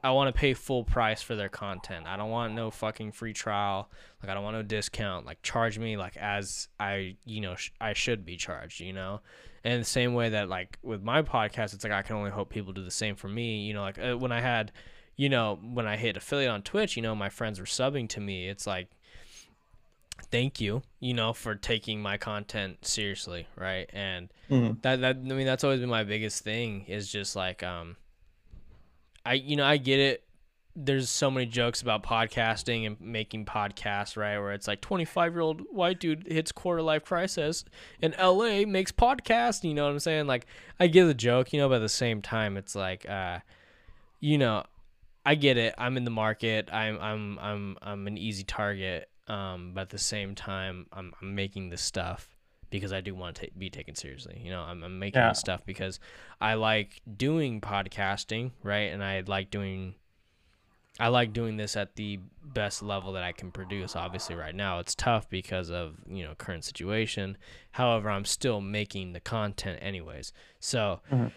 I 0.03 0.11
want 0.11 0.33
to 0.33 0.39
pay 0.39 0.53
full 0.53 0.83
price 0.83 1.21
for 1.21 1.35
their 1.35 1.49
content. 1.49 2.05
I 2.05 2.17
don't 2.17 2.29
want 2.29 2.53
no 2.53 2.69
fucking 2.69 3.11
free 3.13 3.33
trial. 3.33 3.89
Like 4.21 4.29
I 4.29 4.33
don't 4.35 4.43
want 4.43 4.55
no 4.55 4.61
discount. 4.61 5.25
Like 5.25 5.41
charge 5.41 5.79
me 5.79 5.97
like 5.97 6.15
as 6.17 6.67
I, 6.79 7.15
you 7.25 7.41
know, 7.41 7.55
sh- 7.55 7.71
I 7.81 7.93
should 7.93 8.23
be 8.25 8.37
charged, 8.37 8.79
you 8.79 8.93
know? 8.93 9.21
And 9.63 9.81
the 9.81 9.85
same 9.85 10.13
way 10.13 10.29
that 10.29 10.49
like 10.49 10.77
with 10.83 11.01
my 11.01 11.23
podcast, 11.23 11.73
it's 11.73 11.83
like 11.83 11.93
I 11.93 12.03
can 12.03 12.15
only 12.15 12.29
hope 12.31 12.49
people 12.49 12.73
do 12.73 12.83
the 12.83 12.91
same 12.91 13.15
for 13.15 13.27
me, 13.27 13.65
you 13.65 13.73
know, 13.73 13.81
like 13.81 13.97
uh, 13.97 14.15
when 14.17 14.31
I 14.31 14.39
had, 14.41 14.71
you 15.15 15.29
know, 15.29 15.59
when 15.61 15.87
I 15.87 15.97
hit 15.97 16.15
affiliate 16.15 16.51
on 16.51 16.61
Twitch, 16.61 16.95
you 16.95 17.01
know, 17.01 17.15
my 17.15 17.29
friends 17.29 17.59
were 17.59 17.65
subbing 17.65 18.07
to 18.09 18.21
me. 18.21 18.47
It's 18.47 18.67
like 18.67 18.89
thank 20.23 20.59
you, 20.59 20.81
you 20.99 21.13
know, 21.13 21.33
for 21.33 21.55
taking 21.55 22.01
my 22.01 22.17
content 22.17 22.85
seriously, 22.85 23.47
right? 23.55 23.89
And 23.93 24.29
Mhm. 24.49 24.81
that 24.81 25.01
that 25.01 25.15
I 25.17 25.19
mean 25.19 25.45
that's 25.45 25.63
always 25.63 25.79
been 25.79 25.89
my 25.89 26.03
biggest 26.03 26.43
thing 26.43 26.85
is 26.87 27.11
just 27.11 27.35
like 27.35 27.63
um 27.63 27.97
I 29.25 29.33
you 29.33 29.55
know, 29.55 29.65
I 29.65 29.77
get 29.77 29.99
it. 29.99 30.23
There's 30.79 31.09
so 31.09 31.31
many 31.31 31.47
jokes 31.47 31.81
about 31.81 32.03
podcasting 32.03 32.85
and 32.85 33.01
making 33.01 33.45
podcasts, 33.45 34.15
right? 34.15 34.37
Where 34.37 34.51
it's 34.51 34.67
like 34.67 34.79
25 34.79 35.33
year 35.33 35.41
old 35.41 35.61
white 35.71 35.99
dude 35.99 36.27
hits 36.27 36.51
quarter 36.51 36.83
life 36.83 37.03
crisis 37.03 37.65
in 37.99 38.13
LA 38.19 38.63
makes 38.65 38.91
podcast. 38.91 39.63
You 39.63 39.73
know 39.73 39.85
what 39.85 39.91
I'm 39.91 39.99
saying? 39.99 40.27
Like, 40.27 40.45
I 40.79 40.85
get 40.85 41.05
the 41.05 41.15
joke, 41.15 41.51
you 41.51 41.59
know, 41.59 41.67
but 41.67 41.75
at 41.77 41.79
the 41.79 41.89
same 41.89 42.21
time, 42.21 42.57
it's 42.57 42.75
like, 42.75 43.09
uh, 43.09 43.39
you 44.19 44.37
know, 44.37 44.65
I 45.25 45.33
get 45.33 45.57
it. 45.57 45.73
I'm 45.79 45.97
in 45.97 46.03
the 46.05 46.11
market. 46.11 46.69
I'm 46.71 46.99
I'm 47.01 47.39
I'm 47.39 47.77
I'm 47.81 48.07
an 48.07 48.17
easy 48.19 48.43
target. 48.43 49.09
Um, 49.27 49.71
but 49.73 49.81
at 49.81 49.89
the 49.89 49.97
same 49.97 50.35
time, 50.35 50.85
I'm 50.93 51.13
I'm 51.21 51.35
making 51.35 51.69
this 51.69 51.81
stuff 51.81 52.29
because 52.69 52.91
I 52.93 53.01
do 53.01 53.15
want 53.15 53.37
to 53.37 53.47
ta- 53.47 53.53
be 53.57 53.69
taken 53.69 53.95
seriously. 53.95 54.41
You 54.43 54.51
know, 54.51 54.61
I'm 54.61 54.83
I'm 54.83 54.99
making 54.99 55.19
Yeah. 55.21 55.29
this 55.29 55.39
stuff 55.39 55.65
because 55.65 55.99
I 56.39 56.53
like 56.55 57.01
doing 57.17 57.59
podcasting, 57.61 58.51
right? 58.63 58.91
And 58.93 59.03
I 59.03 59.21
like 59.27 59.49
doing 59.51 59.95
I 60.99 61.09
like 61.09 61.31
doing 61.31 61.57
this 61.57 61.77
at 61.77 61.95
the 61.95 62.19
best 62.43 62.81
level 62.81 63.13
that 63.13 63.23
I 63.23 63.31
can 63.31 63.51
produce. 63.51 63.95
Obviously, 63.95 64.35
right 64.35 64.55
now 64.55 64.79
it's 64.79 64.95
tough 64.95 65.29
because 65.29 65.69
of 65.69 65.95
you 66.09 66.23
know 66.23 66.33
current 66.35 66.63
situation. 66.63 67.37
However, 67.71 68.09
I'm 68.09 68.25
still 68.25 68.61
making 68.61 69.13
the 69.13 69.19
content 69.19 69.79
anyways. 69.81 70.33
So 70.59 71.01
Mhm. 71.11 71.31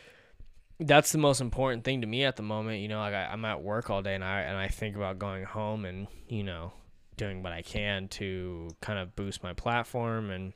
that's 0.79 1.13
the 1.13 1.19
most 1.19 1.41
important 1.43 1.85
thing 1.85 2.01
to 2.01 2.07
me 2.07 2.25
at 2.25 2.37
the 2.37 2.43
moment. 2.43 2.81
You 2.81 2.89
know, 2.89 3.01
like 3.01 3.15
I, 3.15 3.27
I'm 3.27 3.45
at 3.45 3.63
work 3.63 3.91
all 3.91 4.01
day 4.03 4.15
and 4.15 4.25
I 4.25 4.41
and 4.43 4.57
I 4.57 4.69
think 4.69 4.97
about 4.97 5.19
going 5.19 5.45
home 5.45 5.85
and 5.85 6.07
you 6.29 6.43
know 6.43 6.73
doing 7.21 7.43
what 7.43 7.53
I 7.53 7.61
can 7.61 8.09
to 8.09 8.69
kind 8.81 8.99
of 8.99 9.15
boost 9.15 9.43
my 9.43 9.53
platform. 9.53 10.31
And 10.31 10.55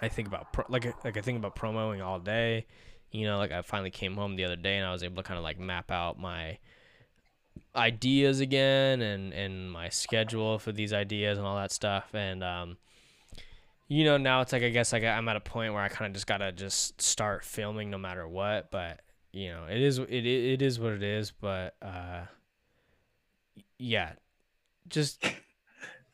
I 0.00 0.08
think 0.08 0.28
about 0.28 0.52
pro- 0.52 0.64
like 0.68 0.84
like 1.04 1.16
I 1.16 1.20
think 1.20 1.38
about 1.38 1.56
promoting 1.56 2.00
all 2.00 2.20
day. 2.20 2.66
You 3.10 3.26
know, 3.26 3.36
like 3.36 3.50
I 3.50 3.62
finally 3.62 3.90
came 3.90 4.14
home 4.14 4.36
the 4.36 4.44
other 4.44 4.56
day 4.56 4.76
and 4.78 4.86
I 4.86 4.92
was 4.92 5.02
able 5.02 5.16
to 5.16 5.22
kind 5.22 5.36
of 5.36 5.44
like 5.44 5.58
map 5.58 5.90
out 5.90 6.18
my 6.18 6.58
ideas 7.74 8.38
again 8.40 9.02
and 9.02 9.32
and 9.34 9.70
my 9.70 9.88
schedule 9.88 10.58
for 10.58 10.70
these 10.70 10.92
ideas 10.92 11.36
and 11.36 11.46
all 11.46 11.56
that 11.56 11.72
stuff. 11.72 12.14
And 12.14 12.44
um 12.44 12.76
you 13.88 14.04
know 14.04 14.16
now 14.16 14.40
it's 14.40 14.52
like 14.52 14.62
i 14.62 14.70
guess 14.70 14.92
like 14.92 15.04
i'm 15.04 15.28
at 15.28 15.36
a 15.36 15.40
point 15.40 15.74
where 15.74 15.82
i 15.82 15.88
kind 15.88 16.06
of 16.06 16.14
just 16.14 16.26
gotta 16.26 16.50
just 16.50 17.02
start 17.02 17.44
filming 17.44 17.90
no 17.90 17.98
matter 17.98 18.26
what. 18.26 18.70
But 18.70 19.00
you 19.32 19.48
know 19.48 19.64
it 19.68 19.82
is 19.82 19.98
it, 19.98 20.26
it 20.26 20.62
is 20.62 20.78
what 20.78 20.92
it 20.92 21.02
is. 21.02 21.32
But 21.32 21.74
uh 21.82 22.22
yeah 23.78 24.12
just 24.88 25.24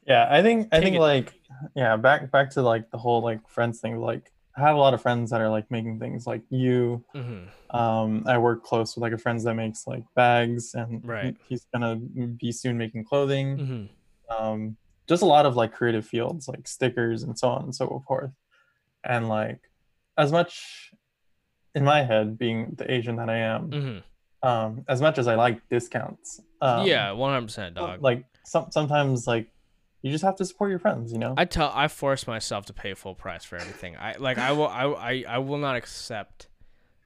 Yeah, 0.08 0.26
I 0.30 0.42
think 0.42 0.68
I 0.72 0.80
think 0.80 0.96
it. 0.96 1.00
like 1.00 1.34
yeah, 1.76 1.96
back 1.96 2.30
back 2.32 2.50
to 2.52 2.62
like 2.62 2.90
the 2.90 2.98
whole 2.98 3.22
like 3.22 3.46
friends 3.48 3.80
thing. 3.80 3.98
Like 4.00 4.32
I 4.56 4.60
have 4.62 4.74
a 4.74 4.78
lot 4.78 4.94
of 4.94 5.02
friends 5.02 5.30
that 5.30 5.40
are 5.40 5.50
like 5.50 5.70
making 5.70 6.00
things 6.00 6.26
like 6.26 6.42
you. 6.50 7.04
mhm, 7.14 7.48
Um, 7.70 8.24
I 8.26 8.38
work 8.38 8.64
close 8.64 8.96
with 8.96 9.02
like 9.02 9.12
a 9.12 9.18
friend 9.18 9.38
that 9.40 9.54
makes 9.54 9.86
like 9.86 10.04
bags, 10.16 10.74
and 10.74 11.06
Right. 11.06 11.36
he's 11.48 11.66
gonna 11.72 11.96
be 11.96 12.50
soon 12.52 12.78
making 12.78 13.04
clothing. 13.04 13.58
mhm, 13.58 13.88
Um, 14.36 14.76
just 15.08 15.22
a 15.22 15.26
lot 15.26 15.46
of 15.46 15.56
like 15.56 15.72
creative 15.72 16.06
fields, 16.06 16.48
like 16.48 16.66
stickers 16.66 17.22
and 17.22 17.38
so 17.38 17.48
on 17.48 17.64
and 17.64 17.74
so 17.74 18.02
forth. 18.06 18.30
And 19.04 19.28
like 19.28 19.60
as 20.16 20.32
much 20.32 20.90
in 21.74 21.84
my 21.84 22.02
head, 22.02 22.38
being 22.38 22.74
the 22.76 22.90
Asian 22.90 23.16
that 23.16 23.28
I 23.30 23.36
am, 23.38 23.70
mhm. 23.70 24.02
um, 24.42 24.84
as 24.88 25.00
much 25.00 25.18
as 25.18 25.26
I 25.28 25.34
like 25.34 25.60
discounts, 25.68 26.40
um, 26.62 26.86
yeah 26.86 27.10
100% 27.12 27.74
dog 27.74 28.02
like 28.02 28.24
some 28.44 28.70
sometimes 28.70 29.26
like 29.26 29.48
you 30.02 30.10
just 30.12 30.24
have 30.24 30.36
to 30.36 30.44
support 30.44 30.70
your 30.70 30.78
friends, 30.78 31.12
you 31.12 31.18
know. 31.18 31.34
I 31.36 31.44
tell 31.44 31.72
I 31.74 31.88
force 31.88 32.26
myself 32.26 32.66
to 32.66 32.72
pay 32.72 32.94
full 32.94 33.14
price 33.14 33.44
for 33.44 33.56
everything. 33.56 33.96
I 33.96 34.14
like 34.18 34.38
I 34.38 34.52
will 34.52 34.68
I 34.68 34.84
I, 34.84 35.24
I 35.28 35.38
will 35.38 35.58
not 35.58 35.76
accept 35.76 36.48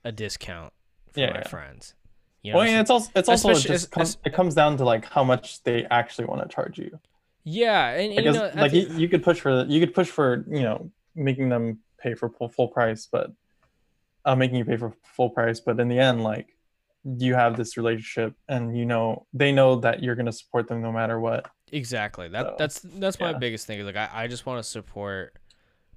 a 0.05 0.13
discount 0.13 0.73
for 1.13 1.21
Yeah, 1.21 1.31
my 1.31 1.39
yeah. 1.39 1.49
friends. 1.49 1.95
You 2.43 2.53
know, 2.53 2.59
well, 2.59 2.67
yeah, 2.67 2.81
it's 2.81 2.91
also 2.91 3.11
it's 3.15 3.29
also 3.29 3.55
just 3.55 3.71
es- 3.71 3.87
comes, 3.87 4.19
it 4.25 4.33
comes 4.35 4.55
down 4.55 4.77
to 4.79 4.85
like 4.85 5.05
how 5.07 5.23
much 5.25 5.63
they 5.63 5.85
actually 5.91 6.25
want 6.27 6.43
to 6.43 6.53
charge 6.55 6.77
you. 6.79 6.99
yeah, 7.45 7.91
and, 7.91 8.13
and 8.15 8.25
you 8.27 8.33
know, 8.33 8.51
like 8.57 8.73
you, 8.73 8.89
you 8.97 9.09
could 9.09 9.23
push 9.23 9.41
for 9.41 9.65
you 9.65 9.79
could 9.81 9.95
push 9.95 10.09
for 10.09 10.45
you 10.51 10.63
know 10.63 10.91
making 11.15 11.49
them 11.51 11.79
pay 12.01 12.15
for 12.15 12.29
full, 12.31 12.49
full 12.49 12.67
price, 12.69 13.07
but 13.11 13.31
uh, 14.25 14.35
making 14.35 14.57
you 14.57 14.65
pay 14.65 14.77
for 14.77 14.93
full 15.05 15.31
price. 15.31 15.61
But 15.61 15.79
in 15.79 15.89
the 15.89 15.99
end, 16.01 16.25
like 16.25 16.49
you 17.05 17.35
have 17.35 17.57
this 17.57 17.77
relationship, 17.77 18.35
and 18.49 18.77
you 18.77 18.87
know 18.87 19.27
they 19.33 19.53
know 19.53 19.77
that 19.77 20.03
you're 20.03 20.17
gonna 20.17 20.33
support 20.33 20.67
them 20.69 20.83
no 20.83 20.91
matter 20.93 21.21
what. 21.21 21.49
Exactly 21.73 22.29
that 22.29 22.47
so, 22.47 22.55
that's 22.59 22.81
that's 22.81 23.19
my 23.19 23.33
yeah. 23.33 23.39
biggest 23.39 23.67
thing. 23.67 23.81
Is 23.81 23.87
like 23.87 23.97
I, 23.97 24.09
I 24.13 24.27
just 24.29 24.47
want 24.47 24.63
to 24.63 24.69
support 24.69 25.35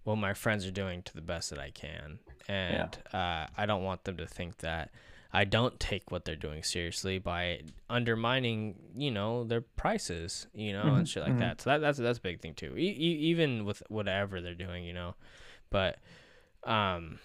what 0.03 0.15
my 0.17 0.34
friends 0.34 0.65
are 0.65 0.71
doing 0.71 1.01
to 1.03 1.13
the 1.13 1.21
best 1.21 1.49
that 1.51 1.59
I 1.59 1.71
can, 1.71 2.19
and 2.47 2.97
uh, 3.13 3.47
I 3.57 3.65
don't 3.65 3.84
want 3.84 4.03
them 4.03 4.17
to 4.17 4.28
think 4.28 4.57
that 4.59 4.91
I 5.34 5.43
don't 5.45 5.80
take 5.80 6.11
what 6.11 6.26
they're 6.26 6.36
doing 6.36 6.63
seriously 6.63 7.19
by 7.19 7.61
undermining, 7.89 8.76
you 8.95 9.11
know, 9.11 9.43
their 9.43 9.61
prices, 9.61 10.47
you 10.53 10.71
know, 10.73 10.95
and 10.95 11.05
Mhm, 11.05 11.09
shit 11.09 11.23
like 11.23 11.34
mhm. 11.34 11.39
that. 11.39 11.61
So 11.61 11.71
that 11.71 11.80
that's 11.80 11.97
that's 11.97 12.19
a 12.19 12.21
big 12.21 12.39
thing 12.39 12.53
too. 12.53 12.76
E- 12.78 12.95
e- 12.97 13.19
even 13.32 13.65
with 13.65 13.84
whatever 13.89 14.41
they're 14.41 14.53
doing, 14.53 14.84
you 14.86 14.93
know, 14.93 15.15
but 15.69 15.97
um, 16.63 17.19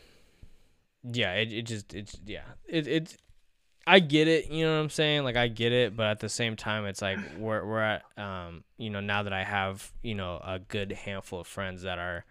yeah, 1.05 1.35
it, 1.35 1.53
it 1.53 1.63
just 1.63 1.95
it's 1.95 2.19
yeah 2.27 2.45
it 2.67 2.87
it 2.87 3.17
I 3.87 3.99
get 4.01 4.29
it, 4.29 4.51
you 4.51 4.65
know 4.65 4.77
what 4.77 4.83
I'm 4.83 4.91
saying? 4.91 5.25
Like 5.25 5.37
I 5.37 5.49
get 5.49 5.73
it, 5.73 5.97
but 5.97 6.07
at 6.07 6.21
the 6.21 6.29
same 6.29 6.57
time 6.57 6.87
it's 6.87 7.03
like 7.03 7.19
we're 7.39 7.65
we're 7.65 7.81
at 7.81 8.03
um, 8.17 8.65
you 8.79 8.91
know, 8.91 9.01
now 9.01 9.23
that 9.23 9.33
I 9.33 9.43
have, 9.45 9.91
you 10.03 10.15
know, 10.15 10.41
a 10.45 10.59
good 10.59 10.93
handful 10.93 11.41
of 11.41 11.47
friends 11.47 11.83
that 11.83 11.99
are, 11.99 12.25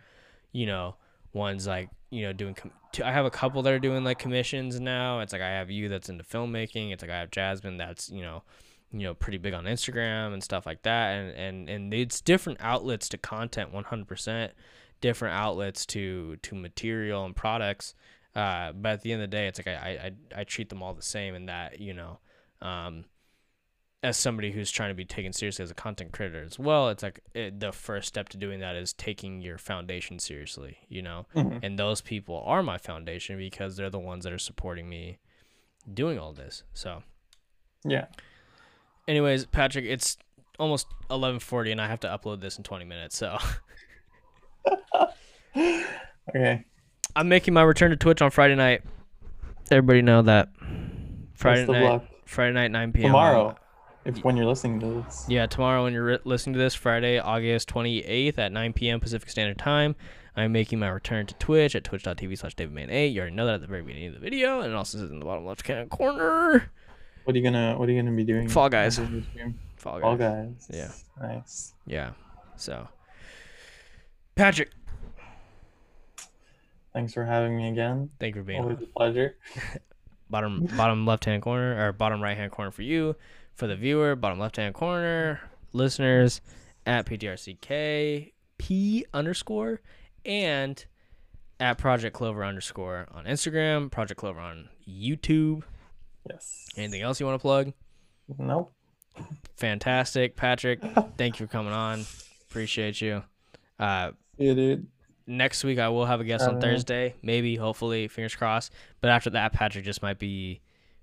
you 0.52 0.66
know, 0.66 0.96
ones 1.34 1.68
like, 1.68 1.90
you 2.10 2.24
know, 2.24 2.34
doing 2.34 2.54
com- 2.54 2.72
I 3.04 3.12
have 3.12 3.26
a 3.26 3.32
couple 3.32 3.62
that 3.64 3.74
are 3.74 3.80
doing 3.80 4.04
like 4.04 4.20
commissions 4.20 4.80
now. 4.80 5.20
It's 5.20 5.34
like 5.34 5.42
I 5.42 5.50
have 5.50 5.70
you 5.70 5.90
that's 5.90 6.10
into 6.10 6.24
filmmaking. 6.24 6.92
It's 6.92 7.04
like 7.04 7.12
I 7.12 7.20
have 7.20 7.32
Jasmine 7.32 7.78
that's, 7.78 8.10
you 8.10 8.22
know, 8.22 8.44
you 8.92 9.02
know, 9.02 9.14
pretty 9.14 9.38
big 9.38 9.54
on 9.54 9.66
Instagram 9.66 10.34
and 10.34 10.44
stuff 10.44 10.66
like 10.66 10.84
that 10.84 11.10
and 11.12 11.36
and 11.36 11.70
and 11.70 11.94
it's 11.94 12.22
different 12.22 12.60
outlets 12.62 13.10
to 13.10 13.18
content 13.18 13.74
100%, 13.74 14.50
different 15.02 15.36
outlets 15.36 15.86
to 15.88 16.38
to 16.38 16.56
material 16.56 17.26
and 17.26 17.36
products 17.36 17.96
uh, 18.40 18.72
but 18.72 18.94
at 18.94 19.02
the 19.02 19.12
end 19.12 19.22
of 19.22 19.30
the 19.30 19.36
day, 19.36 19.48
it's 19.48 19.60
like 19.60 19.68
I, 19.68 20.12
I, 20.34 20.42
I 20.42 20.44
treat 20.46 20.70
them 20.70 20.82
all 20.82 20.94
the 20.94 21.02
same 21.02 21.36
in 21.36 21.48
that, 21.48 21.82
you 21.82 21.94
know, 21.94 22.20
um, 22.62 23.04
as 24.02 24.16
somebody 24.16 24.52
who's 24.52 24.72
trying 24.72 24.92
to 24.92 24.96
be 24.96 25.04
taken 25.04 25.34
seriously 25.34 25.64
as 25.64 25.72
a 25.72 25.76
content 25.76 26.14
creator 26.14 26.42
as 26.42 26.58
well, 26.58 26.88
it's 26.88 27.04
like 27.04 27.20
it, 27.34 27.60
the 27.60 27.74
first 27.74 28.08
step 28.08 28.30
to 28.30 28.38
doing 28.38 28.62
that 28.62 28.78
is 28.78 28.94
taking 28.94 29.42
your 29.42 29.58
foundation 29.58 30.20
seriously, 30.20 30.78
you 30.88 31.02
know? 31.02 31.26
Mm-hmm. 31.36 31.58
And 31.64 31.78
those 31.78 32.00
people 32.00 32.42
are 32.46 32.64
my 32.64 32.78
foundation 32.78 33.38
because 33.38 33.76
they're 33.76 33.90
the 33.90 34.00
ones 34.00 34.24
that 34.24 34.32
are 34.32 34.40
supporting 34.40 34.88
me 34.88 35.20
doing 35.94 36.18
all 36.18 36.32
this. 36.32 36.64
So, 36.74 37.04
Yeah. 37.84 38.06
anyways, 39.06 39.48
Patrick, 39.48 39.84
it's 39.84 40.18
almost 40.58 40.88
11:40 41.10 41.74
and 41.74 41.82
I 41.82 41.88
have 41.88 42.00
to 42.02 42.08
upload 42.08 42.40
this 42.40 42.58
in 42.58 42.64
20 42.64 42.86
minutes. 42.86 43.18
So, 43.18 43.38
Okay. 46.30 46.64
I'm 47.20 47.28
making 47.28 47.54
my 47.54 47.64
return 47.64 47.90
to 47.90 47.98
Twitch 47.98 48.22
on 48.22 48.32
Friday 48.32 48.56
night. 48.56 48.82
Everybody 49.70 50.02
know 50.02 50.22
that. 50.22 50.48
Friday 51.34 51.66
night. 51.70 51.84
luck. 51.84 52.06
Friday 52.24 52.54
night 52.54 52.72
9 52.72 52.94
p.m. 52.94 53.08
Tomorrow, 53.08 53.58
if 54.06 54.24
when 54.24 54.38
you're 54.38 54.46
listening 54.46 54.80
to 54.80 55.04
this. 55.04 55.26
Yeah, 55.28 55.46
tomorrow 55.46 55.84
when 55.84 55.92
you're 55.92 56.20
listening 56.24 56.54
to 56.54 56.60
this, 56.60 56.76
Friday, 56.76 57.20
August 57.20 57.68
28th 57.68 58.38
at 58.38 58.54
9 58.54 58.72
p.m. 58.72 59.02
Pacific 59.02 59.30
Standard 59.30 59.58
Time, 59.58 59.98
I'm 60.38 60.54
making 60.54 60.80
my 60.80 60.88
return 60.88 61.26
to 61.26 61.34
Twitch 61.34 61.76
at 61.76 61.84
twitch.tv 61.84 62.38
slash 62.38 62.56
DavidMan8. 62.56 63.12
You 63.12 63.20
already 63.20 63.36
know 63.36 63.48
that 63.48 63.56
at 63.56 63.62
the 63.62 63.68
very 63.68 63.82
beginning 63.82 64.08
of 64.08 64.14
the 64.14 64.22
video, 64.22 64.62
and 64.62 64.72
it 64.72 64.76
also 64.76 65.00
says 65.00 65.12
in 65.12 65.20
the 65.20 65.26
bottom 65.26 65.46
left 65.46 65.68
hand 65.68 65.90
corner. 65.90 66.72
What 67.26 67.36
are 67.36 67.38
you 67.38 67.44
gonna 67.44 67.78
What 67.78 67.90
are 67.90 67.92
you 67.92 68.02
gonna 68.02 68.16
be 68.16 68.24
doing? 68.24 68.48
Fall 68.48 68.70
Guys. 68.70 68.98
after 68.98 69.14
the 69.14 69.24
stream? 69.24 69.60
Fall 69.76 70.00
Fall 70.00 70.16
Guys. 70.16 70.68
guys. 70.70 71.04
Yeah. 71.20 71.28
Nice. 71.28 71.74
Yeah. 71.86 72.12
So, 72.56 72.88
Patrick, 74.36 74.72
Thanks 76.94 77.14
for 77.14 77.24
having 77.26 77.56
me 77.58 77.70
again. 77.70 78.10
thank 78.20 78.36
you 78.36 78.42
for 78.42 78.46
being 78.46 78.62
Always 78.62 78.78
on. 78.78 78.84
a 78.84 78.88
pleasure. 78.88 79.38
Bottom 80.32 80.68
bottom 80.78 81.08
left 81.08 81.26
hand 81.26 81.42
corner 81.42 81.88
or 81.88 81.92
bottom 81.92 82.22
right 82.22 82.38
hand 82.38 82.52
corner 82.52 82.70
for 82.70 82.84
you, 82.84 83.16
for 83.56 83.66
the 83.66 83.76
viewer. 83.76 84.16
Bottom 84.16 84.38
left 84.40 84.58
hand 84.58 84.76
corner, 84.76 85.40
listeners 85.74 86.40
at 86.86 87.08
PTRCK 87.08 88.32
P 88.60 89.06
underscore 89.12 89.82
and 90.26 90.86
at 91.60 91.80
Project 91.80 92.16
Clover 92.16 92.44
underscore 92.46 93.08
on 93.12 93.26
Instagram, 93.26 93.90
Project 93.90 94.20
Clover 94.20 94.40
on 94.40 94.70
YouTube. 94.88 95.64
Yes. 96.30 96.68
Anything 96.78 97.02
else 97.02 97.20
you 97.20 97.26
want 97.26 97.40
to 97.40 97.42
plug? 97.42 97.74
Nope. 98.38 98.72
Fantastic, 99.58 100.36
Patrick. 100.36 100.80
Thank 101.18 101.40
you 101.40 101.48
for 101.48 101.52
coming 101.52 101.74
on. 101.74 102.06
Appreciate 102.50 103.02
you. 103.02 103.24
Uh, 103.80 104.12
Yeah, 104.38 104.54
dude. 104.54 104.88
Next 105.30 105.64
week 105.64 105.80
I 105.80 105.88
will 105.90 106.06
have 106.06 106.20
a 106.20 106.24
guest 106.26 106.46
on 106.48 106.58
Uh, 106.58 106.60
Thursday, 106.60 107.16
maybe, 107.22 107.56
hopefully, 107.56 108.08
fingers 108.08 108.36
crossed. 108.36 108.74
But 109.02 109.12
after 109.12 109.30
that, 109.32 109.54
Patrick 109.54 109.86
just 109.86 110.02
might 110.02 110.20
be 110.20 110.60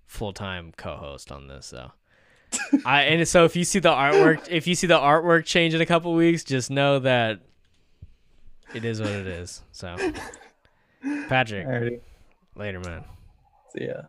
full 0.07 0.33
time 0.33 0.73
co-host 0.77 1.33
on 1.33 1.49
this. 1.49 1.67
So, 1.67 1.93
I 2.85 3.03
and 3.05 3.27
so 3.27 3.45
if 3.45 3.57
you 3.57 3.65
see 3.65 3.79
the 3.79 3.91
artwork, 3.91 4.49
if 4.51 4.67
you 4.67 4.75
see 4.75 4.87
the 4.87 4.99
artwork 4.99 5.45
change 5.47 5.73
in 5.75 5.81
a 5.81 5.87
couple 5.87 6.13
weeks, 6.15 6.45
just 6.45 6.71
know 6.71 6.99
that 7.01 7.41
it 8.75 8.85
is 8.85 9.01
what 9.01 9.11
it 9.11 9.27
is. 9.27 9.63
So, 9.73 9.97
Patrick, 11.29 11.67
Alrighty. 11.67 12.01
later, 12.57 12.81
man. 12.81 13.05
See 13.77 13.87
ya. 13.87 14.03